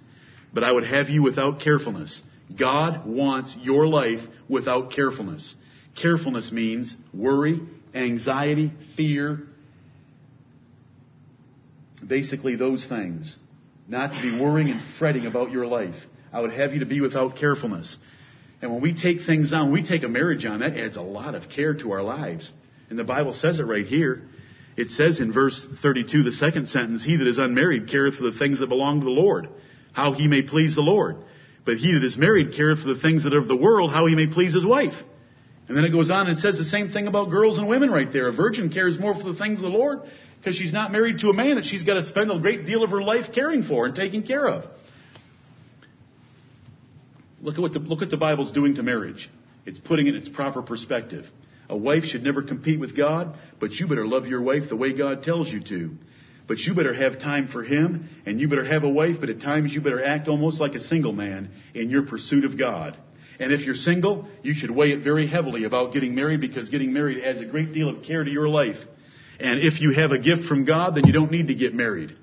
But 0.52 0.64
I 0.64 0.72
would 0.72 0.84
have 0.84 1.08
you 1.08 1.22
without 1.22 1.60
carefulness. 1.60 2.22
God 2.56 3.06
wants 3.06 3.56
your 3.60 3.86
life 3.86 4.20
without 4.48 4.90
carefulness. 4.92 5.54
Carefulness 6.00 6.50
means 6.50 6.96
worry, 7.12 7.60
anxiety, 7.94 8.72
fear. 8.96 9.46
Basically 12.04 12.56
those 12.56 12.86
things. 12.86 13.36
Not 13.88 14.12
to 14.12 14.20
be 14.20 14.38
worrying 14.38 14.70
and 14.70 14.82
fretting 14.98 15.24
about 15.24 15.50
your 15.50 15.66
life. 15.66 15.96
I 16.30 16.40
would 16.40 16.52
have 16.52 16.74
you 16.74 16.80
to 16.80 16.86
be 16.86 17.00
without 17.00 17.36
carefulness. 17.36 17.98
And 18.60 18.70
when 18.70 18.82
we 18.82 18.92
take 18.92 19.22
things 19.22 19.52
on, 19.52 19.72
we 19.72 19.82
take 19.82 20.02
a 20.02 20.08
marriage 20.08 20.44
on, 20.44 20.60
that 20.60 20.76
adds 20.76 20.96
a 20.96 21.02
lot 21.02 21.34
of 21.34 21.48
care 21.48 21.72
to 21.72 21.92
our 21.92 22.02
lives. 22.02 22.52
And 22.90 22.98
the 22.98 23.04
Bible 23.04 23.32
says 23.32 23.60
it 23.60 23.64
right 23.64 23.86
here. 23.86 24.22
It 24.76 24.90
says 24.90 25.20
in 25.20 25.32
verse 25.32 25.66
32, 25.82 26.22
the 26.22 26.32
second 26.32 26.68
sentence, 26.68 27.02
He 27.02 27.16
that 27.16 27.26
is 27.26 27.38
unmarried 27.38 27.88
careth 27.88 28.16
for 28.16 28.24
the 28.24 28.38
things 28.38 28.60
that 28.60 28.68
belong 28.68 29.00
to 29.00 29.04
the 29.06 29.10
Lord, 29.10 29.48
how 29.92 30.12
he 30.12 30.28
may 30.28 30.42
please 30.42 30.74
the 30.74 30.82
Lord. 30.82 31.16
But 31.64 31.78
he 31.78 31.94
that 31.94 32.04
is 32.04 32.16
married 32.18 32.54
careth 32.54 32.80
for 32.80 32.92
the 32.92 33.00
things 33.00 33.24
that 33.24 33.32
are 33.32 33.40
of 33.40 33.48
the 33.48 33.56
world, 33.56 33.90
how 33.90 34.06
he 34.06 34.14
may 34.14 34.26
please 34.26 34.52
his 34.52 34.66
wife. 34.66 34.94
And 35.66 35.76
then 35.76 35.84
it 35.84 35.90
goes 35.90 36.10
on 36.10 36.28
and 36.28 36.38
says 36.38 36.58
the 36.58 36.64
same 36.64 36.90
thing 36.90 37.06
about 37.06 37.30
girls 37.30 37.58
and 37.58 37.68
women 37.68 37.90
right 37.90 38.10
there. 38.12 38.28
A 38.28 38.32
virgin 38.32 38.70
cares 38.70 38.98
more 38.98 39.14
for 39.14 39.24
the 39.24 39.38
things 39.38 39.58
of 39.58 39.64
the 39.64 39.70
Lord 39.70 40.00
because 40.38 40.56
she's 40.56 40.72
not 40.72 40.92
married 40.92 41.20
to 41.20 41.30
a 41.30 41.34
man 41.34 41.56
that 41.56 41.64
she's 41.64 41.84
got 41.84 41.94
to 41.94 42.04
spend 42.04 42.30
a 42.30 42.38
great 42.38 42.64
deal 42.64 42.82
of 42.82 42.90
her 42.90 43.02
life 43.02 43.32
caring 43.34 43.62
for 43.64 43.86
and 43.86 43.94
taking 43.94 44.22
care 44.22 44.46
of. 44.46 44.64
Look 47.40 47.54
at 47.54 47.60
what 47.60 47.72
the, 47.72 47.78
look 47.78 48.02
at 48.02 48.10
the 48.10 48.16
Bible's 48.16 48.52
doing 48.52 48.76
to 48.76 48.82
marriage. 48.82 49.30
It's 49.66 49.78
putting 49.78 50.06
it 50.06 50.14
in 50.14 50.20
its 50.20 50.28
proper 50.28 50.62
perspective. 50.62 51.26
A 51.68 51.76
wife 51.76 52.04
should 52.04 52.22
never 52.22 52.42
compete 52.42 52.80
with 52.80 52.96
God, 52.96 53.36
but 53.60 53.72
you 53.72 53.86
better 53.86 54.06
love 54.06 54.26
your 54.26 54.42
wife 54.42 54.68
the 54.68 54.76
way 54.76 54.92
God 54.92 55.22
tells 55.22 55.52
you 55.52 55.60
to. 55.64 55.90
But 56.46 56.58
you 56.58 56.74
better 56.74 56.94
have 56.94 57.18
time 57.18 57.48
for 57.48 57.62
him, 57.62 58.08
and 58.24 58.40
you 58.40 58.48
better 58.48 58.64
have 58.64 58.82
a 58.82 58.88
wife, 58.88 59.16
but 59.20 59.28
at 59.28 59.40
times 59.40 59.74
you 59.74 59.82
better 59.82 60.02
act 60.02 60.28
almost 60.28 60.60
like 60.60 60.74
a 60.74 60.80
single 60.80 61.12
man 61.12 61.50
in 61.74 61.90
your 61.90 62.06
pursuit 62.06 62.46
of 62.46 62.56
God. 62.56 62.96
And 63.38 63.52
if 63.52 63.60
you're 63.60 63.74
single, 63.74 64.26
you 64.42 64.54
should 64.54 64.70
weigh 64.70 64.92
it 64.92 65.04
very 65.04 65.26
heavily 65.26 65.64
about 65.64 65.92
getting 65.92 66.14
married 66.14 66.40
because 66.40 66.70
getting 66.70 66.92
married 66.92 67.22
adds 67.22 67.40
a 67.40 67.44
great 67.44 67.72
deal 67.72 67.90
of 67.90 68.02
care 68.02 68.24
to 68.24 68.30
your 68.30 68.48
life. 68.48 68.78
And 69.40 69.60
if 69.60 69.80
you 69.80 69.92
have 69.92 70.12
a 70.12 70.18
gift 70.18 70.44
from 70.44 70.64
God, 70.64 70.96
then 70.96 71.06
you 71.06 71.12
don't 71.12 71.30
need 71.30 71.48
to 71.48 71.54
get 71.54 71.74
married. 71.74 72.16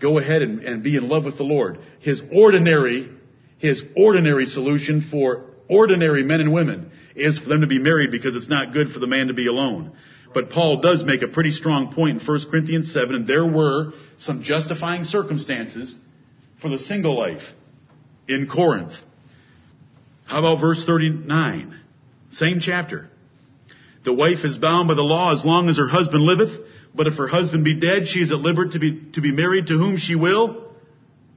Go 0.00 0.18
ahead 0.18 0.42
and, 0.42 0.60
and 0.60 0.82
be 0.82 0.96
in 0.96 1.08
love 1.08 1.24
with 1.24 1.36
the 1.36 1.44
Lord. 1.44 1.78
His 2.00 2.22
ordinary, 2.32 3.10
his 3.58 3.82
ordinary 3.96 4.46
solution 4.46 5.08
for 5.10 5.46
ordinary 5.68 6.22
men 6.22 6.40
and 6.40 6.52
women 6.52 6.90
is 7.14 7.38
for 7.38 7.48
them 7.48 7.62
to 7.62 7.66
be 7.66 7.78
married 7.78 8.10
because 8.10 8.36
it's 8.36 8.48
not 8.48 8.72
good 8.72 8.90
for 8.90 8.98
the 8.98 9.06
man 9.06 9.28
to 9.28 9.34
be 9.34 9.46
alone. 9.46 9.92
But 10.34 10.50
Paul 10.50 10.80
does 10.80 11.04
make 11.04 11.22
a 11.22 11.28
pretty 11.28 11.50
strong 11.50 11.92
point 11.92 12.20
in 12.20 12.26
1 12.26 12.40
Corinthians 12.50 12.92
7, 12.92 13.14
and 13.14 13.26
there 13.26 13.46
were 13.46 13.92
some 14.18 14.42
justifying 14.42 15.04
circumstances 15.04 15.94
for 16.60 16.68
the 16.68 16.78
single 16.78 17.18
life 17.18 17.42
in 18.28 18.48
Corinth. 18.48 18.92
How 20.24 20.38
about 20.38 20.60
verse 20.60 20.84
39? 20.86 21.78
Same 22.30 22.60
chapter. 22.60 23.10
The 24.04 24.12
wife 24.12 24.44
is 24.44 24.58
bound 24.58 24.88
by 24.88 24.94
the 24.94 25.02
law 25.02 25.32
as 25.32 25.44
long 25.44 25.68
as 25.68 25.78
her 25.78 25.88
husband 25.88 26.22
liveth, 26.22 26.60
but 26.94 27.06
if 27.06 27.14
her 27.14 27.28
husband 27.28 27.64
be 27.64 27.78
dead, 27.78 28.08
she 28.08 28.20
is 28.20 28.30
at 28.32 28.38
liberty 28.38 28.72
to 28.72 28.78
be, 28.78 29.12
to 29.12 29.20
be 29.20 29.32
married 29.32 29.68
to 29.68 29.74
whom 29.74 29.96
she 29.96 30.14
will, 30.14 30.72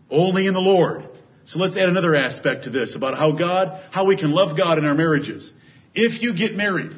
only 0.10 0.48
in 0.48 0.54
the 0.54 0.60
Lord. 0.60 1.08
So 1.46 1.60
let's 1.60 1.78
add 1.78 1.90
another 1.90 2.16
aspect 2.16 2.64
to 2.64 2.72
this 2.72 2.96
about 2.96 3.18
how 3.18 3.32
God, 3.32 3.82
how 3.92 4.06
we 4.06 4.18
can 4.18 4.32
love 4.32 4.58
God 4.58 4.80
in 4.80 4.86
our 4.86 4.96
marriages. 4.96 5.54
If 5.94 6.22
you 6.22 6.36
get 6.36 6.56
married, 6.56 6.92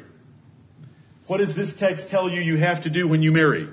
what 1.26 1.38
does 1.38 1.54
this 1.54 1.72
text 1.78 2.08
tell 2.08 2.30
you 2.30 2.40
you 2.40 2.56
have 2.56 2.84
to 2.84 2.90
do 2.90 3.06
when 3.06 3.22
you 3.22 3.30
marry? 3.30 3.68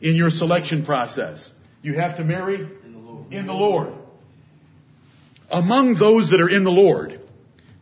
In 0.00 0.14
your 0.14 0.30
selection 0.30 0.84
process. 0.84 1.52
You 1.82 1.94
have 1.94 2.18
to 2.18 2.24
marry 2.24 2.56
in 2.60 2.92
the 2.92 2.98
Lord. 2.98 3.32
In 3.32 3.46
the 3.46 3.52
Lord. 3.52 3.92
Among 5.50 5.94
those 5.94 6.30
that 6.30 6.40
are 6.40 6.48
in 6.48 6.64
the 6.64 6.70
Lord, 6.70 7.20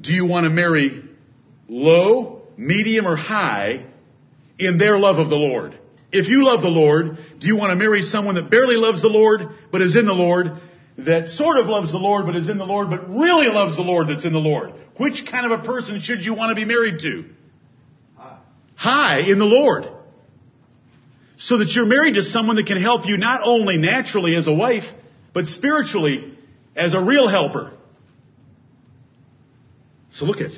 do 0.01 0.13
you 0.13 0.27
want 0.27 0.45
to 0.45 0.51
marry 0.51 1.05
low, 1.69 2.34
medium, 2.57 3.07
or 3.07 3.17
high 3.17 3.87
in 4.59 4.79
their 4.79 4.99
love 4.99 5.19
of 5.19 5.31
the 5.31 5.37
Lord? 5.37 5.79
If 6.13 6.29
you 6.29 6.45
love 6.45 6.63
the 6.63 6.69
Lord, 6.69 7.19
do 7.41 7.47
you 7.47 7.57
want 7.57 7.71
to 7.71 7.77
marry 7.77 8.03
someone 8.03 8.37
that 8.37 8.51
barely 8.51 8.77
loves 8.77 9.03
the 9.03 9.09
Lord, 9.09 9.49
but 9.73 9.83
is 9.83 9.97
in 9.97 10.07
the 10.07 10.13
Lord, 10.13 10.61
that 10.99 11.27
sort 11.27 11.59
of 11.59 11.67
loves 11.67 11.91
the 11.91 11.99
Lord, 11.99 12.27
but 12.27 12.37
is 12.37 12.49
in 12.49 12.57
the 12.57 12.65
Lord, 12.65 12.89
but 12.89 13.09
really 13.11 13.49
loves 13.49 13.75
the 13.75 13.83
Lord 13.83 14.07
that's 14.09 14.25
in 14.25 14.33
the 14.33 14.39
Lord? 14.39 14.75
Which 14.97 15.25
kind 15.29 15.51
of 15.51 15.61
a 15.61 15.65
person 15.65 16.01
should 16.01 16.25
you 16.25 16.35
want 16.35 16.51
to 16.51 16.55
be 16.55 16.65
married 16.65 17.01
to? 17.01 17.25
High 18.77 19.21
in 19.21 19.39
the 19.39 19.45
Lord. 19.45 19.89
So 21.37 21.59
that 21.59 21.75
you're 21.75 21.87
married 21.87 22.15
to 22.15 22.23
someone 22.23 22.57
that 22.57 22.67
can 22.67 22.81
help 22.81 23.07
you 23.07 23.17
not 23.17 23.41
only 23.45 23.77
naturally 23.77 24.37
as 24.37 24.47
a 24.47 24.53
wife, 24.53 24.85
but 25.33 25.47
spiritually 25.47 26.39
as 26.77 26.95
a 26.95 27.01
real 27.01 27.27
helper. 27.27 27.73
So 30.11 30.27
look 30.27 30.41
at, 30.41 30.53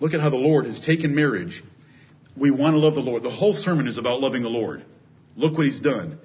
look 0.00 0.14
at 0.14 0.20
how 0.20 0.30
the 0.30 0.36
Lord 0.36 0.66
has 0.66 0.80
taken 0.80 1.14
marriage. 1.14 1.62
We 2.36 2.50
want 2.50 2.74
to 2.74 2.78
love 2.78 2.94
the 2.94 3.00
Lord. 3.00 3.22
The 3.22 3.30
whole 3.30 3.54
sermon 3.54 3.88
is 3.88 3.98
about 3.98 4.20
loving 4.20 4.42
the 4.42 4.48
Lord. 4.48 4.84
Look 5.36 5.56
what 5.56 5.66
he's 5.66 5.80
done. 5.80 6.18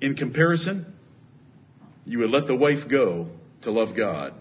In 0.00 0.14
comparison, 0.14 0.86
you 2.04 2.18
would 2.20 2.30
let 2.30 2.46
the 2.46 2.56
wife 2.56 2.88
go 2.88 3.28
to 3.62 3.70
love 3.70 3.96
God. 3.96 4.34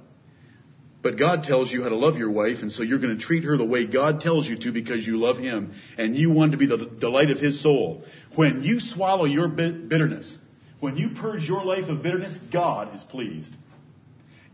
But 1.02 1.18
God 1.18 1.44
tells 1.44 1.72
you 1.72 1.84
how 1.84 1.90
to 1.90 1.96
love 1.96 2.18
your 2.18 2.32
wife, 2.32 2.60
and 2.62 2.72
so 2.72 2.82
you're 2.82 3.00
going 3.00 3.18
to 3.18 3.22
treat 3.22 3.44
her 3.44 3.58
the 3.58 3.66
way 3.66 3.86
God 3.86 4.22
tells 4.22 4.48
you 4.48 4.58
to 4.60 4.72
because 4.72 5.06
you 5.06 5.18
love 5.18 5.38
Him, 5.38 5.74
and 5.98 6.16
you 6.16 6.32
want 6.32 6.54
to 6.54 6.58
be 6.58 6.66
the 6.66 6.78
delight 6.78 7.30
of 7.30 7.40
His 7.40 7.62
soul. 7.62 8.04
When 8.36 8.64
you 8.64 8.80
swallow 8.80 9.26
your 9.26 9.50
bitterness, 9.50 10.38
when 10.80 10.96
you 10.96 11.10
purge 11.10 11.44
your 11.44 11.64
life 11.64 11.90
of 11.90 12.02
bitterness, 12.02 12.38
God 12.52 12.96
is 12.96 13.04
pleased. 13.04 13.54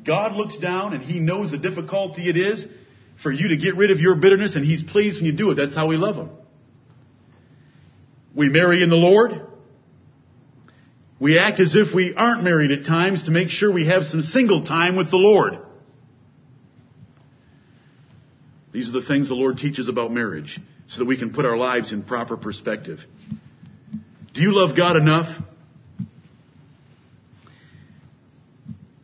God 0.05 0.33
looks 0.33 0.57
down 0.57 0.93
and 0.93 1.03
He 1.03 1.19
knows 1.19 1.51
the 1.51 1.57
difficulty 1.57 2.29
it 2.29 2.37
is 2.37 2.65
for 3.21 3.31
you 3.31 3.49
to 3.49 3.57
get 3.57 3.75
rid 3.75 3.91
of 3.91 3.99
your 3.99 4.15
bitterness, 4.15 4.55
and 4.55 4.63
He's 4.65 4.83
pleased 4.83 5.17
when 5.17 5.25
you 5.25 5.33
do 5.33 5.51
it. 5.51 5.55
That's 5.55 5.75
how 5.75 5.87
we 5.87 5.97
love 5.97 6.15
Him. 6.15 6.29
We 8.35 8.49
marry 8.49 8.81
in 8.81 8.89
the 8.89 8.95
Lord. 8.95 9.41
We 11.19 11.37
act 11.37 11.59
as 11.59 11.75
if 11.75 11.93
we 11.93 12.13
aren't 12.15 12.43
married 12.43 12.71
at 12.71 12.85
times 12.85 13.25
to 13.25 13.31
make 13.31 13.49
sure 13.49 13.71
we 13.71 13.87
have 13.87 14.03
some 14.03 14.21
single 14.21 14.63
time 14.63 14.95
with 14.95 15.11
the 15.11 15.17
Lord. 15.17 15.59
These 18.71 18.89
are 18.89 18.93
the 18.93 19.05
things 19.05 19.27
the 19.27 19.35
Lord 19.35 19.57
teaches 19.57 19.89
about 19.89 20.11
marriage 20.11 20.59
so 20.87 20.99
that 20.99 21.05
we 21.05 21.17
can 21.17 21.33
put 21.33 21.45
our 21.45 21.57
lives 21.57 21.91
in 21.91 22.03
proper 22.03 22.37
perspective. 22.37 22.99
Do 24.33 24.41
you 24.41 24.55
love 24.55 24.77
God 24.77 24.95
enough 24.95 25.27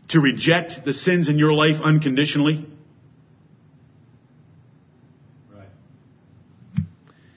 to 0.10 0.20
reject 0.22 0.86
the 0.86 0.94
sins 0.94 1.28
in 1.28 1.38
your 1.38 1.52
life 1.52 1.82
unconditionally? 1.84 2.66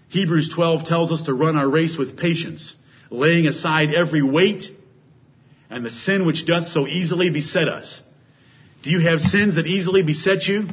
Hebrews 0.09 0.51
12 0.55 0.85
tells 0.85 1.13
us 1.13 1.23
to 1.23 1.35
run 1.35 1.57
our 1.57 1.69
race 1.69 1.97
with 1.97 2.17
patience, 2.17 2.75
laying 3.11 3.47
aside 3.47 3.89
every 3.95 4.23
weight 4.23 4.65
and 5.71 5.85
the 5.85 5.91
sin 5.91 6.27
which 6.27 6.47
doth 6.47 6.69
so 6.69 6.87
easily 6.87 7.31
beset 7.31 7.69
us. 7.69 8.03
Do 8.83 8.91
you 8.91 9.01
have 9.01 9.21
sins 9.21 9.57
that 9.57 9.67
easily 9.67 10.03
beset 10.03 10.47
you? 10.47 10.69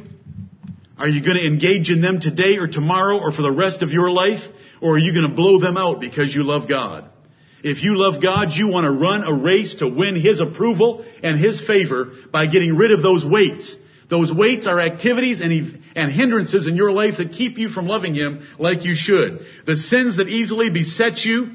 Are 0.98 1.08
you 1.08 1.22
going 1.22 1.36
to 1.36 1.46
engage 1.46 1.90
in 1.90 2.00
them 2.00 2.20
today 2.20 2.56
or 2.56 2.66
tomorrow 2.68 3.18
or 3.18 3.32
for 3.32 3.42
the 3.42 3.52
rest 3.52 3.82
of 3.82 3.90
your 3.90 4.10
life? 4.10 4.42
Or 4.80 4.94
are 4.94 4.98
you 4.98 5.12
going 5.12 5.28
to 5.28 5.36
blow 5.36 5.60
them 5.60 5.76
out 5.76 6.00
because 6.00 6.34
you 6.34 6.42
love 6.42 6.68
God? 6.68 7.10
If 7.62 7.82
you 7.82 7.98
love 7.98 8.22
God, 8.22 8.52
you 8.52 8.68
want 8.68 8.84
to 8.84 8.92
run 8.92 9.24
a 9.24 9.32
race 9.32 9.76
to 9.76 9.88
win 9.88 10.14
His 10.14 10.40
approval 10.40 11.04
and 11.22 11.38
His 11.38 11.60
favor 11.60 12.12
by 12.30 12.46
getting 12.46 12.76
rid 12.76 12.92
of 12.92 13.02
those 13.02 13.24
weights. 13.24 13.76
Those 14.08 14.32
weights 14.32 14.66
are 14.66 14.80
activities 14.80 15.40
and, 15.40 15.82
and 15.96 16.12
hindrances 16.12 16.68
in 16.68 16.76
your 16.76 16.92
life 16.92 17.14
that 17.18 17.32
keep 17.32 17.58
you 17.58 17.68
from 17.68 17.86
loving 17.86 18.14
Him 18.14 18.46
like 18.58 18.84
you 18.84 18.94
should. 18.94 19.40
The 19.66 19.76
sins 19.76 20.18
that 20.18 20.28
easily 20.28 20.70
beset 20.70 21.24
you, 21.24 21.52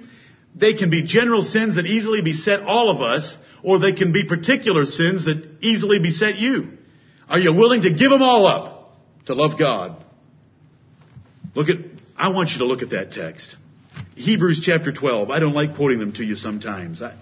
they 0.56 0.74
can 0.74 0.90
be 0.90 1.04
general 1.04 1.44
sins 1.44 1.76
that 1.76 1.86
easily 1.86 2.22
beset 2.22 2.62
all 2.62 2.90
of 2.90 3.02
us, 3.02 3.38
or 3.64 3.80
they 3.80 3.94
can 3.94 4.12
be 4.12 4.28
particular 4.28 4.86
sins 4.86 5.26
that 5.26 5.58
easily 5.62 6.00
beset 6.00 6.38
you. 6.38 6.78
Are 7.30 7.40
you 7.40 7.54
willing 7.54 7.84
to 7.84 7.94
give 7.94 8.10
them 8.10 8.22
all 8.22 8.46
up? 8.46 8.82
to 9.26 9.34
love 9.34 9.58
God. 9.58 10.04
Look 11.56 11.70
at, 11.70 11.78
I 12.16 12.30
want 12.30 12.50
you 12.52 12.60
to 12.60 12.66
look 12.66 12.82
at 12.82 12.92
that 12.92 13.12
text. 13.12 13.56
Hebrews 14.16 14.62
chapter 14.64 14.92
12. 14.92 15.30
I 15.30 15.40
don't 15.40 15.54
like 15.54 15.76
quoting 15.76 16.00
them 16.00 16.14
to 16.14 16.24
you 16.24 16.36
sometimes. 16.36 17.02
I, 17.02 17.18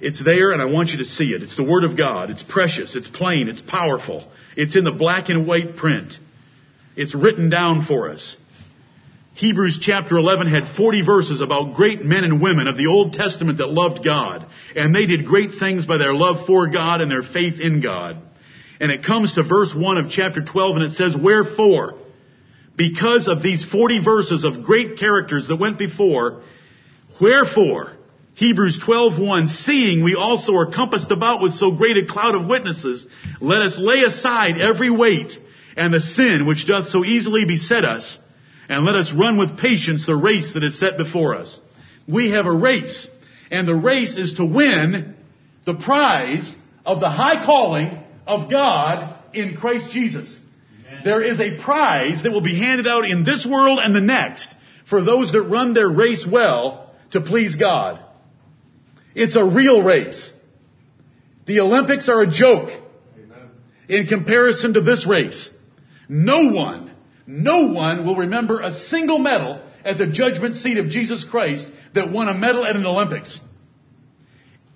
it's 0.00 0.22
there 0.22 0.52
and 0.52 0.60
I 0.60 0.66
want 0.66 0.90
you 0.90 0.98
to 0.98 1.04
see 1.04 1.32
it. 1.32 1.42
It's 1.42 1.56
the 1.56 1.64
Word 1.64 1.84
of 1.84 1.96
God. 1.96 2.30
It's 2.30 2.42
precious. 2.42 2.96
It's 2.96 3.08
plain. 3.08 3.48
It's 3.48 3.60
powerful. 3.60 4.26
It's 4.56 4.76
in 4.76 4.84
the 4.84 4.92
black 4.92 5.28
and 5.28 5.46
white 5.46 5.76
print. 5.76 6.18
It's 6.96 7.14
written 7.14 7.50
down 7.50 7.84
for 7.86 8.10
us. 8.10 8.36
Hebrews 9.34 9.78
chapter 9.80 10.18
11 10.18 10.46
had 10.46 10.76
40 10.76 11.06
verses 11.06 11.40
about 11.40 11.74
great 11.74 12.04
men 12.04 12.24
and 12.24 12.42
women 12.42 12.68
of 12.68 12.76
the 12.76 12.88
Old 12.88 13.14
Testament 13.14 13.58
that 13.58 13.68
loved 13.68 14.04
God. 14.04 14.46
And 14.76 14.94
they 14.94 15.06
did 15.06 15.24
great 15.24 15.52
things 15.58 15.86
by 15.86 15.96
their 15.96 16.12
love 16.12 16.46
for 16.46 16.68
God 16.68 17.00
and 17.00 17.10
their 17.10 17.22
faith 17.22 17.58
in 17.58 17.80
God. 17.80 18.18
And 18.78 18.92
it 18.92 19.04
comes 19.04 19.34
to 19.34 19.42
verse 19.42 19.74
1 19.74 19.96
of 19.96 20.10
chapter 20.10 20.44
12 20.44 20.76
and 20.76 20.84
it 20.84 20.92
says, 20.92 21.16
Wherefore, 21.16 21.94
because 22.76 23.26
of 23.28 23.42
these 23.42 23.64
40 23.64 24.04
verses 24.04 24.44
of 24.44 24.64
great 24.64 24.98
characters 24.98 25.48
that 25.48 25.56
went 25.56 25.78
before, 25.78 26.42
wherefore, 27.20 27.92
Hebrews 28.34 28.80
12:1 28.80 29.48
seeing 29.48 30.02
we 30.02 30.14
also 30.14 30.54
are 30.56 30.66
compassed 30.66 31.10
about 31.10 31.42
with 31.42 31.52
so 31.52 31.70
great 31.70 31.98
a 31.98 32.06
cloud 32.06 32.34
of 32.34 32.46
witnesses 32.46 33.04
let 33.40 33.62
us 33.62 33.78
lay 33.78 34.00
aside 34.00 34.60
every 34.60 34.90
weight 34.90 35.38
and 35.76 35.92
the 35.92 36.00
sin 36.00 36.46
which 36.46 36.66
doth 36.66 36.88
so 36.88 37.04
easily 37.04 37.44
beset 37.44 37.84
us 37.84 38.18
and 38.68 38.86
let 38.86 38.94
us 38.94 39.12
run 39.12 39.36
with 39.36 39.58
patience 39.58 40.06
the 40.06 40.16
race 40.16 40.54
that 40.54 40.64
is 40.64 40.78
set 40.78 40.96
before 40.96 41.36
us 41.36 41.60
we 42.08 42.30
have 42.30 42.46
a 42.46 42.52
race 42.52 43.06
and 43.50 43.68
the 43.68 43.74
race 43.74 44.16
is 44.16 44.34
to 44.34 44.46
win 44.46 45.14
the 45.66 45.74
prize 45.74 46.54
of 46.84 47.00
the 47.00 47.10
high 47.10 47.44
calling 47.44 48.02
of 48.26 48.50
God 48.50 49.16
in 49.32 49.56
Christ 49.56 49.90
Jesus. 49.90 50.38
There 51.04 51.22
is 51.22 51.40
a 51.40 51.58
prize 51.62 52.22
that 52.22 52.32
will 52.32 52.42
be 52.42 52.58
handed 52.58 52.86
out 52.86 53.04
in 53.04 53.24
this 53.24 53.46
world 53.46 53.78
and 53.82 53.94
the 53.94 54.00
next 54.00 54.54
for 54.88 55.02
those 55.02 55.32
that 55.32 55.42
run 55.42 55.74
their 55.74 55.88
race 55.88 56.26
well 56.26 56.90
to 57.12 57.20
please 57.20 57.56
God. 57.56 58.00
It's 59.14 59.36
a 59.36 59.44
real 59.44 59.82
race. 59.82 60.30
The 61.46 61.60
Olympics 61.60 62.08
are 62.08 62.22
a 62.22 62.30
joke 62.30 62.70
in 63.88 64.06
comparison 64.06 64.74
to 64.74 64.80
this 64.80 65.06
race. 65.06 65.50
No 66.08 66.50
one, 66.50 66.92
no 67.26 67.72
one 67.72 68.06
will 68.06 68.16
remember 68.16 68.60
a 68.60 68.74
single 68.74 69.18
medal 69.18 69.60
at 69.84 69.98
the 69.98 70.06
judgment 70.06 70.56
seat 70.56 70.78
of 70.78 70.88
Jesus 70.88 71.24
Christ 71.24 71.68
that 71.94 72.10
won 72.10 72.28
a 72.28 72.34
medal 72.34 72.64
at 72.64 72.76
an 72.76 72.86
Olympics. 72.86 73.40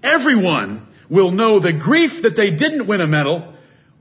Everyone 0.02 0.86
will 1.08 1.30
know 1.30 1.60
the 1.60 1.72
grief 1.72 2.22
that 2.22 2.36
they 2.36 2.50
didn't 2.50 2.86
win 2.86 3.00
a 3.00 3.06
medal 3.06 3.54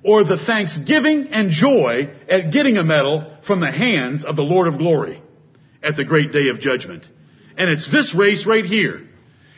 or 0.03 0.23
the 0.23 0.37
thanksgiving 0.37 1.29
and 1.29 1.51
joy 1.51 2.09
at 2.29 2.51
getting 2.51 2.77
a 2.77 2.83
medal 2.83 3.37
from 3.45 3.59
the 3.59 3.71
hands 3.71 4.23
of 4.23 4.35
the 4.35 4.43
Lord 4.43 4.67
of 4.67 4.77
glory 4.77 5.21
at 5.81 5.95
the 5.95 6.05
great 6.05 6.31
day 6.31 6.49
of 6.49 6.59
judgment. 6.59 7.07
And 7.57 7.69
it's 7.69 7.89
this 7.89 8.13
race 8.13 8.45
right 8.45 8.65
here. 8.65 9.07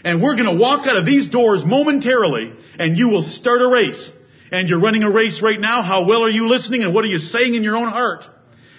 And 0.03 0.21
we're 0.21 0.35
going 0.35 0.57
to 0.57 0.61
walk 0.61 0.87
out 0.87 0.97
of 0.97 1.05
these 1.05 1.29
doors 1.29 1.63
momentarily 1.65 2.53
and 2.79 2.97
you 2.97 3.09
will 3.09 3.23
start 3.23 3.61
a 3.61 3.67
race. 3.67 4.11
And 4.51 4.69
you're 4.69 4.79
running 4.79 5.03
a 5.03 5.11
race 5.11 5.41
right 5.41 5.59
now. 5.59 5.81
How 5.81 6.05
well 6.05 6.23
are 6.23 6.29
you 6.29 6.47
listening 6.47 6.83
and 6.83 6.93
what 6.93 7.03
are 7.03 7.09
you 7.09 7.17
saying 7.17 7.53
in 7.53 7.63
your 7.63 7.75
own 7.75 7.87
heart? 7.87 8.23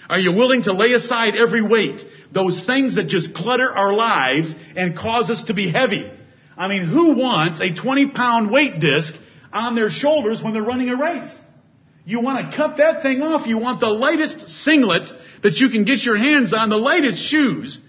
Are 0.09 0.19
you 0.19 0.31
willing 0.31 0.63
to 0.63 0.73
lay 0.73 0.93
aside 0.93 1.35
every 1.35 1.61
weight? 1.61 2.03
Those 2.31 2.63
things 2.63 2.95
that 2.95 3.07
just 3.07 3.33
clutter 3.33 3.71
our 3.71 3.93
lives 3.93 4.55
and 4.75 4.97
cause 4.97 5.29
us 5.29 5.43
to 5.45 5.53
be 5.53 5.69
heavy. 5.71 6.11
I 6.57 6.67
mean, 6.67 6.83
who 6.83 7.15
wants 7.15 7.61
a 7.61 7.73
20 7.73 8.09
pound 8.09 8.49
weight 8.49 8.79
disc 8.79 9.13
on 9.53 9.75
their 9.75 9.91
shoulders 9.91 10.41
when 10.41 10.53
they're 10.53 10.63
running 10.63 10.89
a 10.89 10.97
race? 10.97 11.37
You 12.05 12.21
want 12.21 12.49
to 12.49 12.57
cut 12.57 12.77
that 12.77 13.03
thing 13.03 13.21
off. 13.21 13.45
You 13.45 13.59
want 13.59 13.79
the 13.79 13.89
lightest 13.89 14.49
singlet 14.63 15.11
that 15.43 15.57
you 15.57 15.69
can 15.69 15.85
get 15.85 16.03
your 16.03 16.17
hands 16.17 16.53
on, 16.53 16.69
the 16.69 16.77
lightest 16.77 17.23
shoes. 17.23 17.79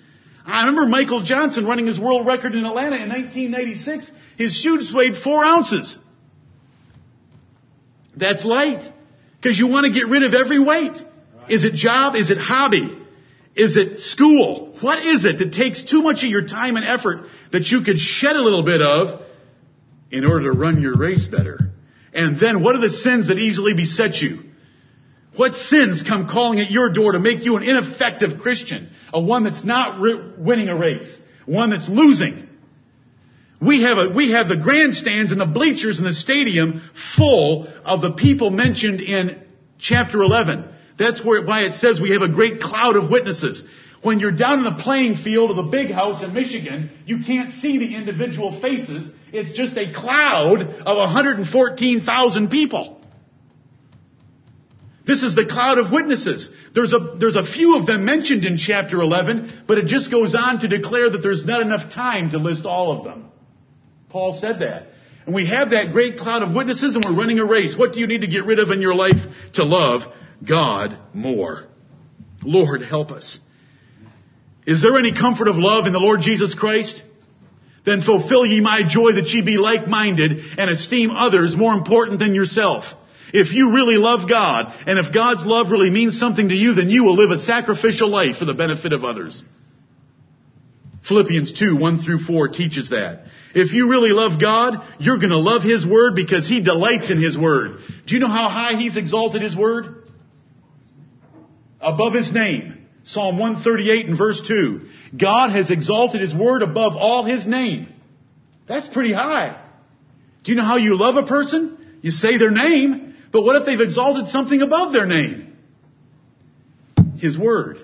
I 0.47 0.61
remember 0.61 0.87
Michael 0.87 1.23
Johnson 1.23 1.67
running 1.67 1.87
his 1.87 1.99
world 1.99 2.27
record 2.27 2.55
in 2.55 2.65
Atlanta 2.65 2.97
in 2.97 3.09
1996. 3.09 4.11
His 4.39 4.55
shoes 4.55 4.93
weighed 4.95 5.17
four 5.23 5.45
ounces. 5.45 5.99
That's 8.17 8.45
light. 8.45 8.91
Because 9.41 9.59
you 9.59 9.69
want 9.69 9.87
to 9.87 9.93
get 9.93 10.09
rid 10.09 10.23
of 10.23 10.35
every 10.35 10.59
weight. 10.59 10.97
Is 11.49 11.65
it 11.65 11.75
job? 11.75 12.15
Is 12.15 12.31
it 12.31 12.39
hobby? 12.39 12.97
Is 13.57 13.77
it 13.77 13.99
school? 13.99 14.75
What 14.81 15.05
is 15.05 15.25
it 15.25 15.39
that 15.39 15.53
takes 15.53 15.83
too 15.83 16.03
much 16.03 16.23
of 16.23 16.31
your 16.31 16.47
time 16.47 16.77
and 16.77 16.85
effort 16.85 17.27
that 17.53 17.67
you 17.71 17.83
could 17.83 17.99
shed 17.99 18.37
a 18.37 18.41
little 18.41 18.63
bit 18.63 18.81
of 18.81 19.23
in 20.11 20.25
order 20.25 20.53
to 20.53 20.59
run 20.59 20.81
your 20.81 20.97
race 20.97 21.27
better? 21.27 21.73
And 22.13 22.39
then 22.39 22.63
what 22.63 22.77
are 22.77 22.81
the 22.81 22.91
sins 22.91 23.29
that 23.29 23.39
easily 23.39 23.75
beset 23.75 24.21
you? 24.21 24.45
What 25.37 25.55
sins 25.55 26.03
come 26.03 26.29
calling 26.29 26.61
at 26.61 26.71
your 26.71 26.93
door 26.93 27.13
to 27.13 27.21
make 27.21 27.45
you 27.45 27.57
an 27.57 27.63
ineffective 27.63 28.41
Christian? 28.41 28.91
A 29.13 29.21
one 29.21 29.45
that's 29.45 29.65
not 29.65 30.01
re- 30.01 30.33
winning 30.39 30.69
a 30.69 30.77
race. 30.77 31.19
One 31.47 31.71
that's 31.71 31.89
losing. 31.89 32.49
We 33.61 33.83
have, 33.83 33.99
a, 33.99 34.09
we 34.09 34.33
have 34.33 34.49
the 34.49 34.57
grandstands 34.57 35.33
and 35.33 35.41
the 35.41 35.47
bleachers 35.47 35.99
in 35.99 36.05
the 36.05 36.15
stadium 36.15 36.81
full 37.17 37.69
of 37.85 38.01
the 38.01 38.13
people 38.13 38.51
mentioned 38.51 39.01
in 39.01 39.43
chapter 39.79 40.23
11. 40.23 40.67
That's 40.99 41.23
where, 41.25 41.45
why 41.45 41.65
it 41.65 41.75
says 41.75 42.01
we 42.01 42.11
have 42.11 42.23
a 42.23 42.29
great 42.29 42.61
cloud 42.61 42.97
of 42.97 43.11
witnesses. 43.11 43.63
When 44.03 44.19
you're 44.19 44.33
down 44.33 44.59
in 44.59 44.65
the 44.65 44.83
playing 44.83 45.17
field 45.17 45.51
of 45.51 45.57
the 45.57 45.71
big 45.71 45.91
house 45.91 46.23
in 46.23 46.33
Michigan, 46.33 46.91
you 47.05 47.23
can't 47.25 47.53
see 47.53 47.79
the 47.79 47.95
individual 47.95 48.61
faces. 48.61 49.11
It's 49.31 49.53
just 49.53 49.77
a 49.77 49.93
cloud 49.93 50.63
of 50.63 50.97
114,000 50.97 52.49
people. 52.49 53.00
This 55.11 55.25
is 55.25 55.35
the 55.35 55.45
cloud 55.45 55.79
of 55.79 55.91
witnesses. 55.91 56.49
There's 56.73 56.93
a, 56.93 57.17
there's 57.19 57.35
a 57.35 57.45
few 57.45 57.77
of 57.77 57.85
them 57.85 58.05
mentioned 58.05 58.45
in 58.45 58.57
chapter 58.57 59.01
11, 59.01 59.65
but 59.67 59.77
it 59.77 59.87
just 59.87 60.09
goes 60.09 60.37
on 60.37 60.61
to 60.61 60.69
declare 60.69 61.11
that 61.11 61.19
there's 61.19 61.45
not 61.45 61.63
enough 61.63 61.93
time 61.93 62.31
to 62.31 62.39
list 62.39 62.65
all 62.65 62.97
of 62.97 63.03
them. 63.03 63.29
Paul 64.09 64.39
said 64.41 64.61
that. 64.61 64.87
And 65.27 65.35
we 65.35 65.49
have 65.49 65.71
that 65.71 65.91
great 65.91 66.17
cloud 66.17 66.45
of 66.45 66.55
witnesses 66.55 66.95
and 66.95 67.05
we're 67.05 67.19
running 67.19 67.41
a 67.41 67.45
race. 67.45 67.77
What 67.77 67.93
do 67.93 67.99
you 67.99 68.07
need 68.07 68.21
to 68.21 68.29
get 68.29 68.45
rid 68.45 68.61
of 68.61 68.71
in 68.71 68.81
your 68.81 68.95
life 68.95 69.17
to 69.55 69.65
love 69.65 70.03
God 70.49 70.97
more? 71.13 71.65
Lord, 72.45 72.83
help 72.83 73.11
us. 73.11 73.41
Is 74.65 74.81
there 74.81 74.97
any 74.97 75.13
comfort 75.13 75.49
of 75.49 75.57
love 75.57 75.87
in 75.87 75.93
the 75.93 75.99
Lord 75.99 76.21
Jesus 76.21 76.55
Christ? 76.55 77.03
Then 77.85 78.03
fulfill 78.03 78.47
ye 78.47 78.61
my 78.61 78.83
joy 78.89 79.15
that 79.15 79.27
ye 79.27 79.43
be 79.43 79.57
like-minded 79.57 80.39
and 80.57 80.71
esteem 80.71 81.11
others 81.11 81.57
more 81.57 81.75
important 81.75 82.21
than 82.21 82.33
yourself. 82.33 82.85
If 83.33 83.53
you 83.53 83.73
really 83.73 83.97
love 83.97 84.29
God, 84.29 84.75
and 84.87 84.99
if 84.99 85.13
God's 85.13 85.45
love 85.45 85.71
really 85.71 85.91
means 85.91 86.19
something 86.19 86.49
to 86.49 86.55
you, 86.55 86.75
then 86.75 86.91
you 86.91 87.05
will 87.05 87.17
live 87.17 87.31
a 87.31 87.39
sacrificial 87.39 88.09
life 88.09 88.37
for 88.39 88.45
the 88.45 88.55
benefit 88.55 88.93
of 88.93 89.05
others. 89.05 89.43
Philippians 91.07 91.59
2, 91.59 91.77
1 91.77 91.99
through 91.99 92.25
4 92.25 92.49
teaches 92.49 92.91
that. 92.91 93.27
If 93.55 93.73
you 93.73 93.89
really 93.91 94.11
love 94.11 94.41
God, 94.41 94.87
you're 94.99 95.19
gonna 95.19 95.39
love 95.39 95.63
His 95.63 95.87
Word 95.87 96.15
because 96.15 96.49
He 96.49 96.63
delights 96.63 97.11
in 97.11 97.21
His 97.21 97.37
Word. 97.37 97.79
Do 98.07 98.15
you 98.15 98.21
know 98.21 98.29
how 98.29 98.49
high 98.49 98.75
He's 98.75 98.97
exalted 98.97 99.43
His 99.43 99.57
Word? 99.57 100.09
Above 101.81 102.13
His 102.13 102.33
name. 102.33 102.87
Psalm 103.05 103.39
138 103.39 104.07
and 104.07 104.19
verse 104.19 104.43
2. 104.47 104.89
God 105.19 105.51
has 105.51 105.71
exalted 105.71 106.21
His 106.21 106.35
Word 106.35 106.63
above 106.63 106.95
all 106.97 107.25
His 107.25 107.47
name. 107.47 107.89
That's 108.69 108.89
pretty 108.89 109.13
high. 109.13 109.61
Do 110.45 110.53
you 110.53 110.57
know 110.57 110.65
how 110.65 110.77
you 110.77 110.97
love 110.97 111.17
a 111.17 111.27
person? 111.27 111.99
You 112.03 112.11
say 112.11 112.39
their 112.39 112.51
name, 112.51 113.10
but 113.33 113.43
what 113.43 113.57
if 113.57 113.67
they've 113.67 113.81
exalted 113.81 114.29
something 114.29 114.61
above 114.61 114.93
their 114.93 115.07
name? 115.07 115.57
His 117.19 117.39
Word. 117.39 117.79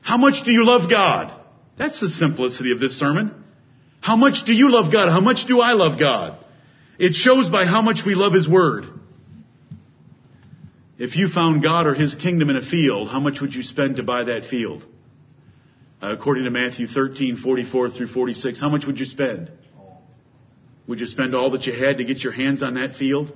How 0.00 0.16
much 0.16 0.44
do 0.44 0.52
you 0.52 0.64
love 0.64 0.90
God? 0.90 1.32
That's 1.76 2.00
the 2.00 2.10
simplicity 2.10 2.72
of 2.72 2.80
this 2.80 2.98
sermon. 2.98 3.44
How 4.00 4.16
much 4.16 4.44
do 4.44 4.52
you 4.52 4.70
love 4.70 4.92
God? 4.92 5.10
How 5.10 5.20
much 5.20 5.46
do 5.46 5.60
I 5.60 5.72
love 5.72 5.98
God? 5.98 6.38
It 6.98 7.14
shows 7.14 7.48
by 7.48 7.66
how 7.66 7.82
much 7.82 8.02
we 8.06 8.14
love 8.14 8.32
His 8.32 8.48
Word. 8.48 8.84
If 10.98 11.16
you 11.16 11.28
found 11.28 11.62
God 11.62 11.86
or 11.86 11.94
His 11.94 12.14
kingdom 12.14 12.48
in 12.48 12.56
a 12.56 12.62
field, 12.62 13.08
how 13.08 13.20
much 13.20 13.40
would 13.40 13.54
you 13.54 13.62
spend 13.62 13.96
to 13.96 14.02
buy 14.02 14.24
that 14.24 14.44
field? 14.48 14.84
Uh, 16.02 16.14
according 16.18 16.44
to 16.44 16.50
Matthew 16.50 16.86
13, 16.86 17.36
44 17.36 17.90
through 17.90 18.06
46, 18.08 18.60
how 18.60 18.68
much 18.68 18.86
would 18.86 18.98
you 18.98 19.06
spend? 19.06 19.50
Would 20.86 21.00
you 21.00 21.06
spend 21.06 21.34
all 21.34 21.50
that 21.50 21.66
you 21.66 21.72
had 21.72 21.98
to 21.98 22.04
get 22.04 22.22
your 22.22 22.32
hands 22.32 22.62
on 22.62 22.74
that 22.74 22.96
field? 22.96 23.32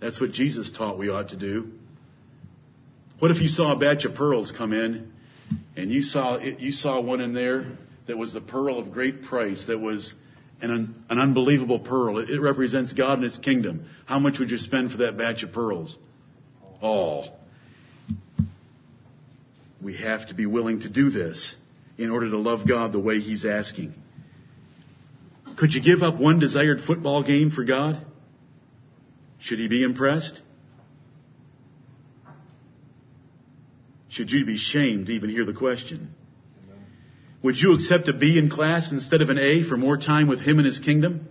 That's 0.00 0.20
what 0.20 0.32
Jesus 0.32 0.70
taught 0.70 0.98
we 0.98 1.08
ought 1.08 1.30
to 1.30 1.36
do. 1.36 1.72
What 3.18 3.30
if 3.30 3.40
you 3.40 3.48
saw 3.48 3.72
a 3.72 3.76
batch 3.76 4.04
of 4.04 4.14
pearls 4.14 4.52
come 4.52 4.72
in 4.72 5.12
and 5.76 5.90
you 5.90 6.02
saw, 6.02 6.38
you 6.38 6.72
saw 6.72 7.00
one 7.00 7.20
in 7.20 7.32
there 7.32 7.66
that 8.06 8.18
was 8.18 8.32
the 8.32 8.40
pearl 8.40 8.78
of 8.78 8.92
great 8.92 9.22
price, 9.22 9.64
that 9.66 9.78
was 9.78 10.12
an, 10.60 11.04
an 11.08 11.18
unbelievable 11.18 11.78
pearl. 11.78 12.18
It, 12.18 12.30
it 12.30 12.40
represents 12.40 12.92
God 12.92 13.14
and 13.14 13.24
His 13.24 13.38
kingdom. 13.38 13.86
How 14.04 14.18
much 14.18 14.38
would 14.38 14.50
you 14.50 14.58
spend 14.58 14.90
for 14.90 14.98
that 14.98 15.16
batch 15.16 15.42
of 15.42 15.52
pearls? 15.52 15.96
All. 16.80 17.38
We 19.82 19.96
have 19.96 20.28
to 20.28 20.34
be 20.34 20.46
willing 20.46 20.80
to 20.80 20.88
do 20.88 21.10
this 21.10 21.54
in 21.98 22.10
order 22.10 22.30
to 22.30 22.38
love 22.38 22.68
God 22.68 22.92
the 22.92 23.00
way 23.00 23.18
He's 23.20 23.44
asking. 23.44 23.94
Could 25.56 25.72
you 25.72 25.82
give 25.82 26.02
up 26.02 26.20
one 26.20 26.38
desired 26.38 26.82
football 26.86 27.22
game 27.22 27.50
for 27.50 27.64
God? 27.64 28.04
Should 29.46 29.60
He 29.60 29.68
be 29.68 29.84
impressed? 29.84 30.42
Should 34.08 34.32
you 34.32 34.44
be 34.44 34.56
shamed 34.56 35.06
to 35.06 35.12
even 35.12 35.30
hear 35.30 35.44
the 35.44 35.52
question? 35.52 36.12
Would 37.44 37.56
you 37.56 37.74
accept 37.74 38.08
a 38.08 38.12
B 38.12 38.38
in 38.38 38.50
class 38.50 38.90
instead 38.90 39.22
of 39.22 39.30
an 39.30 39.38
A 39.38 39.62
for 39.62 39.76
more 39.76 39.98
time 39.98 40.26
with 40.26 40.40
Him 40.40 40.58
and 40.58 40.66
His 40.66 40.80
kingdom? 40.80 41.28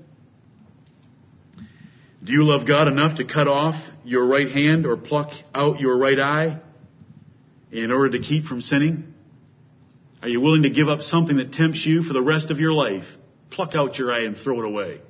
Do 2.23 2.31
you 2.31 2.45
love 2.45 2.65
God 2.65 2.87
enough 2.87 3.17
to 3.17 3.25
cut 3.25 3.49
off 3.49 3.75
your 4.05 4.25
right 4.25 4.49
hand 4.49 4.85
or 4.85 4.95
pluck 4.95 5.31
out 5.53 5.81
your 5.81 5.97
right 5.97 6.17
eye 6.17 6.61
in 7.69 7.91
order 7.91 8.17
to 8.17 8.19
keep 8.19 8.45
from 8.45 8.61
sinning? 8.61 9.13
Are 10.21 10.29
you 10.29 10.39
willing 10.39 10.63
to 10.63 10.69
give 10.69 10.87
up 10.87 11.01
something 11.01 11.35
that 11.35 11.51
tempts 11.51 11.85
you 11.85 12.01
for 12.01 12.13
the 12.13 12.23
rest 12.23 12.49
of 12.49 12.61
your 12.61 12.71
life? 12.71 13.07
Pluck 13.49 13.75
out 13.75 13.99
your 13.99 14.13
eye 14.13 14.23
and 14.23 14.37
throw 14.37 14.59
it 14.59 14.65
away. 14.65 15.01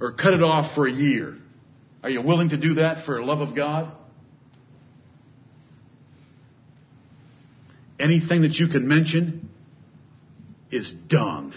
Or 0.00 0.12
cut 0.12 0.34
it 0.34 0.42
off 0.42 0.74
for 0.74 0.86
a 0.86 0.92
year. 0.92 1.36
Are 2.02 2.10
you 2.10 2.20
willing 2.20 2.50
to 2.50 2.56
do 2.56 2.74
that 2.74 3.04
for 3.06 3.16
the 3.16 3.22
love 3.22 3.40
of 3.40 3.54
God? 3.54 3.92
anything 7.98 8.42
that 8.42 8.54
you 8.54 8.68
can 8.68 8.86
mention 8.86 9.48
is 10.70 10.92
dung. 10.92 11.54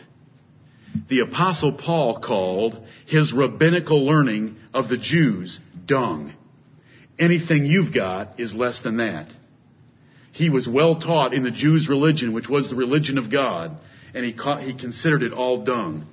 The 1.10 1.22
apostle 1.22 1.74
Paul 1.74 2.20
called 2.20 2.86
his 3.06 3.34
rabbinical 3.34 4.06
learning 4.06 4.58
of 4.74 4.90
the 4.90 4.98
Jews 4.98 5.60
dung. 5.86 6.34
Anything 7.20 7.66
you've 7.66 7.94
got 7.94 8.40
is 8.40 8.54
less 8.54 8.80
than 8.82 8.98
that. 8.98 9.28
He 10.32 10.50
was 10.50 10.68
well 10.68 11.00
taught 11.00 11.34
in 11.34 11.44
the 11.44 11.52
Jews' 11.52 11.90
religion, 11.90 12.32
which 12.32 12.48
was 12.48 12.70
the 12.70 12.76
religion 12.76 13.18
of 13.18 13.32
God, 13.32 13.78
and 14.14 14.24
he, 14.24 14.34
caught, 14.34 14.62
he 14.62 14.74
considered 14.74 15.24
it 15.24 15.34
all 15.34 15.64
dung. 15.64 16.08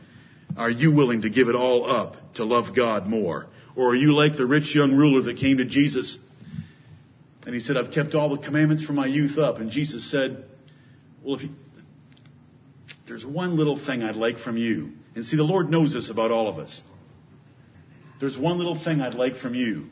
Are 0.57 0.71
you 0.71 0.95
willing 0.95 1.23
to 1.23 1.31
give 1.31 1.49
it 1.49 1.55
all 1.55 1.91
up 1.91 2.17
to 2.35 2.45
love 2.45 2.75
God 2.75 3.07
more? 3.07 3.47
Or 3.77 3.91
are 3.91 3.95
you 3.95 4.15
like 4.15 4.37
the 4.37 4.47
rich 4.47 4.75
young 4.75 4.95
ruler 4.95 5.23
that 5.23 5.39
came 5.39 5.59
to 5.59 5.65
Jesus 5.65 6.19
and 7.47 7.55
he 7.55 7.61
said, 7.61 7.77
I've 7.77 7.91
kept 7.91 8.15
all 8.15 8.35
the 8.35 8.43
commandments 8.43 8.83
from 8.85 8.97
my 8.97 9.07
youth 9.07 9.37
up. 9.37 9.59
And 9.59 9.71
Jesus 9.71 10.11
said, 10.11 10.45
well, 11.23 11.37
if 11.37 11.43
you, 11.43 11.51
there's 13.07 13.25
one 13.25 13.57
little 13.57 13.79
thing 13.79 14.03
I'd 14.03 14.17
like 14.17 14.39
from 14.39 14.57
you. 14.57 14.93
And 15.15 15.25
see, 15.25 15.37
the 15.37 15.43
Lord 15.43 15.71
knows 15.71 15.93
this 15.93 16.09
about 16.09 16.31
all 16.31 16.49
of 16.49 16.59
us. 16.59 16.81
There's 18.19 18.39
one 18.39 18.57
little 18.57 18.83
thing 18.83 19.01
I'd 19.01 19.15
like 19.15 19.37
from 19.37 19.55
you. 19.55 19.87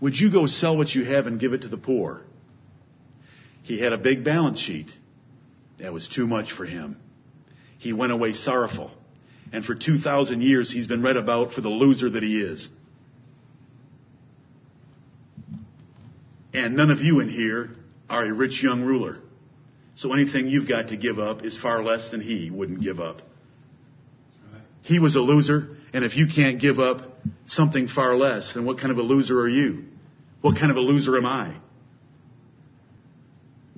Would 0.00 0.18
you 0.18 0.30
go 0.30 0.46
sell 0.46 0.76
what 0.76 0.94
you 0.94 1.04
have 1.04 1.26
and 1.26 1.40
give 1.40 1.54
it 1.54 1.62
to 1.62 1.68
the 1.68 1.78
poor? 1.78 2.22
He 3.62 3.78
had 3.80 3.94
a 3.94 3.98
big 3.98 4.22
balance 4.22 4.58
sheet. 4.58 4.90
That 5.78 5.92
was 5.92 6.06
too 6.06 6.26
much 6.26 6.52
for 6.52 6.66
him. 6.66 7.00
He 7.78 7.94
went 7.94 8.12
away 8.12 8.34
sorrowful. 8.34 8.90
And 9.52 9.64
for 9.64 9.74
2,000 9.74 10.42
years, 10.42 10.70
he's 10.70 10.86
been 10.86 11.02
read 11.02 11.16
about 11.16 11.52
for 11.52 11.60
the 11.60 11.68
loser 11.68 12.10
that 12.10 12.22
he 12.22 12.40
is. 12.40 12.70
And 16.52 16.76
none 16.76 16.90
of 16.90 17.00
you 17.00 17.20
in 17.20 17.28
here 17.28 17.70
are 18.08 18.24
a 18.24 18.32
rich 18.32 18.62
young 18.62 18.82
ruler. 18.82 19.18
So 19.96 20.12
anything 20.12 20.48
you've 20.48 20.68
got 20.68 20.88
to 20.88 20.96
give 20.96 21.18
up 21.18 21.44
is 21.44 21.56
far 21.56 21.82
less 21.82 22.08
than 22.10 22.20
he 22.20 22.50
wouldn't 22.50 22.80
give 22.80 23.00
up. 23.00 23.22
He 24.82 24.98
was 24.98 25.16
a 25.16 25.20
loser, 25.20 25.76
and 25.92 26.04
if 26.04 26.16
you 26.16 26.26
can't 26.26 26.60
give 26.60 26.78
up 26.78 27.02
something 27.46 27.88
far 27.88 28.16
less, 28.16 28.52
then 28.54 28.64
what 28.64 28.78
kind 28.78 28.90
of 28.90 28.98
a 28.98 29.02
loser 29.02 29.40
are 29.40 29.48
you? 29.48 29.84
What 30.42 30.58
kind 30.58 30.70
of 30.70 30.76
a 30.76 30.80
loser 30.80 31.16
am 31.16 31.26
I? 31.26 31.56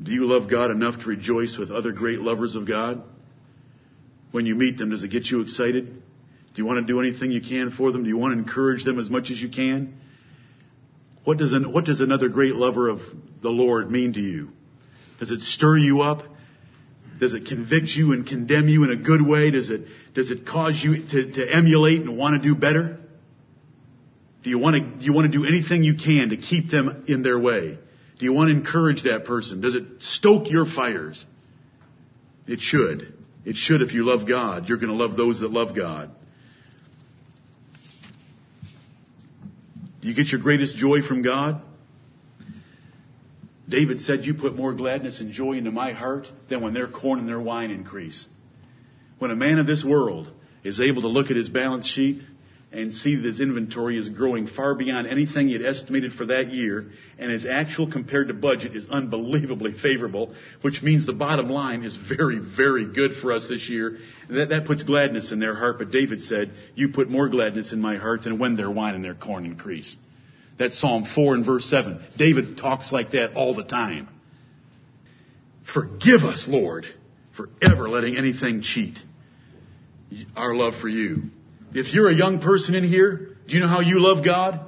Do 0.03 0.12
you 0.12 0.27
love 0.27 0.51
God 0.51 0.71
enough 0.71 1.01
to 1.03 1.09
rejoice 1.09 1.57
with 1.57 1.71
other 1.71 1.93
great 1.93 2.21
lovers 2.21 2.57
of 2.57 2.67
God? 2.67 3.03
When 4.37 4.45
you 4.45 4.55
meet 4.55 4.76
them, 4.76 4.91
does 4.91 5.03
it 5.03 5.09
get 5.09 5.30
you 5.30 5.41
excited? 5.41 5.87
Do 5.87 6.03
you 6.57 6.66
want 6.66 6.87
to 6.87 6.93
do 6.93 7.01
anything 7.01 7.30
you 7.30 7.41
can 7.41 7.70
for 7.70 7.91
them? 7.91 8.03
Do 8.03 8.11
you 8.11 8.18
want 8.18 8.34
to 8.34 8.39
encourage 8.39 8.84
them 8.84 8.99
as 8.99 9.09
much 9.09 9.30
as 9.30 9.41
you 9.41 9.49
can? 9.49 9.99
What 11.24 11.39
does, 11.39 11.55
an, 11.55 11.72
what 11.72 11.87
does 11.87 12.03
another 12.03 12.28
great 12.28 12.55
lover 12.55 12.91
of 12.91 13.01
the 13.41 13.49
Lord 13.49 13.91
mean 13.91 14.12
to 14.12 14.20
you? 14.20 14.51
Does 15.20 15.30
it 15.30 15.41
stir 15.41 15.78
you 15.78 16.03
up? 16.03 16.22
Does 17.18 17.32
it 17.32 17.47
convict 17.47 17.89
you 17.97 18.12
and 18.12 18.26
condemn 18.26 18.68
you 18.68 18.84
in 18.84 18.91
a 18.91 18.97
good 18.97 19.26
way? 19.26 19.53
Does 19.53 19.70
it, 19.70 19.87
does 20.12 20.30
it 20.30 20.47
cause 20.47 20.84
you 20.84 21.07
to, 21.07 21.32
to 21.32 21.51
emulate 21.51 22.03
and 22.03 22.18
want 22.18 22.43
to 22.43 22.47
do 22.47 22.55
better? 22.55 22.99
Do 24.43 24.51
you 24.51 24.59
want 24.59 24.76
to, 24.76 24.99
do 24.99 25.07
you 25.07 25.14
want 25.14 25.32
to 25.32 25.39
do 25.39 25.47
anything 25.47 25.82
you 25.82 25.95
can 25.95 26.28
to 26.28 26.37
keep 26.37 26.70
them 26.70 27.07
in 27.09 27.22
their 27.22 27.39
way? 27.39 27.78
Do 28.18 28.24
you 28.26 28.34
want 28.34 28.51
to 28.51 28.55
encourage 28.55 29.05
that 29.05 29.24
person? 29.24 29.62
Does 29.62 29.76
it 29.76 29.84
stoke 30.01 30.51
your 30.51 30.66
fires? 30.66 31.24
It 32.47 32.61
should. 32.61 33.16
It 33.47 33.57
should 33.57 33.80
if 33.80 33.94
you 33.94 34.05
love 34.05 34.26
God. 34.26 34.68
You're 34.68 34.76
going 34.76 34.90
to 34.90 34.97
love 34.97 35.16
those 35.16 35.38
that 35.38 35.53
love 35.53 35.74
God. 35.74 36.11
Do 40.03 40.09
you 40.09 40.14
get 40.14 40.32
your 40.32 40.40
greatest 40.40 40.76
joy 40.76 41.01
from 41.01 41.22
God? 41.22 41.62
David 43.68 44.01
said, 44.01 44.24
You 44.24 44.34
put 44.34 44.57
more 44.57 44.74
gladness 44.74 45.20
and 45.20 45.30
joy 45.30 45.53
into 45.53 45.70
my 45.70 45.92
heart 45.92 46.26
than 46.49 46.61
when 46.61 46.74
their 46.74 46.88
corn 46.88 47.20
and 47.20 47.28
their 47.28 47.40
wine 47.40 47.70
increase. 47.70 48.26
When 49.20 49.30
a 49.30 49.36
man 49.36 49.59
of 49.59 49.66
this 49.66 49.84
world 49.84 50.28
is 50.64 50.80
able 50.80 51.03
to 51.03 51.09
look 51.09 51.30
at 51.30 51.36
his 51.36 51.49
balance 51.49 51.86
sheet 51.86 52.22
and 52.73 52.93
see 52.93 53.17
that 53.17 53.25
his 53.25 53.41
inventory 53.41 53.97
is 53.97 54.09
growing 54.09 54.47
far 54.47 54.75
beyond 54.75 55.07
anything 55.07 55.49
he 55.49 55.53
had 55.53 55.64
estimated 55.64 56.12
for 56.12 56.27
that 56.27 56.53
year, 56.53 56.91
and 57.19 57.31
his 57.31 57.47
actual 57.47 57.91
compared 57.91 58.29
to 58.29 58.35
budget 58.35 58.77
is 58.77 58.89
unbelievably 58.91 59.73
favorable, 59.81 60.35
which 60.62 60.83
means 60.83 61.07
the 61.07 61.12
bottom 61.12 61.49
line 61.49 61.85
is 61.85 61.97
very, 61.97 62.39
very 62.39 62.93
good 62.93 63.12
for 63.23 63.33
us 63.33 63.47
this 63.49 63.69
year. 63.69 63.99
That, 64.29 64.51
that 64.51 64.67
puts 64.67 64.83
gladness 64.83 65.31
in 65.31 65.39
their 65.39 65.55
heart, 65.55 65.79
but 65.79 65.91
David 65.91 66.21
said, 66.23 66.53
you 66.75 66.89
put 66.89 67.09
more 67.09 67.29
gladness 67.29 67.73
in 67.73 67.81
my 67.81 67.97
heart 67.97 68.25
than 68.25 68.39
when 68.39 68.57
their 68.57 68.71
wine 68.71 68.95
and 68.95 69.05
their 69.05 69.14
corn 69.14 69.47
increase. 69.47 69.97
That's 70.59 70.79
Psalm 70.79 71.07
4 71.14 71.35
and 71.35 71.47
verse 71.47 71.67
7. 71.67 72.05
David 72.17 72.59
talks 72.59 72.91
like 72.93 73.12
that 73.12 73.35
all 73.35 73.55
the 73.55 73.64
time. 73.64 74.09
Forgive 75.73 76.23
us, 76.23 76.47
Lord, 76.49 76.87
for 77.37 77.49
ever 77.62 77.89
letting 77.89 78.17
anything 78.17 78.62
cheat 78.62 78.99
our 80.37 80.55
love 80.55 80.75
for 80.81 80.89
you. 80.89 81.25
If 81.77 81.93
you're 81.93 82.09
a 82.09 82.14
young 82.14 82.41
person 82.41 82.74
in 82.74 82.85
here, 82.85 83.37
do 83.47 83.55
you 83.55 83.61
know 83.61 83.68
how 83.68 83.81
you 83.81 84.01
love 84.01 84.24
God? 84.24 84.61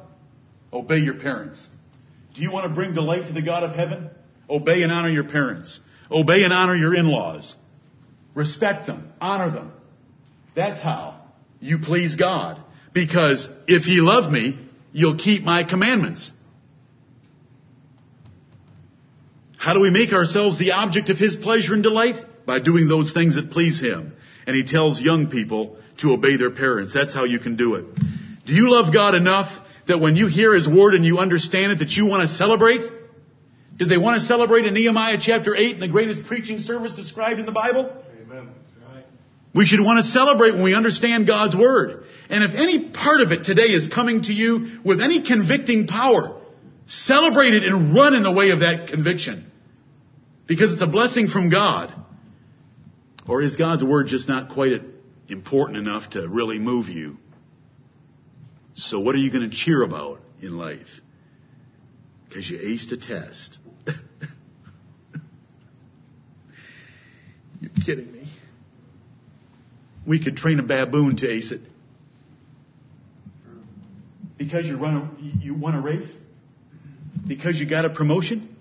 Obey 0.71 0.99
your 0.99 1.15
parents. 1.15 1.67
Do 2.35 2.43
you 2.43 2.51
want 2.51 2.69
to 2.69 2.75
bring 2.75 2.93
delight 2.93 3.29
to 3.29 3.33
the 3.33 3.41
God 3.41 3.63
of 3.63 3.75
heaven? 3.75 4.11
Obey 4.49 4.83
and 4.83 4.93
honor 4.93 5.09
your 5.09 5.25
parents. 5.25 5.81
Obey 6.11 6.45
and 6.45 6.53
honor 6.53 6.77
your 6.77 6.95
in-laws. 6.95 7.55
Respect 8.35 8.87
them. 8.87 9.11
Honor 9.23 9.51
them. 9.51 9.73
That's 10.55 10.83
how 10.83 11.23
you 11.61 11.79
please 11.79 12.17
God. 12.17 12.63
Because 12.93 13.49
if 13.67 13.87
ye 13.87 14.03
love 14.03 14.31
me, 14.31 14.59
you'll 14.93 15.17
keep 15.17 15.43
my 15.43 15.65
commandments. 15.65 16.31
How 19.57 19.73
do 19.73 19.81
we 19.81 19.91
make 19.91 20.13
ourselves 20.13 20.59
the 20.59 20.73
object 20.73 21.09
of 21.09 21.17
his 21.17 21.37
pleasure 21.37 21.73
and 21.73 21.83
delight? 21.83 22.17
By 22.45 22.59
doing 22.59 22.87
those 22.87 23.13
things 23.15 23.37
that 23.37 23.51
please 23.51 23.81
him. 23.81 24.15
And 24.47 24.55
he 24.55 24.63
tells 24.63 25.01
young 25.01 25.29
people 25.29 25.79
to 25.99 26.13
obey 26.13 26.37
their 26.37 26.51
parents. 26.51 26.93
That's 26.93 27.15
how 27.15 27.25
you 27.25 27.39
can 27.39 27.57
do 27.57 27.75
it. 27.75 27.95
Do 28.47 28.53
you 28.53 28.71
love 28.71 28.93
God 28.93 29.15
enough 29.15 29.51
that 29.87 29.99
when 30.01 30.17
you 30.17 30.27
hear 30.27 30.55
his 30.55 30.69
word 30.69 30.95
and 30.95 31.05
you 31.05 31.19
understand 31.19 31.73
it 31.73 31.79
that 31.81 31.91
you 31.91 32.07
want 32.07 32.29
to 32.29 32.35
celebrate? 32.37 32.83
Did 33.77 33.89
they 33.89 33.99
want 33.99 34.21
to 34.21 34.27
celebrate 34.27 34.67
in 34.67 34.75
Nehemiah 34.75 35.19
chapter 35.21 35.55
8 35.55 35.75
in 35.75 35.81
the 35.81 35.89
greatest 35.89 36.25
preaching 36.25 36.59
service 36.59 36.95
described 36.95 37.39
in 37.39 37.47
the 37.47 37.53
Bible? 37.53 37.91
Amen. 38.23 38.49
We 39.55 39.67
should 39.67 39.81
want 39.81 40.05
to 40.05 40.11
celebrate 40.11 40.53
when 40.53 40.63
we 40.63 40.75
understand 40.75 41.27
God's 41.27 41.57
word. 41.57 42.05
And 42.29 42.45
if 42.45 42.55
any 42.55 42.91
part 42.91 43.23
of 43.23 43.33
it 43.33 43.45
today 43.45 43.73
is 43.73 43.89
coming 43.89 44.23
to 44.23 44.33
you 44.33 44.81
with 44.85 45.01
any 45.01 45.23
convicting 45.27 45.87
power, 45.87 46.41
celebrate 46.87 47.55
it 47.55 47.65
and 47.65 47.95
run 47.95 48.15
in 48.15 48.23
the 48.23 48.33
way 48.33 48.51
of 48.51 48.61
that 48.61 48.89
conviction. 48.89 49.51
Because 50.47 50.73
it's 50.73 50.83
a 50.83 50.87
blessing 50.87 51.29
from 51.29 51.51
God. 51.51 51.93
Or 53.27 53.43
is 53.43 53.57
God's 53.57 53.83
word 53.85 54.09
just 54.09 54.29
not 54.29 54.51
quite 54.51 54.73
important 55.29 55.79
enough 55.79 56.11
to 56.11 56.27
really 56.29 56.59
move 56.59 56.89
you? 56.89 57.19
So 58.75 59.01
what 59.01 59.15
are 59.15 59.19
you 59.19 59.31
going 59.31 59.49
to 59.49 59.57
cheer 59.57 59.83
about 59.83 60.21
in 60.41 60.57
life? 60.57 60.87
Because 62.29 62.49
you 62.49 62.59
aced 62.59 62.93
a 62.93 62.97
test. 62.97 63.59
You're 67.61 67.71
kidding 67.85 68.13
me. 68.13 68.29
We 70.07 70.23
could 70.23 70.37
train 70.37 70.61
a 70.61 70.63
baboon 70.63 71.17
to 71.19 71.29
ace 71.29 71.51
it. 71.51 71.61
Because 74.37 74.67
you 74.67 74.79
run 74.79 74.97
a, 74.97 75.11
you 75.45 75.55
won 75.55 75.75
a 75.75 75.81
race? 75.81 76.09
Because 77.27 77.59
you 77.59 77.69
got 77.69 77.85
a 77.85 77.91
promotion? 77.91 78.57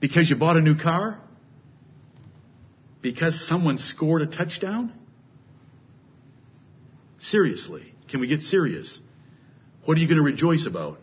Because 0.00 0.28
you 0.28 0.36
bought 0.36 0.56
a 0.56 0.60
new 0.60 0.76
car? 0.76 1.18
Because 3.00 3.46
someone 3.46 3.78
scored 3.78 4.22
a 4.22 4.26
touchdown? 4.26 4.92
Seriously, 7.20 7.94
can 8.08 8.20
we 8.20 8.26
get 8.26 8.40
serious? 8.40 9.00
What 9.84 9.96
are 9.96 10.00
you 10.00 10.06
going 10.06 10.18
to 10.18 10.24
rejoice 10.24 10.66
about? 10.66 11.00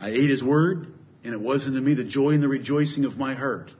I 0.00 0.10
ate 0.10 0.30
his 0.30 0.42
word, 0.42 0.86
and 1.24 1.34
it 1.34 1.40
was 1.40 1.66
unto 1.66 1.80
me 1.80 1.94
the 1.94 2.04
joy 2.04 2.30
and 2.30 2.42
the 2.42 2.48
rejoicing 2.48 3.04
of 3.04 3.16
my 3.16 3.34
heart. 3.34 3.70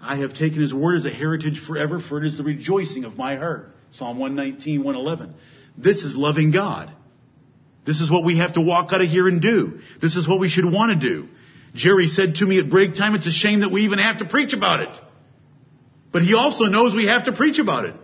I 0.00 0.16
have 0.16 0.34
taken 0.34 0.60
his 0.60 0.72
word 0.72 0.96
as 0.96 1.04
a 1.04 1.10
heritage 1.10 1.62
forever, 1.66 2.00
for 2.00 2.18
it 2.18 2.26
is 2.26 2.36
the 2.36 2.42
rejoicing 2.42 3.04
of 3.04 3.16
my 3.16 3.36
heart. 3.36 3.74
Psalm 3.90 4.18
119, 4.18 4.82
111. 4.82 5.34
This 5.76 6.02
is 6.02 6.16
loving 6.16 6.50
God. 6.52 6.92
This 7.84 8.00
is 8.00 8.10
what 8.10 8.24
we 8.24 8.38
have 8.38 8.54
to 8.54 8.60
walk 8.60 8.92
out 8.92 9.00
of 9.00 9.08
here 9.08 9.28
and 9.28 9.42
do. 9.42 9.80
This 10.00 10.16
is 10.16 10.28
what 10.28 10.38
we 10.38 10.48
should 10.48 10.64
want 10.64 11.00
to 11.00 11.08
do. 11.08 11.28
Jerry 11.74 12.06
said 12.06 12.36
to 12.36 12.46
me 12.46 12.58
at 12.58 12.70
break 12.70 12.94
time, 12.94 13.14
it's 13.14 13.26
a 13.26 13.32
shame 13.32 13.60
that 13.60 13.70
we 13.70 13.82
even 13.82 13.98
have 13.98 14.18
to 14.18 14.24
preach 14.24 14.52
about 14.52 14.80
it. 14.80 15.00
But 16.12 16.22
he 16.22 16.34
also 16.34 16.64
knows 16.64 16.94
we 16.94 17.06
have 17.06 17.26
to 17.26 17.32
preach 17.32 17.58
about 17.58 17.84
it 17.84 17.94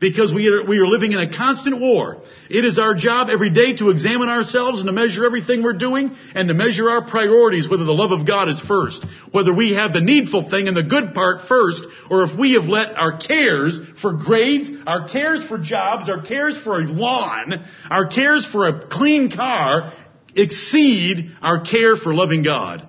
because 0.00 0.32
we 0.32 0.48
are, 0.48 0.64
we 0.64 0.78
are 0.78 0.86
living 0.86 1.12
in 1.12 1.18
a 1.18 1.36
constant 1.36 1.78
war. 1.78 2.22
It 2.48 2.64
is 2.64 2.78
our 2.78 2.94
job 2.94 3.28
every 3.28 3.50
day 3.50 3.76
to 3.76 3.90
examine 3.90 4.28
ourselves 4.28 4.80
and 4.80 4.86
to 4.86 4.92
measure 4.92 5.26
everything 5.26 5.62
we're 5.62 5.74
doing 5.74 6.16
and 6.34 6.48
to 6.48 6.54
measure 6.54 6.88
our 6.88 7.06
priorities, 7.06 7.68
whether 7.68 7.84
the 7.84 7.92
love 7.92 8.10
of 8.10 8.26
God 8.26 8.48
is 8.48 8.58
first, 8.60 9.04
whether 9.30 9.52
we 9.52 9.74
have 9.74 9.92
the 9.92 10.00
needful 10.00 10.48
thing 10.48 10.68
and 10.68 10.76
the 10.76 10.82
good 10.82 11.12
part 11.12 11.46
first, 11.48 11.84
or 12.10 12.24
if 12.24 12.38
we 12.38 12.54
have 12.54 12.64
let 12.64 12.96
our 12.96 13.18
cares 13.18 13.78
for 14.00 14.14
grades, 14.14 14.70
our 14.86 15.06
cares 15.06 15.44
for 15.44 15.58
jobs, 15.58 16.08
our 16.08 16.22
cares 16.22 16.56
for 16.64 16.80
a 16.80 16.84
lawn, 16.84 17.66
our 17.90 18.06
cares 18.06 18.46
for 18.46 18.68
a 18.68 18.88
clean 18.88 19.30
car 19.30 19.92
exceed 20.34 21.32
our 21.42 21.60
care 21.60 21.96
for 21.96 22.14
loving 22.14 22.42
God. 22.42 22.88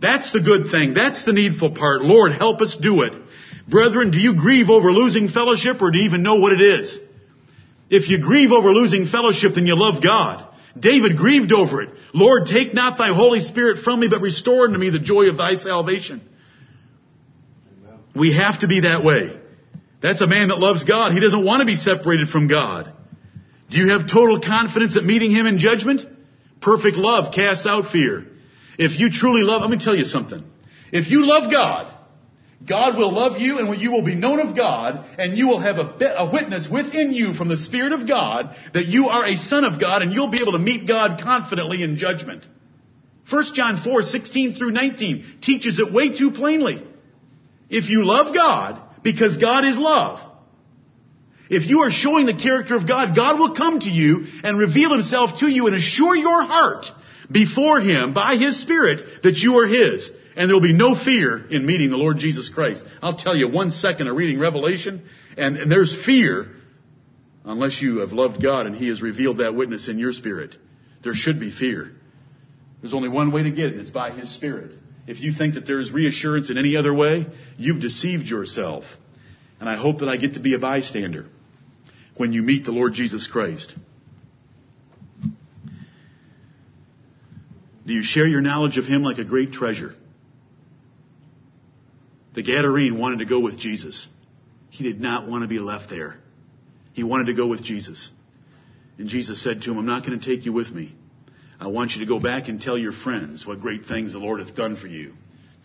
That's 0.00 0.32
the 0.32 0.40
good 0.40 0.70
thing. 0.70 0.94
That's 0.94 1.24
the 1.24 1.32
needful 1.32 1.74
part. 1.74 2.02
Lord, 2.02 2.32
help 2.32 2.60
us 2.60 2.76
do 2.80 3.02
it. 3.02 3.14
Brethren, 3.68 4.10
do 4.10 4.18
you 4.18 4.34
grieve 4.34 4.70
over 4.70 4.90
losing 4.90 5.28
fellowship 5.28 5.82
or 5.82 5.90
do 5.90 5.98
you 5.98 6.04
even 6.04 6.22
know 6.22 6.36
what 6.36 6.52
it 6.52 6.60
is? 6.60 6.98
If 7.90 8.08
you 8.08 8.18
grieve 8.18 8.50
over 8.50 8.72
losing 8.72 9.06
fellowship, 9.06 9.54
then 9.54 9.66
you 9.66 9.78
love 9.78 10.02
God. 10.02 10.46
David 10.78 11.16
grieved 11.16 11.52
over 11.52 11.82
it. 11.82 11.90
Lord, 12.14 12.46
take 12.46 12.72
not 12.72 12.98
thy 12.98 13.14
Holy 13.14 13.40
Spirit 13.40 13.82
from 13.82 14.00
me, 14.00 14.08
but 14.08 14.20
restore 14.20 14.64
unto 14.64 14.78
me 14.78 14.90
the 14.90 14.98
joy 14.98 15.28
of 15.28 15.36
thy 15.36 15.56
salvation. 15.56 16.22
We 18.14 18.34
have 18.34 18.60
to 18.60 18.68
be 18.68 18.80
that 18.80 19.04
way. 19.04 19.38
That's 20.00 20.20
a 20.20 20.26
man 20.26 20.48
that 20.48 20.58
loves 20.58 20.84
God. 20.84 21.12
He 21.12 21.20
doesn't 21.20 21.44
want 21.44 21.60
to 21.60 21.66
be 21.66 21.74
separated 21.74 22.28
from 22.28 22.48
God. 22.48 22.92
Do 23.70 23.76
you 23.76 23.90
have 23.90 24.10
total 24.10 24.40
confidence 24.40 24.96
at 24.96 25.04
meeting 25.04 25.30
Him 25.30 25.46
in 25.46 25.58
judgment? 25.58 26.02
Perfect 26.60 26.96
love 26.96 27.34
casts 27.34 27.66
out 27.66 27.90
fear. 27.90 28.26
If 28.78 28.98
you 28.98 29.10
truly 29.10 29.42
love, 29.42 29.62
let 29.62 29.70
me 29.70 29.78
tell 29.82 29.96
you 29.96 30.04
something. 30.04 30.44
If 30.92 31.10
you 31.10 31.26
love 31.26 31.50
God, 31.52 31.92
God 32.66 32.96
will 32.96 33.12
love 33.12 33.40
you 33.40 33.58
and 33.58 33.80
you 33.80 33.92
will 33.92 34.02
be 34.02 34.16
known 34.16 34.40
of 34.40 34.56
God 34.56 35.06
and 35.18 35.38
you 35.38 35.46
will 35.46 35.60
have 35.60 35.76
a, 35.76 36.04
a, 36.16 36.30
witness 36.30 36.68
within 36.68 37.12
you 37.12 37.34
from 37.34 37.48
the 37.48 37.56
Spirit 37.56 37.92
of 37.92 38.08
God 38.08 38.56
that 38.74 38.86
you 38.86 39.08
are 39.08 39.26
a 39.26 39.36
son 39.36 39.64
of 39.64 39.80
God 39.80 40.02
and 40.02 40.12
you'll 40.12 40.30
be 40.30 40.40
able 40.40 40.52
to 40.52 40.58
meet 40.58 40.88
God 40.88 41.20
confidently 41.22 41.82
in 41.84 41.96
judgment. 41.96 42.44
1 43.30 43.44
John 43.54 43.82
4, 43.84 44.02
16 44.02 44.54
through 44.54 44.72
19 44.72 45.38
teaches 45.40 45.78
it 45.78 45.92
way 45.92 46.16
too 46.16 46.32
plainly. 46.32 46.82
If 47.70 47.88
you 47.88 48.04
love 48.04 48.34
God, 48.34 48.82
because 49.04 49.36
God 49.36 49.64
is 49.64 49.76
love, 49.76 50.20
if 51.50 51.68
you 51.68 51.82
are 51.82 51.90
showing 51.90 52.26
the 52.26 52.34
character 52.34 52.74
of 52.76 52.88
God, 52.88 53.14
God 53.14 53.38
will 53.38 53.54
come 53.54 53.80
to 53.80 53.88
you 53.88 54.26
and 54.42 54.58
reveal 54.58 54.92
himself 54.92 55.40
to 55.40 55.48
you 55.48 55.66
and 55.66 55.76
assure 55.76 56.16
your 56.16 56.42
heart 56.42 56.86
before 57.30 57.80
him 57.80 58.14
by 58.14 58.36
his 58.36 58.60
spirit 58.60 59.22
that 59.22 59.36
you 59.36 59.58
are 59.58 59.66
his. 59.66 60.10
And 60.36 60.48
there 60.48 60.54
will 60.54 60.62
be 60.62 60.72
no 60.72 60.94
fear 60.94 61.46
in 61.48 61.66
meeting 61.66 61.90
the 61.90 61.96
Lord 61.96 62.18
Jesus 62.18 62.48
Christ. 62.48 62.84
I'll 63.02 63.16
tell 63.16 63.36
you 63.36 63.48
one 63.48 63.70
second 63.70 64.06
of 64.08 64.16
reading 64.16 64.38
Revelation 64.38 65.04
and, 65.36 65.56
and 65.56 65.70
there's 65.70 65.94
fear 66.04 66.48
unless 67.44 67.82
you 67.82 67.98
have 67.98 68.12
loved 68.12 68.42
God 68.42 68.66
and 68.66 68.74
he 68.74 68.88
has 68.88 69.02
revealed 69.02 69.38
that 69.38 69.54
witness 69.54 69.88
in 69.88 69.98
your 69.98 70.12
spirit. 70.12 70.56
There 71.02 71.14
should 71.14 71.40
be 71.40 71.50
fear. 71.50 71.92
There's 72.80 72.94
only 72.94 73.08
one 73.08 73.32
way 73.32 73.42
to 73.42 73.50
get 73.50 73.66
it. 73.66 73.72
and 73.72 73.80
It's 73.80 73.90
by 73.90 74.12
his 74.12 74.32
spirit. 74.32 74.72
If 75.06 75.20
you 75.20 75.32
think 75.32 75.54
that 75.54 75.66
there's 75.66 75.90
reassurance 75.90 76.50
in 76.50 76.58
any 76.58 76.76
other 76.76 76.94
way, 76.94 77.26
you've 77.56 77.80
deceived 77.80 78.26
yourself. 78.26 78.84
And 79.58 79.68
I 79.68 79.76
hope 79.76 80.00
that 80.00 80.08
I 80.08 80.18
get 80.18 80.34
to 80.34 80.40
be 80.40 80.54
a 80.54 80.58
bystander 80.58 81.26
when 82.18 82.32
you 82.32 82.42
meet 82.42 82.64
the 82.64 82.72
Lord 82.72 82.92
Jesus 82.92 83.26
Christ? 83.26 83.74
Do 87.88 87.94
you 87.94 88.02
share 88.02 88.26
your 88.26 88.42
knowledge 88.42 88.76
of 88.76 88.84
Him 88.84 89.02
like 89.02 89.16
a 89.16 89.24
great 89.24 89.50
treasure? 89.50 89.94
The 92.34 92.42
Gadarene 92.42 92.98
wanted 92.98 93.20
to 93.20 93.24
go 93.24 93.40
with 93.40 93.58
Jesus. 93.58 94.06
He 94.68 94.84
did 94.84 95.00
not 95.00 95.26
want 95.26 95.42
to 95.42 95.48
be 95.48 95.58
left 95.58 95.88
there. 95.88 96.16
He 96.92 97.02
wanted 97.02 97.28
to 97.28 97.32
go 97.32 97.46
with 97.46 97.62
Jesus. 97.62 98.10
And 98.98 99.08
Jesus 99.08 99.42
said 99.42 99.62
to 99.62 99.70
him, 99.70 99.78
I'm 99.78 99.86
not 99.86 100.04
going 100.04 100.20
to 100.20 100.24
take 100.24 100.44
you 100.44 100.52
with 100.52 100.68
me. 100.70 100.94
I 101.58 101.68
want 101.68 101.92
you 101.92 102.00
to 102.00 102.06
go 102.06 102.20
back 102.20 102.48
and 102.48 102.60
tell 102.60 102.76
your 102.76 102.92
friends 102.92 103.46
what 103.46 103.62
great 103.62 103.86
things 103.86 104.12
the 104.12 104.18
Lord 104.18 104.40
hath 104.40 104.54
done 104.54 104.76
for 104.76 104.86
you. 104.86 105.14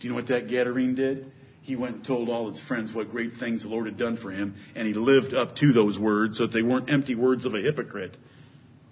Do 0.00 0.06
you 0.06 0.08
know 0.08 0.16
what 0.16 0.28
that 0.28 0.48
Gadarene 0.48 0.96
did? 0.96 1.30
he 1.60 1.76
went 1.76 1.96
and 1.96 2.04
told 2.04 2.28
all 2.28 2.48
his 2.48 2.60
friends 2.60 2.92
what 2.92 3.10
great 3.10 3.34
things 3.34 3.62
the 3.62 3.68
Lord 3.68 3.86
had 3.86 3.96
done 3.96 4.18
for 4.18 4.30
him, 4.30 4.54
and 4.74 4.86
he 4.86 4.92
lived 4.92 5.32
up 5.32 5.56
to 5.56 5.72
those 5.72 5.98
words 5.98 6.36
so 6.36 6.46
that 6.46 6.52
they 6.52 6.62
weren't 6.62 6.90
empty 6.90 7.14
words 7.14 7.46
of 7.46 7.54
a 7.54 7.60
hypocrite. 7.60 8.16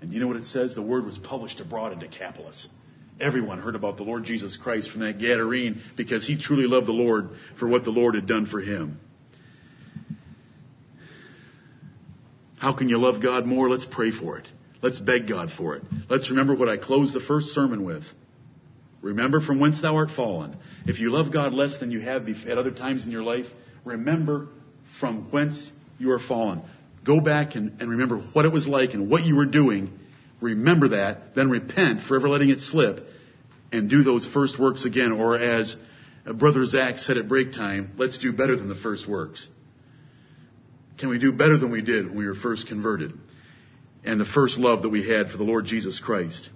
And 0.00 0.12
you 0.12 0.20
know 0.20 0.26
what 0.26 0.36
it 0.36 0.46
says? 0.46 0.74
The 0.74 0.80
word 0.80 1.04
was 1.04 1.18
published 1.18 1.60
abroad 1.60 1.92
in 1.92 1.98
Decapolis. 1.98 2.68
Everyone 3.20 3.58
heard 3.58 3.76
about 3.76 3.96
the 3.96 4.02
Lord 4.02 4.24
Jesus 4.24 4.56
Christ 4.56 4.90
from 4.90 5.00
that 5.00 5.18
Gadarene 5.18 5.80
because 5.96 6.26
he 6.26 6.36
truly 6.36 6.66
loved 6.66 6.86
the 6.86 6.92
Lord 6.92 7.30
for 7.58 7.68
what 7.68 7.84
the 7.84 7.90
Lord 7.90 8.14
had 8.14 8.26
done 8.26 8.46
for 8.46 8.60
him. 8.60 8.98
How 12.58 12.72
can 12.72 12.88
you 12.88 12.98
love 12.98 13.20
God 13.20 13.44
more? 13.44 13.68
Let's 13.68 13.86
pray 13.86 14.12
for 14.12 14.38
it. 14.38 14.46
Let's 14.82 14.98
beg 14.98 15.28
God 15.28 15.50
for 15.50 15.76
it. 15.76 15.82
Let's 16.08 16.30
remember 16.30 16.54
what 16.54 16.68
I 16.68 16.76
closed 16.76 17.12
the 17.12 17.20
first 17.20 17.48
sermon 17.48 17.84
with. 17.84 18.04
Remember 19.00 19.40
from 19.40 19.58
whence 19.58 19.80
thou 19.82 19.96
art 19.96 20.10
fallen. 20.10 20.56
If 20.86 21.00
you 21.00 21.10
love 21.10 21.32
God 21.32 21.52
less 21.52 21.78
than 21.78 21.90
you 21.90 22.00
have 22.00 22.28
at 22.28 22.58
other 22.58 22.70
times 22.70 23.04
in 23.04 23.10
your 23.10 23.24
life, 23.24 23.46
remember 23.84 24.48
from 25.00 25.30
whence 25.32 25.70
you 25.98 26.12
are 26.12 26.20
fallen. 26.20 26.62
Go 27.04 27.20
back 27.20 27.56
and, 27.56 27.80
and 27.80 27.90
remember 27.90 28.18
what 28.32 28.44
it 28.44 28.52
was 28.52 28.66
like 28.66 28.94
and 28.94 29.10
what 29.10 29.24
you 29.24 29.34
were 29.34 29.46
doing. 29.46 29.98
Remember 30.42 30.88
that, 30.88 31.34
then 31.34 31.48
repent 31.48 32.02
for 32.02 32.16
ever 32.16 32.28
letting 32.28 32.50
it 32.50 32.60
slip 32.60 33.06
and 33.70 33.88
do 33.88 34.02
those 34.02 34.26
first 34.26 34.58
works 34.58 34.84
again. 34.84 35.12
Or 35.12 35.38
as 35.38 35.76
uh, 36.26 36.32
Brother 36.32 36.66
Zach 36.66 36.98
said 36.98 37.16
at 37.16 37.28
break 37.28 37.52
time, 37.52 37.92
let's 37.96 38.18
do 38.18 38.32
better 38.32 38.56
than 38.56 38.68
the 38.68 38.74
first 38.74 39.08
works. 39.08 39.48
Can 40.98 41.08
we 41.08 41.18
do 41.18 41.32
better 41.32 41.56
than 41.56 41.70
we 41.70 41.80
did 41.80 42.06
when 42.06 42.16
we 42.16 42.26
were 42.26 42.34
first 42.34 42.66
converted? 42.66 43.12
And 44.04 44.20
the 44.20 44.26
first 44.26 44.58
love 44.58 44.82
that 44.82 44.88
we 44.88 45.08
had 45.08 45.30
for 45.30 45.36
the 45.36 45.44
Lord 45.44 45.64
Jesus 45.64 46.00
Christ. 46.00 46.50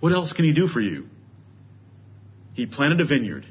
What 0.00 0.12
else 0.12 0.32
can 0.32 0.44
he 0.44 0.52
do 0.52 0.66
for 0.66 0.80
you? 0.80 1.06
He 2.54 2.66
planted 2.66 3.00
a 3.00 3.06
vineyard. 3.06 3.46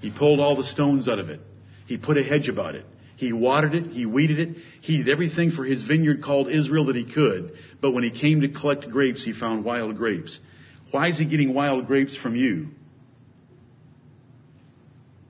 He 0.00 0.10
pulled 0.10 0.38
all 0.38 0.54
the 0.54 0.64
stones 0.64 1.08
out 1.08 1.18
of 1.18 1.30
it. 1.30 1.40
He 1.86 1.96
put 1.96 2.18
a 2.18 2.22
hedge 2.22 2.48
about 2.50 2.74
it. 2.74 2.84
He 3.16 3.32
watered 3.32 3.74
it. 3.74 3.92
He 3.92 4.06
weeded 4.06 4.38
it. 4.40 4.56
He 4.80 4.96
did 4.98 5.08
everything 5.08 5.50
for 5.50 5.64
his 5.64 5.82
vineyard 5.82 6.22
called 6.22 6.50
Israel 6.50 6.86
that 6.86 6.96
he 6.96 7.04
could. 7.04 7.52
But 7.80 7.92
when 7.92 8.02
he 8.02 8.10
came 8.10 8.40
to 8.40 8.48
collect 8.48 8.90
grapes, 8.90 9.24
he 9.24 9.32
found 9.32 9.64
wild 9.64 9.96
grapes. 9.96 10.40
Why 10.90 11.08
is 11.08 11.18
he 11.18 11.24
getting 11.24 11.54
wild 11.54 11.86
grapes 11.86 12.16
from 12.16 12.34
you? 12.36 12.68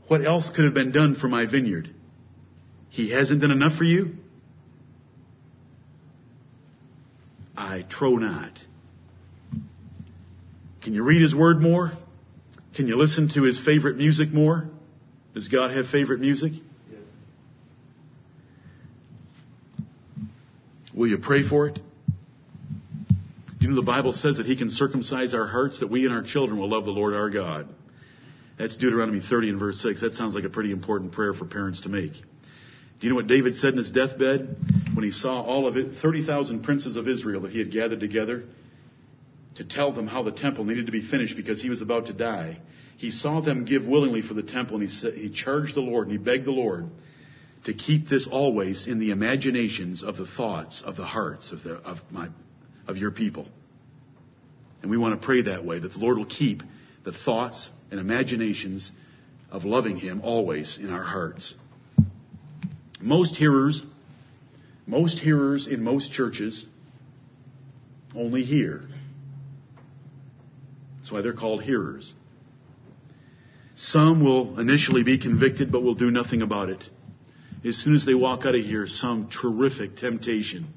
What 0.09 0.25
else 0.25 0.51
could 0.51 0.65
have 0.65 0.75
been 0.75 0.93
done 0.93 1.15
for 1.15 1.29
my 1.29 1.47
vineyard? 1.47 1.95
He 2.91 3.11
hasn't 3.11 3.41
done 3.41 3.51
enough 3.51 3.77
for 3.77 3.85
you? 3.85 4.15
I 7.57 7.83
trow 7.89 8.17
not. 8.17 8.53
Can 10.83 10.95
you 10.95 11.03
read 11.03 11.23
His 11.23 11.35
Word 11.35 11.61
more? 11.61 11.93
Can 12.77 12.89
you 12.89 12.97
listen 12.97 13.31
to 13.35 13.43
His 13.43 13.59
favorite 13.59 13.97
music 13.97 14.33
more? 14.33 14.69
Does 15.35 15.49
God 15.49 15.71
have 15.71 15.87
favorite 15.87 16.21
music? 16.21 16.53
Will 20.95 21.09
you 21.09 21.19
pray 21.19 21.47
for 21.47 21.67
it? 21.67 21.75
Do 21.75 21.83
you 23.61 23.69
know 23.69 23.75
the 23.75 23.83
Bible 23.83 24.13
says 24.13 24.37
that 24.37 24.47
He 24.47 24.57
can 24.57 24.71
circumcise 24.71 25.35
our 25.35 25.47
hearts 25.47 25.81
that 25.81 25.91
we 25.91 26.05
and 26.05 26.15
our 26.15 26.23
children 26.23 26.59
will 26.59 26.69
love 26.69 26.85
the 26.85 26.93
Lord 26.93 27.15
our 27.15 27.31
God. 27.31 27.69
That's 28.59 28.77
Deuteronomy 28.77 29.21
30 29.21 29.51
and 29.51 29.59
verse 29.59 29.81
6. 29.81 30.03
That 30.03 30.13
sounds 30.13 30.37
like 30.37 30.45
a 30.45 30.49
pretty 30.49 30.71
important 30.71 31.11
prayer 31.13 31.35
for 31.35 31.47
parents 31.47 31.81
to 31.81 31.89
make. 31.89 32.13
Do 32.13 32.21
you 33.01 33.09
know 33.09 33.17
what 33.17 33.27
David 33.27 33.57
said 33.57 33.73
in 33.73 33.79
his 33.79 33.91
deathbed? 33.91 34.57
When 34.95 35.05
he 35.05 35.11
saw 35.11 35.43
all 35.43 35.67
of 35.67 35.77
it, 35.77 35.97
30,000 36.01 36.63
princes 36.63 36.95
of 36.97 37.09
Israel 37.09 37.41
that 37.41 37.51
he 37.51 37.59
had 37.59 37.73
gathered 37.73 37.99
together, 37.99 38.45
to 39.57 39.65
tell 39.65 39.91
them 39.91 40.07
how 40.07 40.23
the 40.23 40.31
temple 40.31 40.65
needed 40.65 40.87
to 40.87 40.93
be 40.93 41.03
finished 41.03 41.37
because 41.37 41.61
he 41.61 41.71
was 41.71 41.83
about 41.83 42.07
to 42.07 42.13
die. 42.13 42.61
He 42.97 43.11
saw 43.11 43.41
them 43.41 43.65
give 43.65 43.85
willingly 43.85 44.23
for 44.23 44.35
the 44.35 44.43
temple 44.45 44.77
and 44.77 44.89
he, 44.89 44.95
said, 44.95 45.15
he 45.15 45.31
charged 45.31 45.75
the 45.75 45.81
Lord 45.81 46.07
and 46.07 46.17
he 46.17 46.25
begged 46.25 46.45
the 46.45 46.53
Lord 46.53 46.89
to 47.65 47.75
keep 47.75 48.09
this 48.09 48.27
always 48.27 48.87
in 48.87 48.99
the 48.99 49.11
imaginations 49.11 50.03
of 50.03 50.17
the 50.17 50.27
thoughts 50.27 50.83
of 50.83 50.97
the 50.97 51.05
hearts 51.05 51.53
of, 51.53 51.63
the, 51.63 51.75
of, 51.75 51.99
my, 52.11 52.29
of 52.87 52.97
your 52.97 53.11
people. 53.11 53.49
And 54.83 54.91
we 54.91 54.99
want 54.99 55.19
to 55.19 55.25
pray 55.25 55.43
that 55.43 55.65
way, 55.65 55.79
that 55.79 55.93
the 55.93 55.99
Lord 55.99 56.19
will 56.19 56.27
keep 56.27 56.63
the 57.05 57.13
thoughts 57.13 57.71
and 57.91 57.99
imaginations 57.99 58.93
of 59.51 59.65
loving 59.65 59.97
Him 59.97 60.21
always 60.23 60.79
in 60.79 60.91
our 60.91 61.03
hearts. 61.03 61.55
Most 63.01 63.37
hearers, 63.37 63.83
most 64.87 65.19
hearers 65.19 65.67
in 65.67 65.83
most 65.83 66.13
churches 66.13 66.67
only 68.15 68.43
hear 68.43 68.83
that's 71.05 71.13
why 71.13 71.21
they're 71.21 71.35
called 71.35 71.63
hearers. 71.63 72.15
Some 73.77 74.25
will 74.25 74.59
initially 74.59 75.03
be 75.03 75.19
convicted 75.19 75.71
but 75.71 75.83
will 75.83 75.95
do 75.95 76.11
nothing 76.11 76.41
about 76.41 76.71
it. 76.71 76.83
As 77.65 77.77
soon 77.77 77.95
as 77.95 78.05
they 78.05 78.15
walk 78.15 78.45
out 78.45 78.55
of 78.55 78.63
here, 78.63 78.87
some 78.87 79.29
terrific 79.29 79.97
temptation 79.97 80.75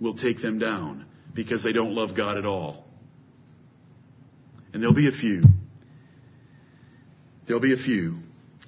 will 0.00 0.14
take 0.14 0.40
them 0.40 0.58
down 0.58 1.06
because 1.34 1.62
they 1.62 1.72
don't 1.72 1.94
love 1.94 2.14
God 2.14 2.38
at 2.38 2.46
all. 2.46 2.86
And 4.72 4.82
there'll 4.82 4.94
be 4.94 5.08
a 5.08 5.12
few. 5.12 5.42
There'll 7.46 7.60
be 7.60 7.74
a 7.74 7.82
few 7.82 8.18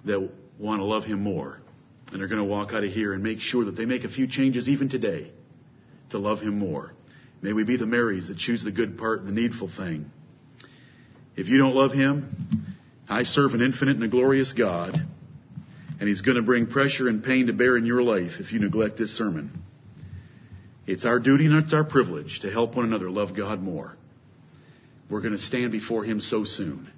that 0.04 0.30
want 0.58 0.80
to 0.80 0.84
love 0.84 1.04
Him 1.04 1.22
more. 1.22 1.60
And 2.10 2.20
they're 2.20 2.28
going 2.28 2.40
to 2.40 2.44
walk 2.44 2.72
out 2.72 2.84
of 2.84 2.90
here 2.90 3.14
and 3.14 3.22
make 3.22 3.40
sure 3.40 3.64
that 3.64 3.76
they 3.76 3.86
make 3.86 4.04
a 4.04 4.08
few 4.08 4.26
changes 4.26 4.68
even 4.68 4.88
today 4.88 5.32
to 6.10 6.18
love 6.18 6.40
Him 6.40 6.58
more. 6.58 6.92
May 7.40 7.52
we 7.52 7.64
be 7.64 7.76
the 7.76 7.86
Marys 7.86 8.28
that 8.28 8.38
choose 8.38 8.62
the 8.62 8.72
good 8.72 8.98
part 8.98 9.20
and 9.20 9.28
the 9.28 9.40
needful 9.40 9.70
thing 9.76 10.10
if 11.36 11.48
you 11.48 11.58
don't 11.58 11.74
love 11.74 11.92
Him, 11.92 12.76
I 13.08 13.22
serve 13.22 13.54
an 13.54 13.62
infinite 13.62 13.96
and 13.96 14.04
a 14.04 14.08
glorious 14.08 14.52
God, 14.52 15.02
and 16.02 16.08
He's 16.08 16.20
going 16.20 16.34
to 16.34 16.42
bring 16.42 16.66
pressure 16.66 17.06
and 17.06 17.22
pain 17.22 17.46
to 17.46 17.52
bear 17.52 17.76
in 17.76 17.86
your 17.86 18.02
life 18.02 18.40
if 18.40 18.52
you 18.52 18.58
neglect 18.58 18.98
this 18.98 19.16
sermon. 19.16 19.62
It's 20.84 21.04
our 21.04 21.20
duty 21.20 21.46
and 21.46 21.54
it's 21.54 21.72
our 21.72 21.84
privilege 21.84 22.40
to 22.40 22.50
help 22.50 22.74
one 22.74 22.86
another 22.86 23.08
love 23.08 23.36
God 23.36 23.62
more. 23.62 23.96
We're 25.08 25.20
going 25.20 25.36
to 25.36 25.38
stand 25.38 25.70
before 25.70 26.02
Him 26.02 26.20
so 26.20 26.42
soon. 26.42 26.90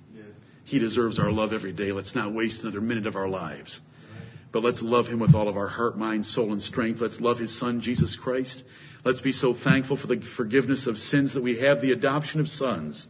He 0.64 0.78
deserves 0.78 1.18
our 1.18 1.30
love 1.30 1.52
every 1.52 1.74
day. 1.74 1.92
Let's 1.92 2.14
not 2.14 2.32
waste 2.32 2.62
another 2.62 2.80
minute 2.80 3.06
of 3.06 3.14
our 3.14 3.28
lives. 3.28 3.78
But 4.52 4.62
let's 4.62 4.80
love 4.80 5.04
Him 5.04 5.20
with 5.20 5.34
all 5.34 5.50
of 5.50 5.58
our 5.58 5.68
heart, 5.68 5.98
mind, 5.98 6.24
soul, 6.24 6.54
and 6.54 6.62
strength. 6.62 7.02
Let's 7.02 7.20
love 7.20 7.38
His 7.38 7.60
Son, 7.60 7.82
Jesus 7.82 8.16
Christ. 8.16 8.64
Let's 9.04 9.20
be 9.20 9.32
so 9.32 9.52
thankful 9.52 9.98
for 9.98 10.06
the 10.06 10.22
forgiveness 10.34 10.86
of 10.86 10.96
sins 10.96 11.34
that 11.34 11.42
we 11.42 11.58
have 11.58 11.82
the 11.82 11.92
adoption 11.92 12.40
of 12.40 12.48
sons 12.48 13.06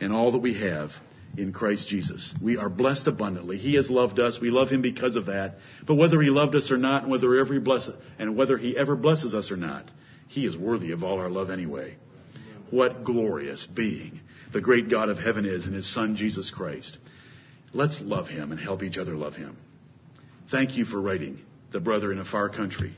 and 0.00 0.10
all 0.10 0.32
that 0.32 0.38
we 0.38 0.54
have. 0.54 0.92
In 1.36 1.52
Christ 1.52 1.88
Jesus. 1.88 2.34
We 2.40 2.56
are 2.56 2.68
blessed 2.68 3.06
abundantly. 3.06 3.58
He 3.58 3.74
has 3.74 3.90
loved 3.90 4.20
us. 4.20 4.40
We 4.40 4.50
love 4.50 4.68
Him 4.68 4.82
because 4.82 5.16
of 5.16 5.26
that. 5.26 5.56
But 5.86 5.96
whether 5.96 6.20
He 6.20 6.30
loved 6.30 6.54
us 6.54 6.70
or 6.70 6.78
not, 6.78 7.02
and 7.02 7.10
whether 7.10 7.60
bless, 7.60 7.90
and 8.18 8.36
whether 8.36 8.56
He 8.56 8.76
ever 8.76 8.96
blesses 8.96 9.34
us 9.34 9.50
or 9.50 9.56
not, 9.56 9.90
He 10.28 10.46
is 10.46 10.56
worthy 10.56 10.92
of 10.92 11.02
all 11.02 11.18
our 11.18 11.30
love 11.30 11.50
anyway. 11.50 11.96
What 12.70 13.04
glorious 13.04 13.66
being 13.66 14.20
the 14.52 14.60
great 14.60 14.88
God 14.88 15.08
of 15.08 15.18
heaven 15.18 15.44
is 15.44 15.66
in 15.66 15.72
His 15.74 15.92
Son 15.92 16.16
Jesus 16.16 16.50
Christ. 16.50 16.98
Let's 17.72 18.00
love 18.00 18.28
Him 18.28 18.52
and 18.52 18.60
help 18.60 18.82
each 18.82 18.98
other 18.98 19.14
love 19.14 19.34
Him. 19.34 19.56
Thank 20.50 20.76
you 20.76 20.84
for 20.84 21.00
writing, 21.00 21.40
the 21.72 21.80
brother 21.80 22.12
in 22.12 22.18
a 22.18 22.24
far 22.24 22.48
country. 22.48 22.94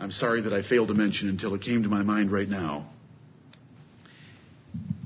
I'm 0.00 0.10
sorry 0.10 0.42
that 0.42 0.52
I 0.52 0.62
failed 0.62 0.88
to 0.88 0.94
mention 0.94 1.28
until 1.28 1.54
it 1.54 1.62
came 1.62 1.84
to 1.84 1.88
my 1.88 2.02
mind 2.02 2.32
right 2.32 2.48
now 2.48 2.91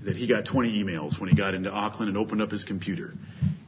that 0.07 0.17
he 0.17 0.29
got 0.29 0.45
20 0.45 0.83
emails 0.83 1.21
when 1.21 1.29
he 1.29 1.35
got 1.35 1.55
into 1.55 1.71
Auckland 1.71 2.09
and 2.09 2.17
opened 2.17 2.41
up 2.41 2.51
his 2.51 2.63
computer. 2.63 3.13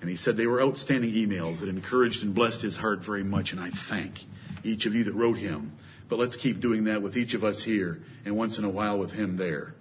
And 0.00 0.08
he 0.08 0.16
said 0.16 0.36
they 0.36 0.46
were 0.46 0.62
outstanding 0.62 1.10
emails 1.10 1.60
that 1.60 1.68
encouraged 1.68 2.22
and 2.22 2.32
blessed 2.34 2.62
his 2.62 2.76
heart 2.76 3.00
very 3.04 3.24
much, 3.24 3.50
and 3.50 3.60
I 3.60 3.70
thank 3.88 4.14
each 4.62 4.86
of 4.86 4.94
you 4.94 5.04
that 5.04 5.14
wrote 5.14 5.36
him. 5.36 5.72
But 6.08 6.20
let's 6.20 6.36
keep 6.36 6.60
doing 6.60 6.84
that 6.84 7.02
with 7.02 7.16
each 7.16 7.34
of 7.34 7.42
us 7.42 7.62
here 7.62 7.98
and 8.24 8.36
once 8.36 8.56
in 8.56 8.64
a 8.64 8.70
while 8.70 8.98
with 8.98 9.10
him 9.10 9.36
there. 9.36 9.74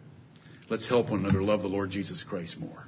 Let's 0.67 0.87
help 0.87 1.11
one 1.11 1.19
another 1.19 1.43
love 1.43 1.61
the 1.61 1.69
Lord 1.69 1.91
Jesus 1.91 2.23
Christ 2.23 2.59
more. 2.59 2.86